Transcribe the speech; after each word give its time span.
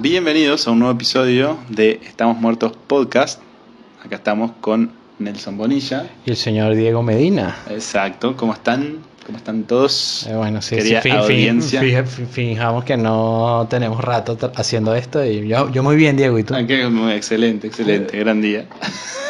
Bienvenidos 0.00 0.68
a 0.68 0.70
un 0.70 0.78
nuevo 0.78 0.94
episodio 0.94 1.58
de 1.68 2.00
Estamos 2.04 2.38
Muertos 2.38 2.72
Podcast. 2.86 3.42
Acá 4.00 4.14
estamos 4.14 4.52
con 4.60 4.92
Nelson 5.18 5.58
Bonilla. 5.58 6.08
Y 6.24 6.30
el 6.30 6.36
señor 6.36 6.76
Diego 6.76 7.02
Medina. 7.02 7.56
Exacto, 7.68 8.36
¿cómo 8.36 8.52
están? 8.52 8.98
¿Cómo 9.28 9.36
están 9.36 9.64
todos? 9.64 10.26
Eh, 10.26 10.34
bueno, 10.34 10.62
sí, 10.62 10.76
sí, 10.80 10.94
fin- 11.02 11.12
fin- 11.12 11.20
audiencia. 11.20 11.80
fi- 11.82 11.96
fi- 12.02 12.24
fijamos 12.24 12.82
que 12.84 12.96
no 12.96 13.66
tenemos 13.68 14.02
rato 14.02 14.38
haciendo 14.56 14.94
esto 14.94 15.22
y 15.22 15.46
yo, 15.46 15.70
yo 15.70 15.82
muy 15.82 15.96
bien, 15.96 16.16
Diego, 16.16 16.38
¿y 16.38 16.44
tú? 16.44 16.54
Muy 16.88 17.12
excelente, 17.12 17.66
excelente, 17.66 18.18
gran 18.18 18.40
día. 18.40 18.64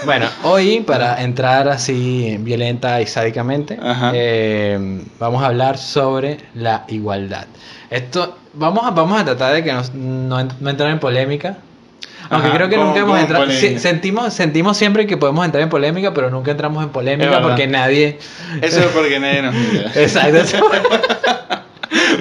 Bueno, 0.05 0.27
hoy 0.45 0.83
para 0.87 1.21
entrar 1.21 1.69
así 1.69 2.37
violenta 2.39 3.03
y 3.03 3.07
sádicamente, 3.09 3.77
eh, 4.15 5.03
vamos 5.19 5.43
a 5.43 5.47
hablar 5.47 5.77
sobre 5.79 6.39
la 6.55 6.85
igualdad. 6.87 7.47
Esto, 7.91 8.39
vamos 8.55 8.87
a, 8.87 8.91
vamos 8.93 9.21
a 9.21 9.25
tratar 9.25 9.53
de 9.53 9.65
que 9.65 9.73
nos- 9.73 9.93
no, 9.95 10.45
no 10.61 10.71
entrar 10.71 10.93
en 10.93 11.01
polémica. 11.01 11.59
Aunque 12.31 12.49
Ajá, 12.49 12.57
creo 12.57 12.69
que 12.69 12.75
¿cómo- 12.77 12.89
nunca 12.89 13.01
hemos 13.01 13.19
entrado. 13.21 13.47
sentimos, 13.79 14.35
sentimos 14.35 14.77
siempre 14.77 15.07
que 15.07 15.17
podemos 15.17 15.45
entrar 15.47 15.63
en 15.63 15.71
polémica, 15.71 16.13
pero 16.13 16.29
nunca 16.31 16.51
entramos 16.51 16.83
en 16.85 16.91
polémica 16.91 17.41
porque 17.41 17.67
nadie. 17.67 18.19
Eso 18.61 18.81
es 18.81 18.87
porque 18.87 19.19
nadie 19.19 19.43
nos 19.43 19.55
mira. 19.55 19.91
Exacto. 19.95 20.59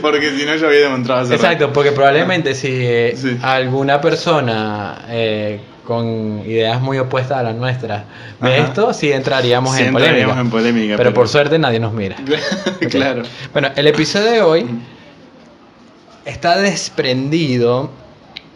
Porque 0.01 0.31
si 0.37 0.45
no 0.45 0.55
yo 0.55 0.67
había 0.67 0.81
demostrado 0.81 1.21
hace 1.21 1.35
Exacto, 1.35 1.73
porque 1.73 1.91
probablemente 1.91 2.53
si 2.55 2.69
eh, 2.71 3.13
Sí. 3.21 3.37
alguna 3.41 3.99
persona 3.99 5.05
eh, 5.09 5.59
con 5.85 6.43
ideas 6.45 6.79
muy 6.81 6.99
opuestas 6.99 7.39
a 7.39 7.43
las 7.43 7.55
nuestras 7.55 8.03
ve 8.39 8.55
Ajá. 8.57 8.67
esto, 8.67 8.93
sí 8.93 9.11
entraríamos 9.11 9.75
Sí 9.75 9.81
en 9.81 9.87
entraríamos 9.89 10.35
polémica. 10.35 10.41
en 10.41 10.49
polémica, 10.49 10.97
pero, 10.97 11.09
pero- 11.09 11.13
por 11.15 11.27
suerte 11.27 11.57
nadie 11.59 11.79
nos 11.79 11.93
mira. 11.93 12.15
rato. 12.17 12.89
claro. 12.89 13.23
Bueno, 13.51 13.69
el 13.75 13.87
episodio 13.87 14.31
de 14.31 14.41
hoy 14.41 14.65
está 16.25 16.57
desprendido, 16.59 17.89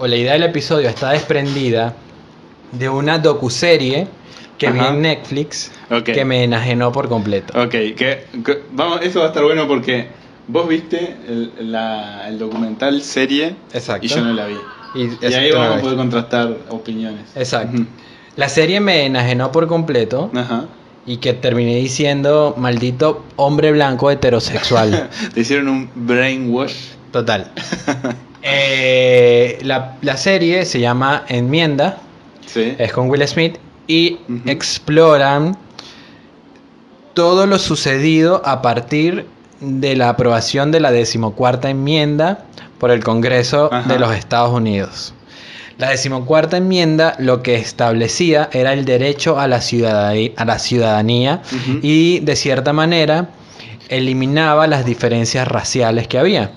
o 0.02 0.08
la 0.08 0.16
idea 0.16 0.34
del 0.34 0.44
episodio 0.44 0.90
está 0.90 1.12
desprendida 1.12 1.94
de 2.72 2.90
una 2.90 3.20
docuserie 3.20 4.08
que 4.58 4.72
vi 4.72 4.80
Ajá. 4.80 4.90
en 4.90 5.02
Netflix 5.04 5.72
que 6.04 6.26
me 6.26 6.44
enajenó 6.44 6.92
por 6.92 7.08
completo. 7.08 7.54
Ok, 7.62 7.70
que, 7.72 8.26
que- 8.46 8.64
vamos, 8.72 9.00
eso 9.04 9.20
va 9.20 9.26
a 9.26 9.28
estar 9.30 9.44
bueno 9.44 9.68
porque 9.68 10.08
vos 10.48 10.68
viste 10.68 11.16
el, 11.28 11.72
la- 11.72 12.28
el 12.28 12.40
documental 12.40 13.02
serie 13.02 13.56
Exacto. 13.74 14.06
y 14.06 14.10
yo 14.10 14.22
no 14.22 14.34
la 14.34 14.48
vi. 14.48 14.58
Y, 14.96 15.26
ahí 15.26 15.52
vamos 15.52 15.78
a 15.78 15.82
poder 15.82 15.98
contrastar 15.98 16.58
opiniones. 16.70 17.22
Exacto. 17.36 17.84
La 18.36 18.50
serie 18.50 18.80
me 18.80 19.06
enajenó 19.06 19.52
por 19.52 19.68
completo. 19.68 20.32
Ajá. 20.36 20.66
Y 21.06 21.18
que 21.18 21.34
terminé 21.34 21.76
diciendo, 21.78 22.54
maldito 22.58 23.24
hombre 23.36 23.72
blanco 23.72 24.12
heterosexual. 24.12 25.10
Te 25.34 25.42
hicieron 25.42 25.68
un 25.70 25.90
brainwash. 25.96 26.76
Total. 27.12 27.52
Eh, 28.44 29.60
la, 29.64 29.98
la 30.02 30.18
serie 30.18 30.66
se 30.66 30.80
llama 30.80 31.24
Enmienda, 31.28 31.98
Sí. 32.46 32.76
es 32.78 32.92
con 32.92 33.10
Will 33.10 33.26
Smith, 33.28 33.58
y 33.88 34.20
Ujú. 34.28 34.42
exploran 34.50 35.58
todo 37.14 37.46
lo 37.46 37.60
sucedido 37.60 38.42
a 38.46 38.62
partir 38.62 39.26
de 39.60 39.96
la 39.96 40.10
aprobación 40.10 40.72
de 40.72 40.80
la 40.80 40.92
decimocuarta 40.92 41.70
enmienda 41.70 42.46
por 42.80 42.90
el 42.92 43.04
Congreso 43.04 43.70
Ajá. 43.72 43.92
de 43.94 44.00
los 44.00 44.14
Estados 44.16 44.52
Unidos. 44.52 45.14
La 45.78 45.90
decimocuarta 45.90 46.58
enmienda 46.58 47.16
lo 47.20 47.42
que 47.44 47.56
establecía 47.56 48.50
era 48.54 48.74
el 48.74 48.86
derecho 48.86 49.40
a 49.40 49.48
la 49.48 49.62
ciudadanía, 49.62 50.32
a 50.38 50.46
la 50.46 50.60
ciudadanía 50.60 51.42
Ujú. 51.52 51.80
y 51.82 52.20
de 52.20 52.36
cierta 52.36 52.72
manera 52.74 53.30
eliminaba 53.92 54.66
las 54.68 54.86
diferencias 54.86 55.48
raciales 55.48 56.08
que 56.08 56.18
había. 56.18 56.52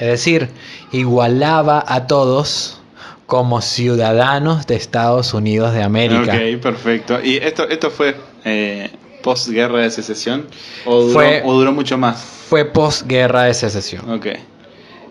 Es 0.00 0.06
decir, 0.06 0.48
igualaba 0.92 1.84
a 1.86 2.06
todos 2.06 2.78
como 3.26 3.60
ciudadanos 3.60 4.66
de 4.66 4.76
Estados 4.76 5.34
Unidos 5.34 5.74
de 5.74 5.82
América. 5.82 6.32
Ok, 6.34 6.60
perfecto. 6.62 7.18
¿Y 7.22 7.36
esto, 7.36 7.68
esto 7.68 7.90
fue 7.90 8.14
eh, 8.44 8.90
postguerra 9.22 9.80
de 9.80 9.90
secesión? 9.90 10.46
¿O 10.84 11.00
duró, 11.02 11.12
Fue- 11.12 11.42
o 11.44 11.52
duró 11.54 11.72
mucho 11.72 11.98
más? 11.98 12.20
Fue 12.48 12.64
posguerra 12.64 13.44
de 13.44 13.54
secesión. 13.54 14.10
Ok. 14.10 14.26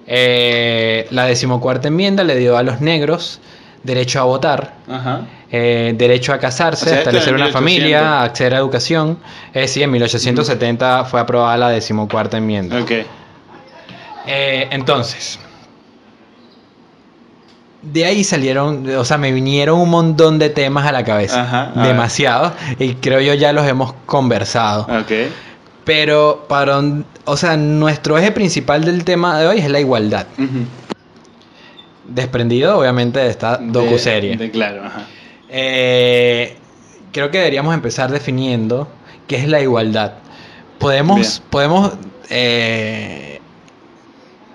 Eh, 0.07 1.07
la 1.11 1.25
decimocuarta 1.25 1.87
enmienda 1.87 2.23
le 2.23 2.35
dio 2.37 2.57
a 2.57 2.63
los 2.63 2.81
negros 2.81 3.39
derecho 3.83 4.19
a 4.19 4.23
votar, 4.23 4.73
Ajá. 4.89 5.21
eh, 5.51 5.93
derecho 5.97 6.33
a 6.33 6.37
casarse, 6.39 6.85
O 6.85 6.89
sea, 6.89 6.97
esto 6.99 7.09
establecer 7.09 7.33
una 7.33 7.45
1800. 7.45 7.53
familia, 7.53 8.21
acceder 8.23 8.55
a 8.55 8.57
educación. 8.57 9.17
Eh, 9.53 9.67
sí, 9.67 9.81
en 9.83 9.91
1870 9.91 11.05
fue 11.05 11.19
aprobada 11.19 11.57
la 11.57 11.69
decimocuarta 11.69 12.37
enmienda. 12.37 12.77
Eh, 14.27 14.67
entonces, 14.71 15.39
de 17.81 18.05
ahí 18.05 18.23
salieron, 18.23 18.87
o 18.95 19.03
sea, 19.03 19.17
me 19.17 19.31
vinieron 19.31 19.79
un 19.79 19.89
montón 19.89 20.37
de 20.37 20.49
temas 20.49 20.85
a 20.85 20.91
la 20.91 21.03
cabeza. 21.03 21.41
Ajá, 21.41 21.71
a 21.75 21.79
ver. 21.79 21.87
Demasiado. 21.87 22.53
Y 22.77 22.93
creo 22.95 23.19
yo 23.21 23.33
ya 23.33 23.51
los 23.53 23.67
hemos 23.67 23.93
conversado. 24.05 24.85
Pero 25.83 26.45
para, 26.47 26.79
o 27.25 27.37
sea, 27.37 27.57
nuestro 27.57 28.17
eje 28.19 28.31
principal 28.31 28.85
del 28.85 29.03
tema 29.03 29.39
de 29.39 29.47
hoy 29.47 29.57
es 29.57 29.69
la 29.71 29.79
igualdad. 29.79 30.27
Ujú. 30.37 30.65
Desprendido, 32.07 32.77
obviamente, 32.79 33.19
de 33.19 33.29
esta 33.29 33.57
De- 33.57 33.67
docuserie. 33.71 34.35
De, 34.37 34.51
claro, 34.51 34.83
ajá. 34.85 35.05
Eh, 35.49 36.55
creo 37.11 37.29
que 37.31 37.37
deberíamos 37.39 37.73
empezar 37.73 38.11
definiendo 38.11 38.87
qué 39.27 39.35
es 39.37 39.47
la 39.47 39.61
igualdad. 39.61 40.13
Podemos, 40.79 41.17
Bien. 41.19 41.49
podemos, 41.49 41.91
eh, 42.29 43.39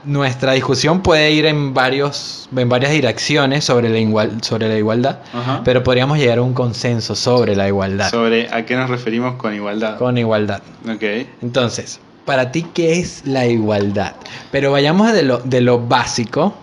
nuestra 0.04 0.52
discusión 0.52 1.02
puede 1.02 1.32
ir 1.32 1.46
en 1.46 1.74
varios, 1.74 2.48
en 2.56 2.68
varias 2.68 2.92
direcciones 2.92 3.64
sobre 3.64 3.88
la 3.88 3.98
igual, 3.98 4.42
sobre 4.42 4.68
la 4.68 4.76
igualdad, 4.76 5.18
Ajá. 5.32 5.62
pero 5.64 5.82
podríamos 5.82 6.18
llegar 6.18 6.38
a 6.38 6.42
un 6.42 6.54
consenso 6.54 7.14
sobre 7.14 7.56
la 7.56 7.66
igualdad. 7.68 8.10
Sobre 8.10 8.48
a 8.52 8.64
qué 8.64 8.76
nos 8.76 8.88
referimos 8.90 9.34
con 9.36 9.54
igualdad. 9.54 9.98
Con 9.98 10.16
igualdad. 10.18 10.62
Ok. 10.88 11.02
Entonces, 11.42 12.00
para 12.24 12.50
ti, 12.52 12.66
¿qué 12.74 12.98
es 13.00 13.22
la 13.24 13.46
igualdad? 13.46 14.14
Pero 14.50 14.72
vayamos 14.72 15.12
de 15.12 15.22
lo, 15.24 15.38
de 15.38 15.60
lo 15.60 15.80
básico 15.80 16.54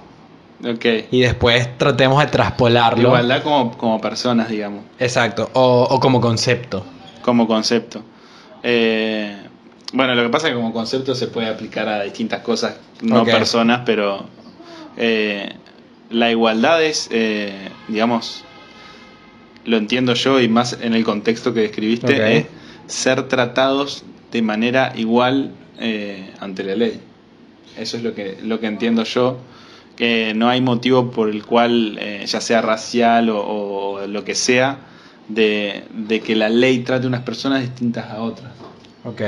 Ok. 0.66 0.86
y 1.12 1.22
después 1.22 1.78
tratemos 1.78 2.24
de 2.24 2.30
traspolarlo. 2.32 3.10
Igualdad 3.10 3.44
como, 3.44 3.78
como 3.78 4.00
personas, 4.00 4.50
digamos, 4.50 4.84
Exacto, 5.00 5.50
o, 5.54 5.88
o 5.90 6.00
como 6.00 6.22
concepto. 6.22 6.86
como 7.22 7.48
concepto. 7.48 8.04
Eh, 8.64 9.36
bueno, 9.92 10.16
lo 10.16 10.24
que 10.24 10.30
pasa 10.30 10.48
es 10.48 10.54
que 10.54 10.60
como 10.60 10.74
concepto 10.74 11.16
se 11.16 11.28
puede 11.28 11.48
aplicar 11.48 11.88
a 11.88 12.02
distintas 12.04 12.42
cosas, 12.42 12.78
no 13.02 13.26
personas, 13.26 13.82
pero 13.86 14.26
eh, 14.98 15.54
la 16.10 16.32
igualdad 16.32 16.82
es, 16.84 17.10
eh, 17.12 17.70
digamos, 17.88 18.44
lo 19.66 19.78
entiendo 19.78 20.14
yo 20.14 20.40
y 20.40 20.48
más 20.48 20.78
en 20.82 20.94
el 20.94 21.04
contexto 21.04 21.54
que 21.54 21.62
describiste, 21.62 22.38
es 22.38 22.46
ser 22.88 23.28
tratados 23.28 24.04
de 24.32 24.42
manera 24.42 24.94
igual 24.96 25.52
eh, 25.80 26.32
ante 26.40 26.64
la 26.64 26.76
ley. 26.76 27.00
Eso 27.78 27.98
es 27.98 28.04
lo 28.04 28.14
que, 28.14 28.38
lo 28.44 28.60
que 28.60 28.68
entiendo 28.68 29.04
yo, 29.04 29.38
que 29.96 30.34
no 30.36 30.50
hay 30.50 30.62
motivo 30.62 31.12
por 31.12 31.30
el 31.30 31.46
cual, 31.46 31.98
eh, 32.00 32.24
ya 32.26 32.42
sea 32.42 32.62
racial 32.62 33.30
o, 33.30 33.40
o 33.40 34.08
lo 34.08 34.24
que 34.24 34.36
sea, 34.36 34.80
de, 35.28 35.84
de 35.92 36.22
que 36.22 36.36
la 36.36 36.50
ley 36.50 36.80
trate 36.80 37.06
a 37.06 37.08
unas 37.08 37.22
personas 37.22 37.62
distintas 37.62 38.10
a 38.10 38.22
otras. 38.22 38.52
Ok. 39.04 39.22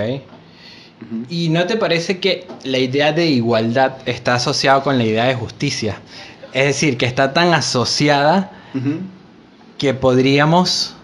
¿Y 1.29 1.49
no 1.49 1.67
te 1.67 1.77
parece 1.77 2.19
que 2.19 2.47
la 2.63 2.79
idea 2.79 3.11
de 3.11 3.27
igualdad 3.27 3.97
está 4.05 4.35
asociada 4.35 4.81
con 4.81 4.97
la 4.97 5.03
idea 5.03 5.25
de 5.25 5.35
justicia? 5.35 5.99
Es 6.53 6.65
decir, 6.65 6.97
que 6.97 7.05
está 7.05 7.33
tan 7.33 7.53
asociada 7.53 8.51
que 9.77 9.93
podríamos 9.93 10.95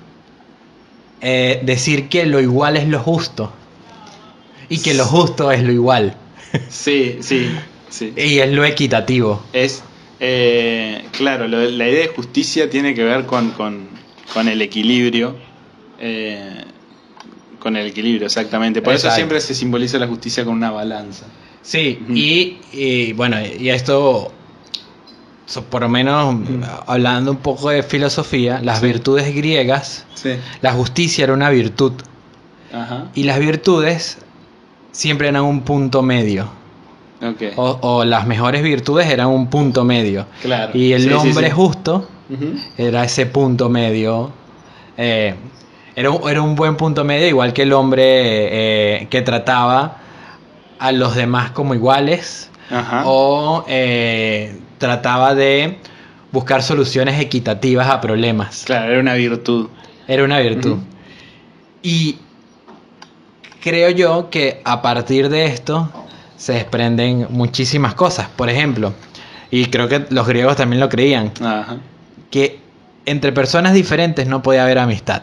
eh, 1.19 1.61
decir 1.63 2.09
que 2.09 2.25
lo 2.25 2.39
igual 2.39 2.78
es 2.78 2.88
lo 2.88 2.99
justo. 2.99 3.51
Y 4.69 4.79
que 4.79 4.93
lo 4.93 5.05
justo 5.05 5.51
es 5.51 5.61
lo 5.61 5.72
igual. 5.72 6.16
Sí, 6.69 7.17
sí, 7.22 7.49
sí. 7.91 8.12
Y 8.18 8.40
es 8.40 8.52
lo 8.52 8.66
equitativo. 8.66 9.44
Es, 9.53 9.84
eh, 10.19 11.06
claro, 11.12 11.47
lo- 11.47 11.62
la 11.69 11.88
idea 11.88 12.02
de 12.02 12.14
justicia 12.16 12.67
tiene 12.70 12.96
que 12.96 13.03
ver 13.03 13.26
con, 13.28 13.52
con, 13.52 13.88
con 14.34 14.47
el 14.47 14.61
equilibrio. 14.61 15.35
eh, 15.99 16.64
con 17.59 17.76
el 17.76 17.85
equilibrio, 17.85 18.26
exactamente. 18.26 18.82
Por 18.82 18.96
eso 18.96 19.11
siempre 19.11 19.40
se 19.40 19.53
simboliza 19.53 19.99
la 19.99 20.08
justicia 20.08 20.43
con 20.43 20.55
una 20.55 20.72
balanza. 20.72 21.28
Sí, 21.61 21.99
y, 22.09 22.58
y, 22.73 23.14
bueno, 23.14 23.38
y 23.40 23.70
esto, 23.70 24.32
so- 25.46 25.64
por 25.66 25.82
lo 25.84 25.90
menos 25.90 26.35
hablando 26.88 27.29
un 27.34 27.38
poco 27.38 27.70
de 27.70 27.84
filosofía, 27.84 28.59
las 28.64 28.79
Sí. 28.79 28.88
virtudes 28.88 29.35
griegas, 29.35 30.08
Sí. 30.16 30.32
la 30.61 30.73
justicia 30.73 31.23
era 31.26 31.34
una 31.34 31.52
virtud. 31.52 31.91
Ajá. 32.73 33.11
Y 33.14 33.26
las 33.26 33.38
virtudes 33.38 34.17
siempre 34.91 35.28
eran 35.28 35.43
un 35.43 35.61
punto 35.61 36.02
medio. 36.02 36.49
Ok. 37.22 37.53
O, 37.56 37.78
o 37.82 38.06
las 38.06 38.26
mejores 38.26 38.64
virtudes 38.64 39.08
eran 39.08 39.28
un 39.28 39.47
punto 39.47 39.84
medio. 39.84 40.26
Claro. 40.41 40.72
Y 40.73 40.94
el 40.94 41.03
Sí, 41.03 41.12
hombre 41.14 41.47
sí. 41.47 41.53
justo 41.53 42.09
era 42.78 43.03
ese 43.03 43.26
punto 43.26 43.70
medio. 43.70 44.32
eh, 44.97 45.35
era, 45.96 46.09
un, 46.09 46.29
era 46.29 46.41
un 46.41 46.56
buen 46.56 46.78
punto 46.78 47.03
medio, 47.03 47.28
igual 47.28 47.52
que 47.53 47.64
el 47.64 47.73
hombre 47.73 48.02
eh, 49.02 49.08
que 49.09 49.22
trataba 49.22 49.97
a 50.79 50.91
los 50.94 51.16
demás 51.16 51.52
como 51.52 51.73
iguales 51.76 52.50
Ajá. 52.72 53.03
o 53.06 53.66
eh, 53.67 54.58
trataba 54.78 55.35
de 55.35 55.78
buscar 56.32 56.64
soluciones 56.64 57.20
equitativas 57.20 57.88
a 57.90 58.00
problemas. 58.02 58.64
Claro, 58.66 58.90
era 58.94 59.00
una 59.02 59.14
virtud. 59.16 59.67
Era 60.08 60.24
una 60.24 60.40
virtud. 60.40 60.78
Y 61.84 62.17
creo 63.62 63.90
yo 63.90 64.29
que 64.29 64.62
a 64.64 64.82
partir 64.82 65.28
de 65.29 65.46
esto 65.46 65.91
se 66.41 66.53
desprenden 66.53 67.28
muchísimas 67.29 67.93
cosas. 67.93 68.28
Por 68.35 68.49
ejemplo, 68.49 68.93
y 69.52 69.66
creo 69.67 69.88
que 69.88 70.05
los 70.09 70.28
griegos 70.28 70.55
también 70.55 70.79
lo 70.79 70.90
creían, 70.90 71.32
Ajá. 71.40 71.78
que 72.32 72.58
entre 73.05 73.32
personas 73.32 73.76
diferentes 73.76 74.26
no 74.28 74.41
puede 74.41 74.59
haber 74.59 74.79
amistad. 74.79 75.22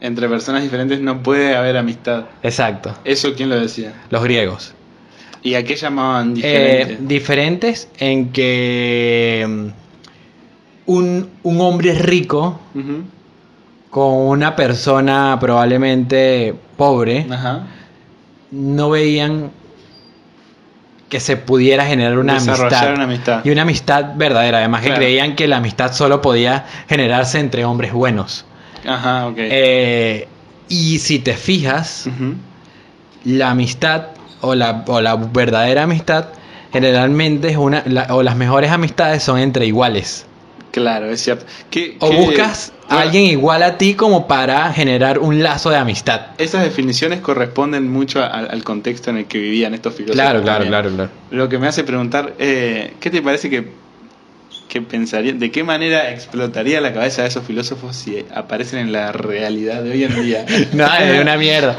Entre 0.00 0.28
personas 0.28 0.62
diferentes 0.64 1.00
no 1.00 1.22
puede 1.22 1.54
haber 1.54 1.76
amistad. 1.76 2.24
Exacto, 2.42 2.92
¿Eso 3.04 3.34
quién 3.36 3.50
lo 3.50 3.60
decía? 3.60 3.92
los 4.10 4.24
griegos. 4.24 4.74
¿Y 5.44 5.54
a 5.54 5.62
qué 5.64 5.76
llamaban 5.76 6.32
Eh, 6.32 6.34
diferente? 6.34 6.96
diferentes 7.06 7.88
en 7.98 8.30
que 8.32 9.46
mm, 9.48 9.66
un, 10.86 11.30
un 11.44 11.60
hombre 11.60 11.94
rico 11.94 12.58
con 13.90 14.12
una 14.12 14.56
persona 14.56 15.38
probablemente 15.40 16.54
pobre 16.76 17.26
Ajá. 17.30 17.66
no 18.50 18.90
veían 18.90 19.50
que 21.10 21.20
se 21.20 21.36
pudiera 21.36 21.84
generar 21.84 22.18
una 22.18 22.36
amistad. 22.38 22.94
una 22.94 23.04
amistad. 23.04 23.44
Y 23.44 23.50
una 23.50 23.62
amistad 23.62 24.12
verdadera. 24.14 24.58
Además 24.58 24.80
que 24.80 24.86
Claro. 24.86 25.02
creían 25.02 25.34
que 25.36 25.46
la 25.48 25.58
amistad 25.58 25.92
solo 25.92 26.22
podía 26.22 26.64
generarse 26.88 27.38
entre 27.40 27.64
hombres 27.66 27.92
buenos. 27.92 28.46
Ajá, 28.88 29.26
ok. 29.26 29.34
Eh, 29.38 30.28
y 30.68 30.98
si 31.00 31.18
te 31.18 31.34
fijas, 31.34 32.08
la 33.24 33.50
amistad 33.50 34.06
o 34.40 34.54
la, 34.54 34.84
o 34.86 35.00
la 35.02 35.16
verdadera 35.16 35.82
amistad 35.82 36.26
generalmente 36.72 37.48
es 37.50 37.56
una 37.56 37.82
la- 37.86 38.06
o 38.14 38.22
las 38.22 38.36
mejores 38.36 38.70
amistades 38.70 39.22
son 39.22 39.38
entre 39.40 39.66
iguales 39.66 40.26
Claro, 40.72 41.10
es 41.10 41.20
cierto. 41.22 41.44
¿Qué- 41.70 41.96
o 42.00 42.10
qué- 42.10 42.16
buscas 42.16 42.72
a 42.88 42.94
bueno, 42.94 43.02
alguien 43.02 43.24
igual 43.24 43.62
a 43.62 43.76
ti 43.78 43.94
como 43.94 44.26
para 44.28 44.72
generar 44.72 45.18
un 45.18 45.42
lazo 45.42 45.70
de 45.70 45.76
amistad 45.76 46.20
Esas 46.38 46.62
definiciones 46.64 47.20
corresponden 47.20 47.90
mucho 47.90 48.22
al, 48.24 48.48
al 48.50 48.64
contexto 48.64 49.10
en 49.10 49.18
el 49.18 49.24
que 49.26 49.38
vivían 49.38 49.74
estos 49.74 49.94
filósofos. 49.94 50.20
claro 50.20 50.42
claro 50.42 50.64
claro 50.66 50.90
claro 50.90 51.10
Lo 51.30 51.48
que 51.48 51.58
me 51.58 51.66
hace 51.68 51.82
preguntar, 51.84 52.34
eh, 52.38 52.94
¿qué 53.00 53.10
te 53.10 53.20
parece 53.22 53.50
que, 53.50 53.68
que 54.68 54.80
pensaría, 54.82 55.32
de 55.32 55.50
qué 55.50 55.64
manera 55.64 56.10
explotaría 56.12 56.80
la 56.80 56.92
cabeza 56.92 57.22
de 57.22 57.28
esos 57.28 57.44
filósofos 57.44 57.96
si 57.96 58.24
aparecen 58.34 58.78
en 58.78 58.92
la 58.92 59.10
realidad 59.10 59.82
de 59.82 59.90
hoy 59.90 60.04
en 60.04 60.22
día? 60.22 60.46
no 60.72 60.86
es 60.94 61.20
una 61.20 61.36
mierda 61.36 61.76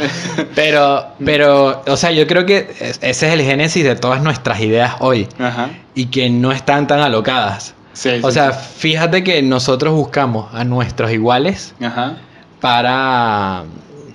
pero 0.56 1.08
pero 1.24 1.82
o 1.88 1.96
sea 1.98 2.12
yo 2.12 2.28
creo 2.28 2.46
que 2.46 2.70
es- 2.80 3.00
ese 3.02 3.28
es 3.28 3.34
el 3.34 3.42
génesis 3.42 3.84
de 3.86 3.96
todas 3.96 4.22
nuestras 4.22 4.60
ideas 4.60 4.96
hoy 5.00 5.28
Ajá. 5.40 5.70
y 5.96 6.08
que 6.08 6.30
no 6.30 6.52
están 6.52 6.88
tan 6.88 7.00
alocadas 7.00 7.74
Sí, 7.94 8.10
o 8.22 8.28
sí, 8.30 8.34
sea 8.34 8.54
sí. 8.54 8.74
fíjate 8.80 9.24
que 9.24 9.42
nosotros 9.42 9.94
buscamos 9.94 10.54
a 10.54 10.64
nuestros 10.64 11.12
iguales 11.12 11.76
Ajá. 11.82 12.18
para 12.62 13.64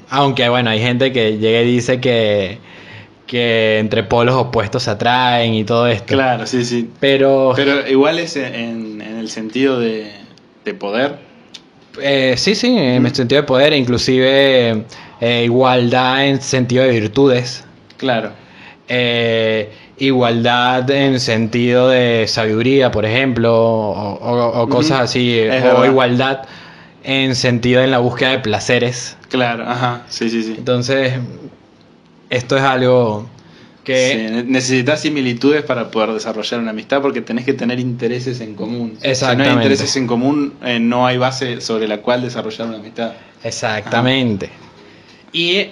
aunque 0.09 0.49
bueno 0.49 0.71
hay 0.71 0.81
gente 0.81 1.13
que 1.13 1.37
llega 1.39 1.61
y 1.63 1.67
dice 1.67 2.01
que 2.01 2.59
que 3.27 3.79
entre 3.81 4.05
polos 4.05 4.37
opuestos 4.37 4.85
se 4.85 4.91
atraen 4.91 5.53
y 5.55 5.65
todo 5.65 5.89
esto 5.89 6.07
Claro, 6.15 6.47
sí, 6.47 6.65
sí. 6.65 6.89
pero, 7.01 7.53
Pero 7.57 7.87
igual 7.89 8.21
es 8.21 8.37
en, 8.37 9.01
en 9.03 9.19
el 9.19 9.29
sentido 9.29 9.81
de, 9.81 10.13
de 10.65 10.75
poder. 10.75 11.19
eh, 12.01 12.35
sí 12.37 12.55
sí 12.55 12.69
en 12.79 13.03
Mm. 13.03 13.07
el 13.07 13.15
sentido 13.15 13.43
de 13.43 13.47
poder 13.49 13.73
inclusive 13.73 14.85
eh, 15.21 15.43
igualdad 15.45 16.27
en 16.27 16.41
sentido 16.41 16.85
de 16.85 16.91
virtudes 17.01 17.65
Claro. 17.97 18.31
eh, 18.89 19.73
igualdad 19.99 20.89
en 20.91 21.21
sentido 21.21 21.89
de 21.89 22.27
sabiduría 22.29 22.91
por 22.91 23.05
ejemplo 23.07 23.55
o, 23.55 24.15
o- 24.15 24.63
o 24.63 24.69
cosas 24.69 25.01
así 25.01 25.39
Es 25.39 25.63
o 25.63 25.67
verdad. 25.67 25.85
igualdad 25.87 26.43
en 27.05 27.35
sentido 27.37 27.83
en 27.83 27.91
la 27.91 27.99
búsqueda 27.99 28.31
de 28.31 28.39
placeres 28.41 29.17
Claro, 29.29 29.65
ajá. 29.69 30.03
Sí, 30.09 30.29
sí, 30.31 30.43
sí. 30.43 30.55
entonces 30.59 31.15
esto 32.31 32.57
es 32.57 32.63
algo 32.63 33.29
que 33.85 34.11
Sí, 34.11 34.33
ne- 34.35 34.43
necesitas 34.43 35.01
similitudes 35.01 35.63
para 35.63 35.91
poder 35.93 36.11
desarrollar 36.13 36.61
una 36.61 36.71
amistad 36.71 37.01
porque 37.01 37.21
tenés 37.23 37.45
que 37.45 37.53
tener 37.55 37.79
intereses 37.79 38.41
en 38.41 38.55
común. 38.57 38.95
Si 39.01 39.05
no 39.07 39.11
Exactamente. 39.13 39.49
hay 39.51 39.55
intereses 39.57 39.97
en 39.97 40.07
común, 40.09 40.55
eh, 40.65 40.81
no 40.81 41.07
hay 41.07 41.19
base 41.19 41.61
sobre 41.61 41.87
la 41.87 41.99
cual 41.99 42.23
desarrollar 42.23 42.67
una 42.67 42.79
amistad. 42.79 43.13
Exactamente. 43.45 44.51
Y 45.33 45.69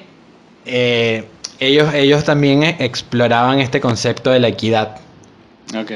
eh, 0.65 1.25
ellos, 1.61 1.93
ellos 1.95 2.25
también 2.25 2.63
eh, 2.63 2.77
exploraban 2.81 3.61
este 3.61 3.81
concepto 3.81 4.31
de 4.31 4.41
la 4.41 4.49
equidad, 4.49 4.97
Ok. 5.79 5.93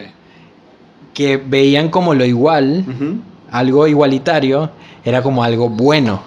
que 1.14 1.36
veían 1.36 1.88
como 1.88 2.14
lo 2.14 2.24
igual, 2.24 2.84
algo 3.50 3.86
igualitario, 3.86 4.70
era 5.04 5.22
como 5.22 5.42
algo 5.42 5.68
bueno. 5.68 6.22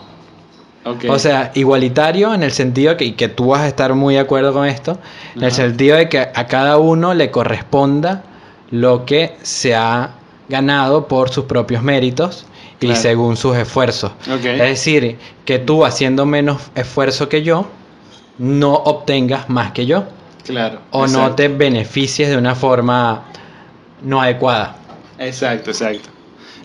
O 1.10 1.20
sea, 1.20 1.52
igualitario 1.54 2.34
en 2.34 2.42
el 2.42 2.52
sentido 2.52 2.98
que, 2.98 3.06
y 3.06 3.12
que 3.12 3.28
tú 3.30 3.48
vas 3.50 3.62
a 3.62 3.68
estar 3.68 3.94
muy 3.94 4.16
de 4.16 4.20
acuerdo 4.22 4.52
con 4.52 4.66
esto, 4.66 4.98
en 5.36 5.44
el 5.44 5.52
sentido 5.52 5.96
de 5.98 6.10
que 6.10 6.20
a 6.20 6.48
cada 6.48 6.78
uno 6.80 7.14
le 7.14 7.30
corresponda 7.30 8.24
lo 8.72 9.06
que 9.06 9.36
se 9.44 9.76
ha 9.76 10.12
ganado 10.50 11.08
por 11.08 11.30
sus 11.30 11.46
propios 11.46 11.84
méritos 11.84 12.46
y 12.80 12.96
según 12.96 13.38
sus 13.38 13.56
esfuerzos. 13.58 14.12
Ok. 14.28 14.44
Es 14.44 14.58
decir, 14.60 15.20
que 15.46 15.60
tú 15.60 15.86
haciendo 15.86 16.26
menos 16.26 16.72
esfuerzo 16.74 17.30
que 17.30 17.44
yo, 17.44 17.68
no 18.38 18.74
obtengas 18.74 19.50
más 19.50 19.72
que 19.72 19.86
yo 19.86 20.06
claro. 20.46 20.82
o 20.92 21.06
no 21.08 21.36
te 21.36 21.48
beneficies 21.48 22.30
de 22.30 22.38
una 22.38 22.56
forma 22.56 23.24
no 24.04 24.22
adecuada. 24.22 24.78
Exacto, 25.20 25.72
exacto. 25.72 26.10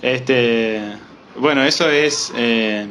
Este, 0.02 0.80
bueno, 1.38 1.62
eso 1.64 1.90
es 1.90 2.32
eh, 2.36 2.86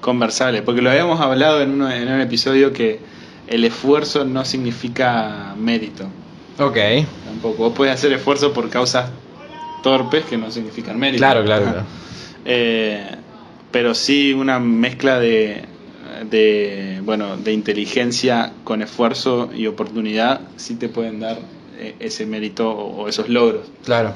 conversable, 0.00 0.62
porque 0.62 0.82
lo 0.82 0.90
habíamos 0.90 1.20
hablado 1.20 1.62
en, 1.62 1.70
uno- 1.72 1.90
en 1.90 2.08
un 2.12 2.20
episodio 2.20 2.72
que 2.72 3.00
el 3.48 3.64
esfuerzo 3.64 4.24
no 4.24 4.44
significa 4.44 5.54
mérito. 5.56 6.04
Ok. 6.58 6.76
Tampoco. 7.24 7.56
Vos 7.64 7.72
podés 7.72 7.94
hacer 7.94 8.12
esfuerzo 8.12 8.52
por 8.52 8.68
causas 8.70 9.10
torpes 9.82 10.24
que 10.24 10.36
no 10.36 10.50
significan 10.50 10.98
mérito. 10.98 11.20
Claro, 11.20 11.44
claro, 11.44 11.64
claro. 11.64 11.82
Eh, 12.44 13.06
pero 13.70 13.94
sí 13.94 14.32
una 14.32 14.58
mezcla 14.58 15.18
de, 15.18 15.64
de, 16.24 17.00
bueno, 17.04 17.36
de 17.36 17.52
inteligencia 17.52 18.52
con 18.64 18.82
esfuerzo 18.82 19.50
y 19.54 19.66
oportunidad 19.66 20.40
sí 20.56 20.76
te 20.76 20.88
pueden 20.88 21.20
dar 21.20 21.38
eh, 21.78 21.94
ese 22.00 22.26
mérito 22.26 22.70
o, 22.70 23.08
esos 23.08 23.28
logros. 23.28 23.66
Claro. 23.84 24.14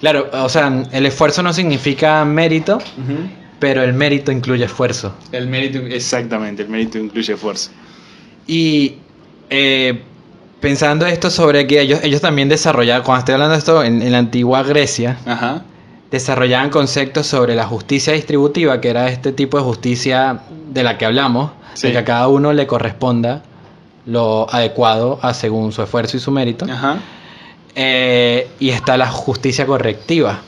Claro, 0.00 0.30
o 0.32 0.48
sea, 0.48 0.84
el 0.92 1.06
esfuerzo 1.06 1.42
no 1.42 1.52
significa 1.52 2.24
mérito, 2.24 2.78
pero 3.60 3.82
el 3.82 3.92
mérito 3.92 4.32
incluye 4.32 4.64
esfuerzo. 4.64 5.14
El 5.30 5.46
mérito, 5.46 5.78
exactamente, 5.78 6.62
el 6.62 6.68
mérito 6.68 6.98
incluye 6.98 7.34
esfuerzo. 7.34 7.70
Y 8.48 8.96
eh, 9.48 10.02
pensando 10.60 11.06
esto 11.06 11.30
sobre 11.30 11.68
que 11.68 11.80
ellos, 11.80 12.00
ellos 12.02 12.20
también 12.20 12.48
desarrollaban, 12.48 13.04
cuando 13.04 13.20
estoy 13.20 13.34
hablando 13.34 13.52
de 13.52 13.58
esto, 13.58 13.84
en, 13.84 14.02
en 14.02 14.10
la 14.10 14.18
antigua 14.18 14.64
Grecia, 14.64 15.18
Ajá. 15.24 15.64
Desarrollaban 16.12 16.70
conceptos 16.70 17.26
sobre 17.26 17.56
la 17.56 17.66
justicia 17.66 18.12
distributiva, 18.12 18.80
que 18.80 18.90
era 18.90 19.08
este 19.08 19.32
tipo 19.32 19.56
de 19.56 19.64
justicia 19.64 20.40
de 20.70 20.82
la 20.84 20.98
que 20.98 21.06
hablamos, 21.06 21.50
Sí. 21.74 21.86
de 21.88 21.94
que 21.94 21.98
a 22.00 22.04
cada 22.04 22.28
uno 22.28 22.52
le 22.52 22.66
corresponda 22.66 23.42
lo 24.04 24.46
adecuado 24.52 25.18
a 25.22 25.32
según 25.32 25.72
su 25.72 25.82
esfuerzo 25.82 26.18
y 26.18 26.20
su 26.20 26.30
mérito. 26.30 26.66
Ajá. 26.70 26.98
Eh, 27.74 28.48
y 28.60 28.68
está 28.70 28.96
la 28.98 29.08
justicia 29.08 29.64
correctiva, 29.64 30.40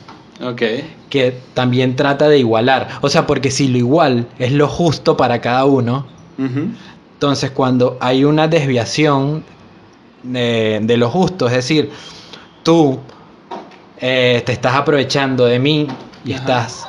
que 1.09 1.35
también 1.55 1.95
trata 1.95 2.27
de 2.29 2.37
igualar. 2.37 2.87
O 3.01 3.09
sea, 3.09 3.25
porque 3.25 3.49
si 3.49 3.67
lo 3.67 3.77
igual 3.79 4.27
es 4.37 4.51
lo 4.51 4.67
justo 4.67 5.17
para 5.17 5.41
cada 5.41 5.65
uno, 5.65 6.05
entonces 6.37 7.49
cuando 7.51 7.97
hay 8.01 8.23
una 8.25 8.47
desviación 8.47 9.43
de, 10.21 10.79
de 10.83 10.97
lo 10.97 11.09
justo, 11.09 11.47
es 11.47 11.53
decir, 11.53 11.89
tú 12.61 12.99
eh, 13.99 14.41
te 14.45 14.51
estás 14.51 14.75
aprovechando 14.75 15.45
de 15.45 15.59
mí 15.59 15.87
y 16.25 16.33
Ajá. 16.33 16.41
estás 16.41 16.87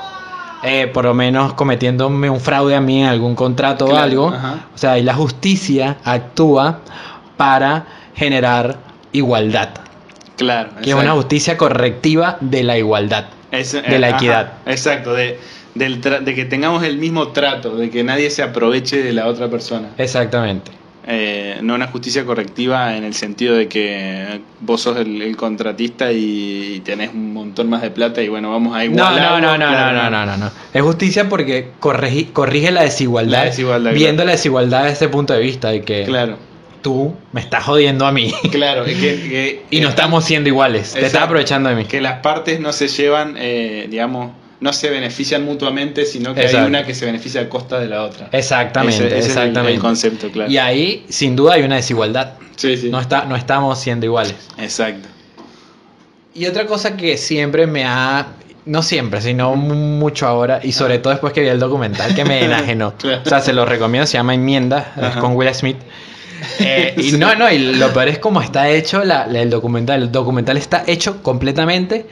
eh, 0.63 0.87
por 0.89 1.05
lo 1.05 1.15
menos 1.15 1.53
cometiéndome 1.55 2.29
un 2.31 2.41
fraude 2.41 2.75
a 2.75 2.81
mí 2.81 3.03
en 3.03 3.09
algún 3.09 3.35
contrato 3.35 3.87
o 3.87 3.97
algo, 3.97 4.29
ajá. 4.29 4.67
o 4.75 4.79
sea, 4.79 4.99
y 4.99 5.03
la 5.03 5.15
justicia 5.15 5.99
actúa 6.05 6.81
para 7.37 7.87
generar 8.15 8.77
igualdad, 9.13 9.69
Claro. 10.37 10.71
que 10.83 10.91
es 10.91 10.97
una 10.97 11.13
justicia 11.13 11.57
correctiva 11.57 12.39
de 12.41 12.63
la 12.65 12.77
igualdad. 12.79 13.27
Es, 13.53 13.73
de 13.73 13.81
eh, 13.81 13.99
la 13.99 14.09
ajá, 14.09 14.17
equidad. 14.17 14.53
exacto, 14.67 15.13
de, 15.15 15.39
del 15.75 16.01
tra- 16.03 16.21
de 16.21 16.35
que 16.35 16.45
tengamos 16.47 16.83
el 16.83 16.97
mismo 16.99 17.29
trato, 17.29 17.77
de 17.77 17.91
que 17.91 18.03
nadie 18.03 18.31
se 18.31 18.43
aproveche 18.43 19.03
de 19.03 19.13
la 19.13 19.27
otra 19.29 19.49
persona. 19.49 19.89
Exactamente. 19.99 20.73
Eh, 21.09 21.59
no 21.63 21.75
una 21.77 21.87
justicia 21.87 22.25
correctiva 22.25 22.97
en 22.97 23.05
el 23.05 23.15
sentido 23.15 23.55
de 23.55 23.69
que 23.69 24.41
vos 24.61 24.81
sos 24.81 24.97
el, 24.97 25.23
el 25.23 25.37
contratista 25.37 26.11
y, 26.11 26.75
y 26.77 26.81
tenés 26.81 27.11
un 27.15 27.33
montón 27.33 27.71
más 27.71 27.81
de 27.83 27.91
plata 27.93 28.21
y 28.23 28.29
bueno, 28.29 28.51
vamos 28.51 28.77
a 28.77 28.85
igualar. 28.85 29.41
no, 29.41 29.41
no, 29.41 29.57
no, 29.57 29.71
no, 29.71 29.93
no, 29.93 30.11
no, 30.11 30.27
no, 30.27 30.37
no. 30.37 30.51
Es 30.75 30.83
justicia 30.83 31.29
porque 31.29 31.69
corrigi- 31.81 32.33
corrige 32.33 32.73
la 32.73 32.83
desigualdad, 32.83 33.39
La 33.39 33.45
desigualdad, 33.45 33.93
viendo 33.93 34.17
claro. 34.17 34.27
la 34.27 34.33
desigualdad 34.33 34.81
desde 34.83 34.93
ese 34.95 35.09
punto 35.09 35.33
de 35.33 35.41
vista 35.41 35.69
de 35.71 35.83
que 35.83 36.03
Claro. 36.07 36.39
tú 36.83 37.15
me 37.33 37.41
estás 37.41 37.63
jodiendo 37.63 38.05
a 38.05 38.11
mí. 38.11 38.33
Claro, 38.51 38.85
que, 38.85 38.95
que- 38.95 39.63
y 39.71 39.81
no 39.81 39.89
estamos 39.91 40.25
siendo 40.25 40.49
iguales. 40.49 40.93
Te 40.93 41.07
estás 41.07 41.23
aprovechando 41.23 41.69
de 41.69 41.77
mí. 41.77 41.85
que 41.85 42.01
las 42.01 42.19
partes 42.19 42.59
no 42.59 42.73
se 42.73 42.89
llevan, 42.89 43.37
eh, 43.39 43.87
digamos, 43.89 44.33
no 44.61 44.73
se 44.73 44.89
benefician 44.91 45.45
mutuamente, 45.45 46.05
sino 46.07 46.35
que 46.35 46.41
Exacto. 46.43 46.61
hay 46.61 46.67
una 46.67 46.85
que 46.85 46.95
se 46.95 47.05
beneficia 47.07 47.43
a 47.43 47.49
costa 47.49 47.79
de 47.79 47.89
la 47.89 48.03
otra. 48.03 48.29
Exactamente, 48.33 48.97
Ese- 48.97 49.07
ese 49.07 49.19
es 49.19 49.25
el- 49.25 49.31
exactamente. 49.43 49.75
el 49.75 49.81
concepto, 49.81 50.31
claro. 50.31 50.51
Y 50.51 50.59
ahí, 50.59 51.05
sin 51.09 51.37
duda, 51.37 51.55
hay 51.55 51.63
una 51.63 51.77
desigualdad. 51.77 52.35
Sí, 52.57 52.77
sí. 52.77 52.89
No, 52.89 52.99
está, 53.01 53.25
no 53.27 53.37
estamos 53.37 53.79
siendo 53.79 54.07
iguales. 54.07 54.35
Exacto. 54.59 55.09
Y 56.35 56.47
otra 56.47 56.67
cosa 56.67 56.97
que 56.97 57.17
siempre 57.17 57.67
me 57.67 57.85
ha. 57.85 58.29
No 58.67 58.83
siempre, 58.83 59.21
sino 59.21 59.55
mucho 59.55 60.27
ahora, 60.27 60.59
y 60.63 60.73
sobre 60.73 60.99
todo 60.99 61.13
después 61.13 61.33
que 61.33 61.41
vi 61.41 61.47
el 61.49 61.61
documental, 61.61 62.15
que 62.17 62.25
me 62.25 62.43
enajenó. 62.45 62.95
Claro. 62.97 63.23
O 63.25 63.29
sea, 63.29 63.41
se 63.41 63.53
lo 63.53 63.65
recomiendo, 63.65 64.07
se 64.07 64.15
llama 64.15 64.35
Enmienda, 64.35 64.93
Ajá. 64.97 65.21
con 65.21 65.37
Will 65.37 65.55
Smith. 65.55 65.77
Eh, 66.59 66.95
y 66.99 67.13
no, 67.13 67.35
no, 67.37 67.51
y 67.51 67.59
lo 67.59 67.93
peor 67.93 68.09
es 68.09 68.19
cómo 68.19 68.43
está 68.43 68.69
hecho 68.69 69.05
la- 69.05 69.27
la- 69.27 69.41
el 69.41 69.51
documental. 69.51 70.03
El 70.03 70.11
documental 70.13 70.57
está 70.57 70.83
hecho 70.87 71.23
completamente. 71.23 72.07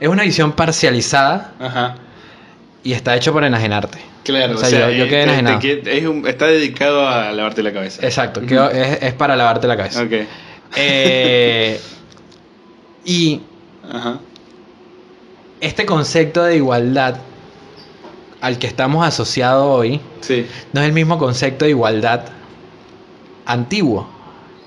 Es 0.00 0.08
una 0.08 0.22
visión 0.24 0.52
parcializada 0.52 1.52
Ajá. 1.60 1.94
y 2.82 2.92
está 2.92 3.16
hecho 3.16 3.32
por 3.32 3.44
enajenarte. 3.44 3.98
Claro, 4.24 4.54
O 4.54 4.58
sea, 4.58 4.70
yo- 4.70 4.90
yo 4.90 5.04
eh, 5.04 5.08
quedé 5.08 5.18
te- 5.18 5.22
enajenado. 5.24 5.58
te 5.60 5.82
qued- 5.82 5.86
es 5.88 6.06
un- 6.06 6.26
está 6.26 6.46
dedicado 6.46 7.06
a 7.08 7.30
lavarte 7.32 7.62
la 7.62 7.72
cabeza. 7.72 8.04
Exacto, 8.04 8.40
es, 8.40 9.02
es 9.02 9.12
para 9.14 9.36
lavarte 9.36 9.66
la 9.66 9.76
cabeza. 9.76 10.02
Ok. 10.02 10.12
Eh, 10.76 11.80
y 13.04 13.42
Ajá. 13.92 14.18
este 15.60 15.84
concepto 15.86 16.42
de 16.44 16.56
igualdad 16.56 17.16
al 18.40 18.58
que 18.58 18.66
estamos 18.66 19.06
asociados 19.06 19.64
hoy 19.66 20.00
Sí. 20.20 20.46
no 20.72 20.80
es 20.80 20.86
el 20.86 20.92
mismo 20.92 21.18
concepto 21.18 21.64
de 21.66 21.70
igualdad 21.72 22.24
antiguo. 23.46 24.08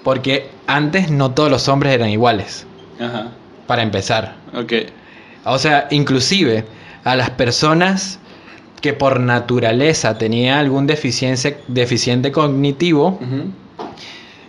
Porque 0.03 0.49
antes 0.67 1.11
no 1.11 1.31
todos 1.31 1.49
los 1.51 1.67
hombres 1.67 1.93
eran 1.93 2.09
iguales, 2.09 2.65
Ajá. 2.99 3.29
para 3.65 3.81
empezar. 3.81 4.35
O 5.47 5.59
sea, 5.59 5.87
inclusive 5.91 6.65
a 7.03 7.15
las 7.15 7.29
personas 7.31 8.19
que 8.81 8.93
por 8.93 9.19
naturaleza 9.19 10.17
tenían 10.17 10.57
algún 10.59 10.87
deficiencia, 10.87 11.57
deficiente 11.67 12.31
cognitivo, 12.31 13.19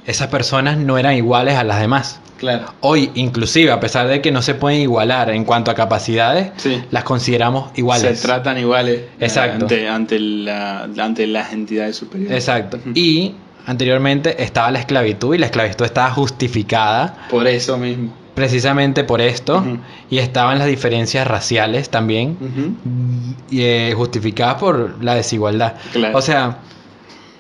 esas 0.07 0.29
personas 0.29 0.77
no 0.79 0.99
eran 0.99 1.15
iguales 1.15 1.57
a 1.57 1.65
las 1.65 1.81
demás. 1.81 2.21
Claro. 2.39 2.73
Hoy, 2.81 3.11
inclusive, 3.15 3.73
a 3.73 3.81
pesar 3.81 4.07
de 4.07 4.21
que 4.23 4.31
no 4.31 4.43
se 4.43 4.55
pueden 4.55 4.81
igualar 4.81 5.31
en 5.31 5.45
cuanto 5.45 5.71
a 5.71 5.75
capacidades, 5.75 6.53
Sí. 6.57 6.83
las 6.91 7.03
consideramos 7.03 7.71
iguales. 7.77 8.21
Se 8.21 8.27
tratan 8.27 8.59
iguales 8.59 9.01
eh, 9.01 9.09
Exacto. 9.21 9.65
ante, 9.65 9.89
ante, 9.89 10.21
la, 10.21 10.85
ante 10.85 11.27
las 11.27 11.53
entidades 11.53 11.97
superiores. 11.97 12.37
Exacto. 12.37 12.79
Y 12.95 13.35
anteriormente 13.67 14.41
estaba 14.43 14.71
la 14.71 14.79
esclavitud 14.79 15.35
y 15.35 15.39
la 15.39 15.47
esclavitud 15.47 15.85
estaba 15.85 16.11
justificada 16.13 17.27
Por 17.29 17.47
eso 17.49 17.77
mismo. 17.77 18.13
Precisamente 18.39 19.03
por 19.03 19.21
esto 19.21 19.65
y 20.09 20.19
estaban 20.19 20.61
las 20.61 20.69
diferencias 20.69 21.27
raciales 21.27 21.91
también 21.91 22.37
y 23.51 23.63
eh, 23.63 23.93
justificadas 23.97 24.61
por 24.61 25.03
la 25.03 25.17
desigualdad. 25.17 25.75
Claro. 25.93 26.17
O 26.17 26.23
sea, 26.23 26.59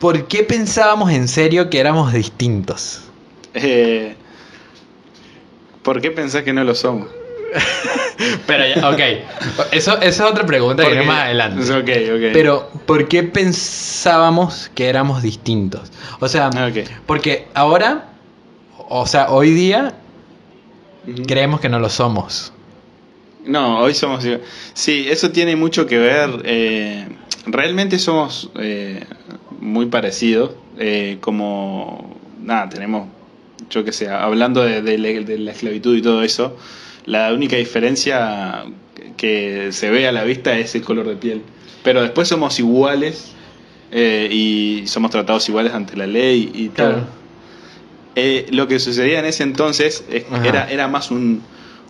¿por 0.00 0.26
qué 0.26 0.42
pensábamos 0.42 1.12
en 1.12 1.28
serio 1.28 1.70
que 1.70 1.78
éramos 1.78 2.12
distintos? 2.12 3.04
Eh, 3.54 4.16
¿Por 5.82 6.00
qué 6.00 6.10
pensás 6.10 6.42
que 6.42 6.52
no 6.52 6.64
lo 6.64 6.74
somos? 6.74 7.06
Pero 8.48 8.64
ya, 8.66 8.90
ok, 8.90 9.00
eso, 9.70 10.00
esa 10.00 10.04
es 10.08 10.20
otra 10.20 10.44
pregunta 10.44 10.82
que 10.82 10.90
viene 10.90 11.06
más 11.06 11.26
adelante. 11.26 11.62
Ok, 11.62 11.88
ok. 12.16 12.32
Pero, 12.32 12.68
¿por 12.86 13.06
qué 13.06 13.22
pensábamos 13.22 14.68
que 14.74 14.88
éramos 14.88 15.22
distintos? 15.22 15.92
O 16.18 16.26
sea, 16.26 16.50
porque 17.06 17.46
ahora, 17.54 18.08
o 18.88 19.06
sea, 19.06 19.30
hoy 19.30 19.52
día 19.52 19.94
Creemos 21.26 21.60
que 21.60 21.68
no 21.68 21.78
lo 21.78 21.88
somos. 21.88 22.52
No, 23.44 23.78
hoy 23.80 23.94
somos. 23.94 24.24
igual. 24.24 24.42
Sí, 24.74 25.06
eso 25.08 25.30
tiene 25.30 25.56
mucho 25.56 25.86
que 25.86 25.98
ver. 25.98 26.42
eh, 26.44 27.06
realmente 27.46 27.98
somos 27.98 28.50
eh, 28.60 29.04
muy 29.60 29.86
parecidos. 29.86 30.52
eh, 30.78 31.18
como. 31.20 32.16
Nada, 32.42 32.68
tenemos. 32.68 33.08
Yo 33.70 33.84
qué 33.84 33.92
sé, 33.92 34.08
hablando 34.08 34.62
de, 34.62 34.80
de 34.82 34.96
la- 34.98 35.08
de 35.26 35.38
la 35.38 35.52
esclavitud 35.52 35.96
y 35.96 36.02
todo 36.02 36.22
eso, 36.22 36.56
la 37.04 37.32
única 37.34 37.56
diferencia 37.56 38.64
que 39.16 39.72
se 39.72 39.90
ve 39.90 40.06
a 40.08 40.12
la 40.12 40.24
vista 40.24 40.56
es 40.58 40.74
el 40.74 40.82
color 40.82 41.06
de 41.08 41.16
piel. 41.16 41.42
Pero 41.82 42.00
después 42.02 42.28
somos 42.28 42.58
iguales 42.60 43.32
eh, 43.90 44.28
y 44.30 44.86
somos 44.86 45.10
tratados 45.10 45.48
iguales 45.48 45.72
ante 45.74 45.96
la 45.96 46.06
ley 46.06 46.50
y 46.54 46.68
todo. 46.68 46.90
Claro. 46.90 47.06
Eh, 48.20 48.46
lo 48.50 48.66
que 48.66 48.78
sucedía 48.80 49.20
en 49.20 49.26
ese 49.26 49.44
entonces 49.44 50.04
es- 50.10 50.24
era, 50.44 50.68
era 50.70 50.88
más 50.88 51.10
un, 51.12 51.40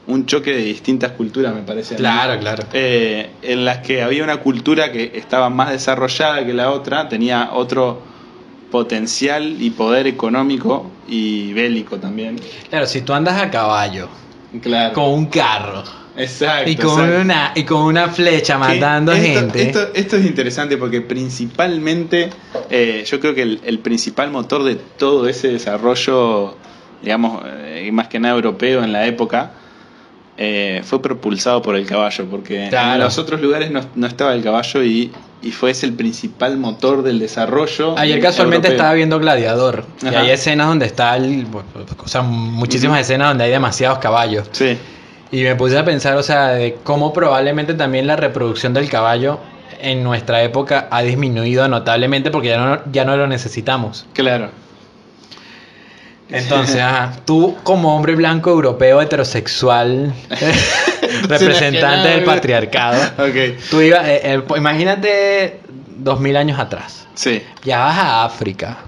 un 0.06 0.26
choque 0.26 0.50
de 0.52 0.62
distintas 0.62 1.12
culturas, 1.12 1.54
me 1.54 1.62
parece. 1.62 1.94
Claro, 1.96 2.38
claro. 2.38 2.64
Eh, 2.74 3.30
en 3.42 3.64
las 3.64 3.78
que 3.78 4.02
había 4.02 4.24
una 4.24 4.36
cultura 4.38 4.92
que 4.92 5.12
estaba 5.14 5.48
más 5.48 5.70
desarrollada 5.70 6.44
que 6.44 6.52
la 6.52 6.70
otra, 6.70 7.08
tenía 7.08 7.50
otro 7.54 8.02
potencial 8.70 9.56
y 9.60 9.70
poder 9.70 10.06
económico 10.06 10.90
y 11.08 11.52
bélico 11.54 11.96
también. 11.98 12.38
Claro, 12.68 12.86
si 12.86 13.00
tú 13.00 13.14
andas 13.14 13.40
a 13.40 13.50
caballo, 13.50 14.08
Claro. 14.62 14.94
con 14.94 15.04
un 15.10 15.26
carro, 15.26 15.82
Exacto. 16.18 16.70
y 16.70 16.76
con, 16.76 17.00
exacto. 17.00 17.20
una, 17.20 17.52
y 17.54 17.62
con 17.64 17.82
una 17.82 18.08
flecha 18.08 18.58
matando 18.58 19.12
esto, 19.12 19.40
gente. 19.40 19.62
Esto, 19.62 19.88
esto 19.94 20.16
es 20.16 20.26
interesante 20.26 20.76
porque 20.76 21.00
principalmente 21.00 22.30
eh, 22.70 23.04
yo 23.06 23.20
creo 23.20 23.34
que 23.34 23.42
el, 23.42 23.60
el 23.64 23.78
principal 23.78 24.30
motor 24.30 24.64
de 24.64 24.74
todo 24.74 25.28
ese 25.28 25.48
desarrollo, 25.48 26.56
digamos, 27.02 27.42
eh, 27.46 27.88
más 27.92 28.08
que 28.08 28.18
nada 28.18 28.34
europeo 28.34 28.82
en 28.82 28.92
la 28.92 29.06
época, 29.06 29.52
eh, 30.40 30.82
fue 30.84 31.02
propulsado 31.02 31.60
por 31.62 31.74
el 31.74 31.84
caballo, 31.84 32.26
porque 32.30 32.66
en 32.66 32.98
los 33.00 33.18
otros 33.18 33.40
lugares 33.40 33.72
no, 33.72 33.80
no 33.96 34.06
estaba 34.06 34.34
el 34.34 34.42
caballo 34.44 34.84
y, 34.84 35.10
y 35.42 35.50
fue 35.50 35.72
ese 35.72 35.84
el 35.84 35.94
principal 35.94 36.56
motor 36.58 37.02
del 37.02 37.18
desarrollo. 37.18 37.98
Ayer 37.98 38.20
casualmente 38.20 38.68
europeo. 38.68 38.76
estaba 38.76 38.94
viendo 38.94 39.18
Gladiador 39.18 39.84
y 40.00 40.14
hay 40.14 40.30
escenas 40.30 40.68
donde 40.68 40.86
está 40.86 41.16
el, 41.16 41.44
o 41.98 42.06
sea, 42.06 42.22
muchísimas 42.22 43.00
escenas 43.00 43.30
donde 43.30 43.44
hay 43.44 43.50
demasiados 43.50 43.98
caballos 43.98 44.48
Sí, 44.52 44.78
y 45.30 45.42
me 45.42 45.54
puse 45.56 45.78
a 45.78 45.84
pensar, 45.84 46.16
o 46.16 46.22
sea, 46.22 46.48
de 46.48 46.78
cómo 46.84 47.12
probablemente 47.12 47.74
también 47.74 48.06
la 48.06 48.16
reproducción 48.16 48.74
del 48.74 48.88
caballo 48.88 49.40
en 49.80 50.02
nuestra 50.02 50.42
época 50.42 50.88
ha 50.90 51.02
disminuido 51.02 51.68
notablemente 51.68 52.30
porque 52.30 52.48
ya 52.48 52.58
no, 52.58 52.80
ya 52.90 53.04
no 53.04 53.16
lo 53.16 53.26
necesitamos. 53.26 54.06
claro. 54.14 54.50
Entonces, 56.30 56.76
ajá, 56.82 57.12
tú 57.24 57.56
como 57.62 57.96
hombre 57.96 58.14
blanco 58.14 58.50
europeo 58.50 59.00
heterosexual, 59.00 60.12
representante 61.28 62.08
del 62.10 62.24
patriarcado, 62.24 63.00
Ok, 63.18 63.58
tú 63.70 63.80
ibas, 63.80 64.06
eh, 64.06 64.20
eh, 64.24 64.42
imagínate 64.56 65.60
dos 65.96 66.20
mil 66.20 66.36
años 66.36 66.58
atrás, 66.58 67.06
sí. 67.14 67.42
ya 67.64 67.78
vas 67.78 67.98
a 67.98 68.24
África. 68.24 68.78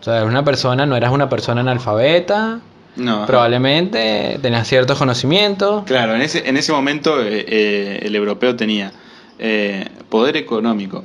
O 0.00 0.02
sea, 0.02 0.16
eres 0.16 0.28
una 0.28 0.42
persona, 0.42 0.86
no 0.86 0.96
eras 0.96 1.12
una 1.12 1.28
persona 1.28 1.60
analfabeta, 1.60 2.60
No, 3.00 3.24
probablemente 3.26 4.38
tenías 4.42 4.68
ciertos 4.68 4.98
conocimientos. 4.98 5.84
Claro, 5.84 6.14
en 6.14 6.20
ese, 6.20 6.46
en 6.48 6.56
ese 6.56 6.72
momento 6.72 7.22
eh, 7.22 7.44
eh, 7.48 8.00
el 8.02 8.14
europeo 8.14 8.56
tenía 8.56 8.92
eh, 9.38 9.86
poder 10.08 10.36
económico, 10.36 11.04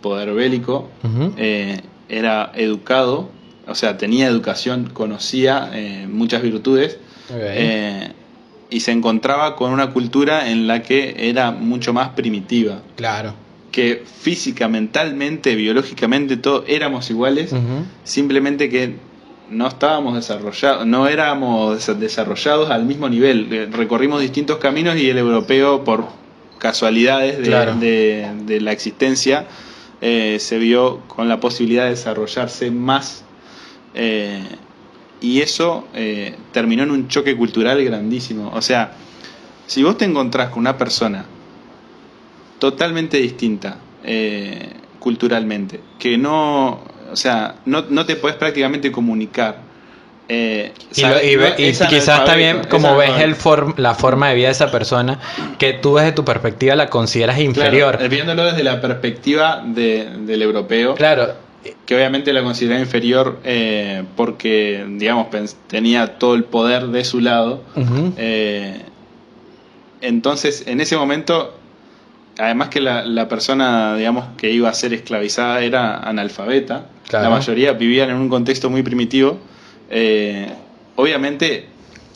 poder 0.00 0.32
bélico, 0.32 0.88
era 2.08 2.50
educado, 2.54 3.28
o 3.68 3.74
sea, 3.74 3.96
tenía 3.96 4.26
educación, 4.26 4.90
conocía 4.92 5.70
muchas 6.08 6.42
virtudes 6.42 6.98
y 8.70 8.80
se 8.80 8.90
encontraba 8.90 9.54
con 9.54 9.72
una 9.72 9.92
cultura 9.92 10.50
en 10.50 10.66
la 10.66 10.82
que 10.82 11.28
era 11.28 11.52
mucho 11.52 11.92
más 11.92 12.08
primitiva, 12.10 12.82
claro. 12.96 13.34
que 13.70 14.02
física, 14.20 14.66
mentalmente, 14.66 15.54
biológicamente, 15.54 16.36
todo 16.36 16.64
éramos 16.66 17.10
iguales, 17.10 17.54
simplemente 18.02 18.68
que 18.68 18.96
no 19.50 19.68
estábamos 19.68 20.14
desarrollados, 20.14 20.86
no 20.86 21.06
éramos 21.08 21.76
desa- 21.78 21.94
desarrollados 21.94 22.70
al 22.70 22.84
mismo 22.84 23.08
nivel. 23.08 23.52
Eh, 23.52 23.68
Recorrimos 23.70 24.20
distintos 24.20 24.58
caminos 24.58 24.96
y 24.96 25.08
el 25.08 25.18
europeo, 25.18 25.84
por 25.84 26.06
casualidades 26.58 27.38
de, 27.38 27.44
Claro. 27.44 27.74
de- 27.76 28.28
de 28.44 28.60
la 28.60 28.72
existencia, 28.72 29.46
eh, 30.00 30.38
se 30.40 30.58
vio 30.58 31.00
con 31.06 31.28
la 31.28 31.38
posibilidad 31.40 31.84
de 31.84 31.90
desarrollarse 31.90 32.70
más. 32.70 33.22
eh, 33.98 34.42
y 35.22 35.40
eso 35.40 35.88
eh, 35.94 36.34
terminó 36.52 36.82
en 36.82 36.90
un 36.90 37.08
choque 37.08 37.34
cultural 37.34 37.82
grandísimo. 37.82 38.50
O 38.54 38.60
sea, 38.60 38.92
si 39.66 39.82
vos 39.82 39.96
te 39.96 40.04
encontrás 40.04 40.50
con 40.50 40.58
una 40.60 40.76
persona 40.76 41.24
totalmente 42.58 43.16
distinta 43.18 43.78
culturalmente, 44.98 45.80
que 45.98 46.18
no, 46.18 46.80
o 47.12 47.16
sea, 47.16 47.56
no, 47.64 47.84
no 47.88 48.04
te 48.06 48.16
puedes 48.16 48.36
prácticamente 48.36 48.90
comunicar. 48.92 49.64
eh, 50.28 50.72
Y, 50.96 51.02
lo- 51.02 51.22
y 51.22 51.36
no- 51.36 51.42
y 51.56 51.70
quizás 51.88 52.18
es 52.60 52.66
como 52.66 52.96
ves 52.96 53.10
el 53.22 53.36
form- 53.36 53.74
la 53.76 53.94
forma 53.94 54.28
de 54.30 54.34
vida 54.34 54.46
de 54.48 54.52
esa 54.52 54.70
persona 54.72 55.20
que 55.58 55.72
tú 55.74 55.96
desde 55.96 56.10
tu 56.12 56.24
perspectiva 56.24 56.74
la 56.74 56.88
consideras 56.90 57.38
inferior. 57.38 57.92
Claro, 57.92 58.04
eh, 58.04 58.08
viéndolo 58.08 58.44
desde 58.44 58.64
la 58.64 58.80
perspectiva 58.80 59.62
de- 59.64 60.08
del 60.26 60.42
europeo. 60.42 60.96
Claro, 60.96 61.32
que 61.84 61.94
obviamente 61.94 62.32
la 62.32 62.42
consideraba 62.42 62.80
inferior 62.80 63.38
eh, 63.44 64.02
porque, 64.16 64.84
digamos, 64.88 65.28
tenía 65.68 66.18
todo 66.18 66.34
el 66.34 66.42
poder 66.44 66.88
de 66.88 67.04
su 67.04 67.20
lado. 67.20 67.62
Eh, 68.16 68.80
entonces, 70.00 70.64
en 70.66 70.80
ese 70.80 70.96
momento, 70.96 71.56
además 72.38 72.68
que 72.68 72.80
la, 72.80 73.04
la 73.04 73.28
persona, 73.28 73.96
digamos, 73.96 74.26
que 74.36 74.50
iba 74.50 74.68
a 74.68 74.74
ser 74.74 74.92
esclavizada 74.94 75.62
era 75.62 75.98
analfabeta, 75.98 76.86
Claro. 77.08 77.24
la 77.24 77.30
mayoría 77.36 77.72
vivían 77.72 78.10
en 78.10 78.16
un 78.16 78.28
contexto 78.28 78.68
muy 78.70 78.82
primitivo. 78.82 79.38
Eh, 79.90 80.48
obviamente, 80.96 81.66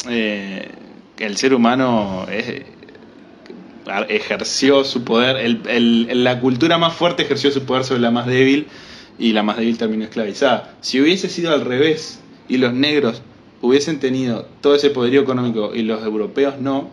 eh, 0.09 0.69
el 1.19 1.37
ser 1.37 1.55
humano 1.55 2.27
es- 2.31 2.63
ejerció 4.09 4.85
su 4.85 5.05
poder, 5.05 5.37
el- 5.37 5.63
el- 5.69 6.25
la 6.25 6.41
cultura 6.41 6.79
más 6.79 6.93
fuerte 6.95 7.23
ejerció 7.23 7.51
su 7.51 7.65
poder 7.65 7.85
sobre 7.85 8.01
la 8.01 8.11
más 8.11 8.27
débil 8.27 8.67
y 9.19 9.33
la 9.33 9.43
más 9.43 9.57
débil 9.57 9.79
terminó 9.79 10.05
esclavizada. 10.05 10.75
Si 10.81 11.01
hubiese 11.01 11.29
sido 11.29 11.53
al 11.53 11.63
revés 11.65 12.21
y 12.49 12.59
los 12.59 12.73
negros 12.73 13.23
hubiesen 13.63 13.99
tenido 14.01 14.47
todo 14.61 14.75
ese 14.75 14.91
poderío 14.91 15.21
económico 15.23 15.73
y 15.75 15.83
los 15.83 16.03
europeos 16.05 16.59
no, 16.61 16.91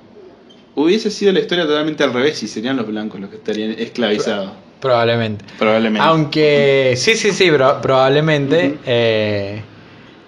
hubiese 0.77 1.09
sido 1.11 1.31
la 1.33 1.39
historia 1.39 1.65
totalmente 1.65 2.03
al 2.03 2.13
revés 2.13 2.41
y 2.43 2.47
serían 2.47 2.77
los 2.77 2.85
blancos 2.87 3.19
los 3.19 3.29
que 3.29 3.37
estarían 3.37 3.71
esclavizados. 3.71 4.51
Probablemente. 4.79 5.43
Probablemente. 5.57 6.07
Aunque 6.07 6.93
sí, 6.95 7.15
sí, 7.15 7.31
sí, 7.31 7.49
pro- 7.49 7.81
probablemente. 7.81 8.77
Eh, 8.85 9.61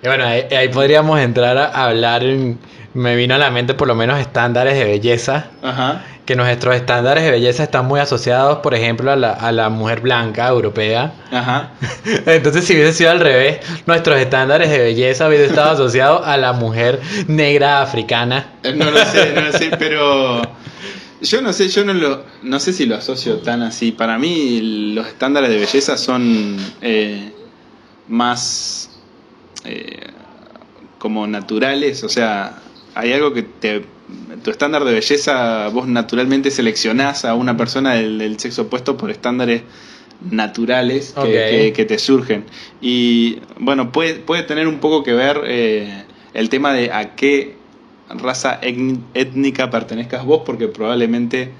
y 0.03 0.08
bueno, 0.08 0.25
ahí, 0.25 0.44
ahí 0.56 0.70
podríamos 0.70 1.20
entrar 1.20 1.58
a 1.58 1.86
hablar. 1.86 2.24
en- 2.24 2.58
me 2.91 3.15
vino 3.15 3.36
a 3.36 3.38
la 3.38 3.51
mente 3.51 3.75
por 3.75 3.88
lo 3.88 3.94
menos 3.94 4.20
estándares 4.20 4.74
de 4.75 4.84
belleza. 4.84 5.46
Ajá. 5.62 6.03
Que 6.25 6.36
nuestros 6.36 6.75
estándares 6.75 7.24
de 7.24 7.29
belleza 7.32 7.62
están 7.63 7.86
muy 7.86 8.00
asociados, 8.00 8.60
por 8.60 8.74
ejemplo, 8.74 9.12
a 9.12 9.15
la, 9.15 9.32
a 9.32 9.51
la 9.51 9.70
mujer 9.70 10.01
blanca 10.01 10.48
europea. 10.48 11.13
Ajá. 11.32 11.72
Entonces, 12.25 12.65
si 12.65 12.74
hubiese 12.74 12.94
sido 12.94 13.12
al 13.12 13.20
revés, 13.20 13.60
nuestros 13.86 14.18
estándares 14.20 14.70
de 14.72 14.79
belleza 14.79 15.27
hubiesen 15.27 15.50
estado 15.51 15.72
asociados 15.72 16.25
a 16.27 16.36
la 16.38 16.53
mujer 16.53 17.00
negra 17.27 17.82
africana. 17.84 18.48
Eh, 18.63 18.74
No 18.75 18.89
lo 18.89 19.06
sé, 19.06 19.34
no 19.34 19.41
lo 19.41 19.51
sé, 19.53 19.70
pero 19.77 20.41
yo 21.22 21.41
no 21.41 21.53
sé, 21.53 21.68
yo 21.70 21.86
no 21.86 21.94
lo, 21.94 22.24
no 22.41 22.60
sé 22.60 22.74
si 22.74 22.86
lo 22.88 22.96
asocio 22.96 23.38
tan 23.38 23.62
así. 23.62 23.91
Para 23.91 24.18
mí 24.18 24.94
los 24.96 25.06
estándares 25.08 25.50
de 25.51 25.58
belleza 25.60 25.96
son 25.96 26.58
eh, 26.82 27.32
más 28.08 28.88
eh, 29.66 30.00
como 30.98 31.28
naturales, 31.28 32.04
o 32.04 32.10
sea, 32.10 32.60
hay 32.96 33.13
algo 33.13 33.34
que 33.34 33.44
te, 33.44 33.86
tu 34.44 34.51
estándar 34.51 34.84
de 34.84 34.94
belleza 34.94 35.68
vos 35.70 35.88
naturalmente 35.88 36.51
seleccionás 36.51 37.24
a 37.25 37.36
una 37.36 37.56
persona 37.58 37.94
del, 37.94 38.18
del 38.18 38.39
sexo 38.39 38.63
opuesto 38.63 38.98
por 38.98 39.10
estándares 39.12 39.62
naturales 40.32 41.13
que, 41.13 41.20
Ok. 41.20 41.25
que- 41.50 41.74
que 41.74 41.86
te 41.86 41.98
surgen. 41.98 42.46
Y 42.82 43.39
bueno, 43.58 43.92
puede, 43.92 44.16
puede 44.16 44.44
tener 44.44 44.68
un 44.68 44.80
poco 44.80 45.04
que 45.04 45.13
ver 45.13 45.42
eh, 45.46 46.04
el 46.34 46.50
tema 46.50 46.74
de 46.74 46.92
a 46.92 47.16
qué 47.16 47.56
raza 48.10 48.60
étnica 48.62 49.70
pertenezcas 49.70 50.25
vos, 50.25 50.42
porque 50.46 50.68
probablemente 50.68 51.51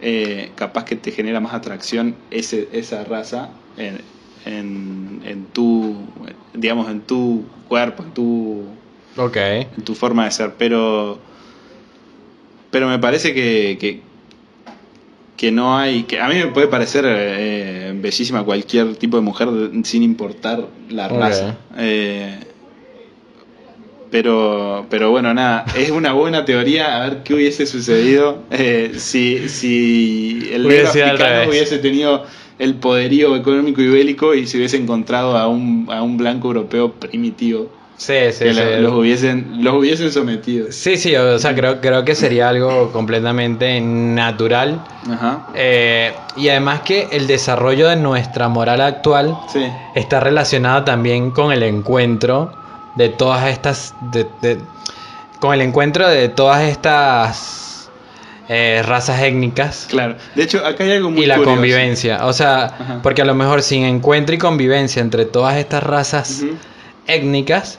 eh, 0.00 0.50
capaz 0.54 0.84
que 0.84 0.94
te 0.96 1.10
genera 1.10 1.40
más 1.40 1.54
atracción 1.54 2.14
ese, 2.30 2.68
esa 2.72 3.02
raza 3.04 3.48
en, 3.78 4.00
en, 4.46 5.20
en 5.24 5.44
tu, 5.46 5.96
digamos, 6.54 6.88
en 6.90 7.00
tu 7.00 7.44
cuerpo, 7.68 8.02
en 8.04 8.10
tu, 8.12 8.62
Ok. 9.16 9.36
en 9.36 9.82
tu 9.84 9.94
forma 9.94 10.24
de 10.24 10.30
ser, 10.30 10.54
pero 10.56 11.18
pero 12.70 12.88
me 12.88 12.98
parece 12.98 13.32
que, 13.32 13.76
que, 13.80 14.00
que 15.36 15.50
no 15.52 15.76
hay, 15.78 16.02
que 16.04 16.20
a 16.20 16.28
mí 16.28 16.34
me 16.34 16.46
puede 16.48 16.66
parecer 16.68 17.04
eh, 17.06 17.92
bellísima 17.96 18.44
cualquier 18.44 18.96
tipo 18.96 19.16
de 19.16 19.22
mujer 19.22 19.48
sin 19.84 20.02
importar 20.02 20.66
la 20.90 21.08
raza. 21.08 21.56
Eh, 21.78 22.38
pero, 24.10 24.86
pero 24.88 25.10
bueno, 25.10 25.32
nada, 25.34 25.64
es 25.76 25.90
una 25.90 26.12
buena 26.12 26.44
teoría 26.44 26.96
a 26.96 27.08
ver 27.08 27.22
qué 27.22 27.34
hubiese 27.34 27.66
sucedido 27.66 28.38
eh, 28.50 28.92
si, 28.96 29.48
si 29.48 30.48
el 30.52 30.66
Hubiese 30.66 30.98
negro 31.00 31.04
al 31.04 31.14
africano 31.16 31.50
hubiese 31.50 31.78
tenido 31.78 32.24
el 32.58 32.74
poderío 32.76 33.36
económico 33.36 33.82
y 33.82 33.88
bélico 33.88 34.34
y 34.34 34.46
se 34.46 34.56
hubiese 34.58 34.76
encontrado 34.78 35.36
a 35.36 35.46
un, 35.48 35.86
a 35.90 36.02
un 36.02 36.16
blanco 36.16 36.48
europeo 36.48 36.92
primitivo 36.92 37.68
Sí, 37.98 38.12
sí, 38.30 38.44
que 38.44 38.52
sí. 38.54 38.60
lo- 38.60 38.80
los, 38.82 38.92
hubiesen, 38.92 39.64
los 39.64 39.74
hubiesen 39.74 40.12
sometido. 40.12 40.70
Sí, 40.70 40.98
sí, 40.98 41.16
o 41.16 41.38
sea, 41.38 41.54
creo, 41.54 41.80
creo 41.80 42.04
que 42.04 42.14
sería 42.14 42.50
algo 42.50 42.92
completamente 42.92 43.80
natural. 43.80 44.80
Ajá. 45.10 45.46
Eh, 45.54 46.12
y 46.36 46.50
además 46.50 46.82
que 46.82 47.08
el 47.12 47.26
desarrollo 47.26 47.88
de 47.88 47.96
nuestra 47.96 48.48
moral 48.48 48.82
actual 48.82 49.38
Sí. 49.46 49.64
está 49.94 50.20
relacionado 50.20 50.84
también 50.84 51.30
con 51.30 51.52
el 51.52 51.62
encuentro 51.62 52.52
de 52.96 53.08
todas 53.10 53.48
estas... 53.48 53.94
de- 54.12 54.26
de- 54.42 54.58
con 55.40 55.52
el 55.52 55.60
encuentro 55.60 56.08
de 56.08 56.28
todas 56.30 56.62
estas 56.62 57.90
eh, 58.48 58.82
razas 58.86 59.20
étnicas 59.22 59.86
Claro. 59.90 60.16
De 60.34 60.42
hecho, 60.44 60.64
acá 60.64 60.84
hay 60.84 60.92
algo 60.92 61.10
muy 61.10 61.24
y 61.24 61.26
la 61.26 61.36
curioso. 61.36 61.56
convivencia. 61.56 62.24
O 62.26 62.32
sea, 62.32 62.64
Ajá. 62.66 63.00
porque 63.02 63.22
a 63.22 63.24
lo 63.24 63.34
mejor 63.34 63.62
sin 63.62 63.84
encuentro 63.84 64.34
y 64.34 64.38
convivencia 64.38 65.02
entre 65.02 65.24
todas 65.26 65.56
estas 65.56 65.82
razas 65.82 66.42
étnicas, 67.06 67.78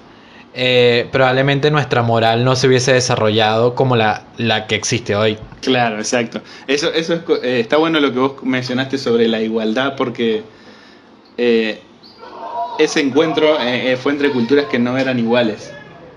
eh, 0.53 1.07
probablemente 1.11 1.71
nuestra 1.71 2.01
moral 2.03 2.43
no 2.43 2.55
se 2.55 2.67
hubiese 2.67 2.93
desarrollado 2.93 3.75
como 3.75 3.95
la, 3.95 4.23
la 4.37 4.67
que 4.67 4.75
existe 4.75 5.15
hoy. 5.15 5.37
Claro, 5.61 5.97
exacto. 5.97 6.41
Eso, 6.67 6.91
eso 6.93 7.13
es, 7.15 7.21
eh, 7.43 7.59
está 7.59 7.77
bueno 7.77 7.99
lo 7.99 8.11
que 8.13 8.19
vos 8.19 8.33
mencionaste 8.43 8.97
sobre 8.97 9.27
la 9.27 9.39
igualdad, 9.41 9.95
porque 9.95 10.43
eh, 11.37 11.81
ese 12.79 13.01
encuentro 13.01 13.59
eh, 13.61 13.93
eh, 13.93 13.97
fue 13.97 14.11
entre 14.13 14.29
culturas 14.31 14.65
que 14.65 14.79
no 14.79 14.97
eran 14.97 15.19
iguales. 15.19 15.71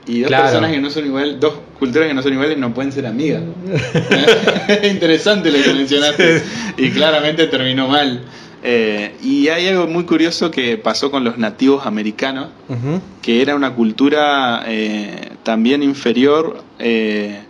Y 0.06 0.20
dos 0.20 0.28
Claro. 0.28 0.44
personas 0.44 0.70
que 0.72 0.80
no 0.80 0.90
son 0.90 1.06
iguales, 1.06 1.38
dos 1.40 1.54
culturas 1.78 2.08
que 2.08 2.14
no 2.14 2.22
son 2.22 2.32
iguales 2.32 2.58
no 2.58 2.72
pueden 2.74 2.90
ser 2.92 3.06
amigas. 3.06 3.42
Interesante 4.90 5.50
lo 5.50 5.62
que 5.62 5.74
mencionaste. 5.74 6.42
Y 6.76 6.90
claramente 6.90 7.46
terminó 7.46 7.88
mal. 7.88 8.20
Eh, 8.62 9.14
y 9.22 9.48
hay 9.48 9.68
algo 9.68 9.86
muy 9.86 10.04
curioso 10.04 10.50
que 10.50 10.76
pasó 10.76 11.10
con 11.10 11.24
los 11.24 11.38
nativos 11.38 11.86
americanos, 11.86 12.48
que 13.22 13.40
era 13.40 13.54
una 13.54 13.74
cultura 13.74 14.64
eh, 14.66 15.30
también 15.42 15.82
inferior 15.82 16.62
eh, 16.78 17.40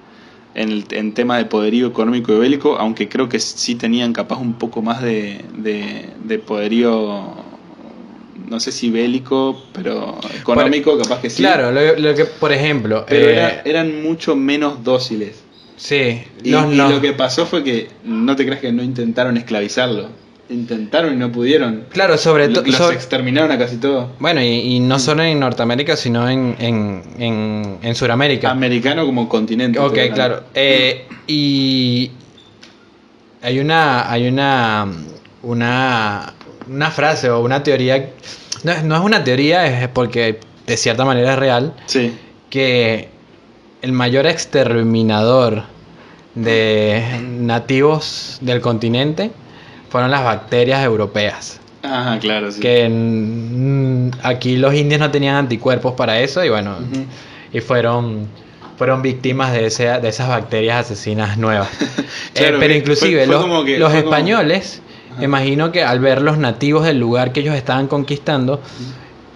en, 0.54 0.84
en 0.90 1.12
tema 1.12 1.36
de 1.38 1.46
poderío 1.46 1.88
económico 1.88 2.32
y 2.32 2.38
bélico, 2.38 2.76
aunque 2.78 3.08
creo 3.08 3.28
que 3.28 3.40
sí 3.40 3.74
tenían 3.74 4.12
capaz 4.12 4.36
un 4.38 4.52
poco 4.54 4.82
más 4.82 5.02
de, 5.02 5.44
de, 5.56 6.10
de 6.22 6.38
poderío, 6.38 7.34
no 8.48 8.60
sé 8.60 8.72
si 8.72 8.90
bélico, 8.90 9.62
pero 9.72 10.18
económico, 10.40 10.96
capaz 10.98 11.20
que 11.20 11.30
sí. 11.30 11.42
Claro, 11.42 11.70
lo, 11.72 11.96
lo 11.98 12.14
que, 12.14 12.24
por 12.24 12.52
ejemplo, 12.52 13.04
Pero 13.08 13.26
eh, 13.28 13.32
era- 13.32 13.62
eran 13.64 14.02
mucho 14.02 14.36
menos 14.36 14.82
dóciles. 14.84 15.42
sí, 15.76 16.22
Y, 16.44 16.50
lo 16.50 17.00
que 17.00 17.12
pasó 17.12 17.46
fue 17.46 17.62
que 17.64 17.88
no 18.04 18.36
te 18.36 18.44
creas 18.44 18.60
que 18.60 18.72
no 18.72 18.82
intentaron 18.82 19.36
esclavizarlo. 19.36 20.08
Intentaron 20.48 21.14
y 21.14 21.16
no 21.16 21.30
pudieron. 21.30 21.84
claro, 21.90 22.18
sobre 22.18 22.48
todo, 22.48 22.64
Los 22.66 22.90
exterminaron 22.90 23.52
a 23.52 23.58
casi 23.58 23.76
todos. 23.76 24.08
bueno, 24.18 24.42
y, 24.42 24.46
y 24.46 24.80
no 24.80 24.98
solo 24.98 25.22
en 25.22 25.38
Norteamérica, 25.38 25.96
sino 25.96 26.28
en, 26.28 26.56
en, 26.58 27.02
en, 27.18 27.78
en 27.82 27.94
Sudamérica. 27.94 28.50
Americano 28.50 29.06
como 29.06 29.28
continente. 29.28 29.78
Ok, 29.78 29.96
claro. 30.12 30.42
Eh, 30.54 31.06
y 31.28 32.10
hay 33.42 33.60
una, 33.60 34.10
hay 34.10 34.26
una, 34.26 34.86
una, 35.44 36.34
una 36.70 36.90
frase 36.90 37.28
o 37.30 37.40
una 37.40 37.62
teoría, 37.62 38.10
no, 38.64 38.72
es- 38.72 38.84
no 38.84 38.94
es 38.96 39.02
una 39.02 39.24
teoría, 39.24 39.66
es 39.82 39.88
porque 39.88 40.38
de 40.66 40.76
cierta 40.76 41.04
manera 41.04 41.32
es 41.32 41.38
real, 41.38 41.74
Sí. 41.86 42.14
que 42.48 43.08
el 43.82 43.92
mayor 43.92 44.26
exterminador 44.26 45.64
de 46.34 47.02
nativos 47.40 48.38
del 48.40 48.60
continente 48.60 49.30
fueron 49.88 50.10
las 50.10 50.22
bacterias 50.24 50.84
europeas. 50.84 51.60
Ajá, 51.82 52.18
claro, 52.18 52.52
sí. 52.52 52.60
Que 52.60 54.10
aquí 54.22 54.56
los 54.56 54.74
indios 54.74 55.00
no 55.00 55.10
tenían 55.10 55.36
anticuerpos 55.36 55.94
para 55.94 56.20
eso 56.20 56.44
y 56.44 56.48
bueno, 56.50 56.76
y 57.52 57.60
fueron 57.60 58.28
fueron 58.76 59.02
víctimas 59.02 59.52
de, 59.52 59.66
ese, 59.66 59.84
de 60.00 60.08
esas 60.08 60.28
bacterias 60.28 60.86
asesinas 60.86 61.36
nuevas. 61.36 61.68
Eh, 62.34 62.54
pero 62.58 62.72
inclusive 62.74 63.26
fue 63.26 63.34
los, 63.78 63.92
que- 63.92 63.98
españoles. 63.98 64.80
Me 65.18 65.24
imagino 65.24 65.72
que 65.72 65.82
al 65.84 66.00
ver 66.00 66.22
los 66.22 66.38
nativos 66.38 66.84
del 66.84 66.98
lugar 66.98 67.32
que 67.32 67.40
ellos 67.40 67.54
estaban 67.54 67.86
conquistando, 67.88 68.60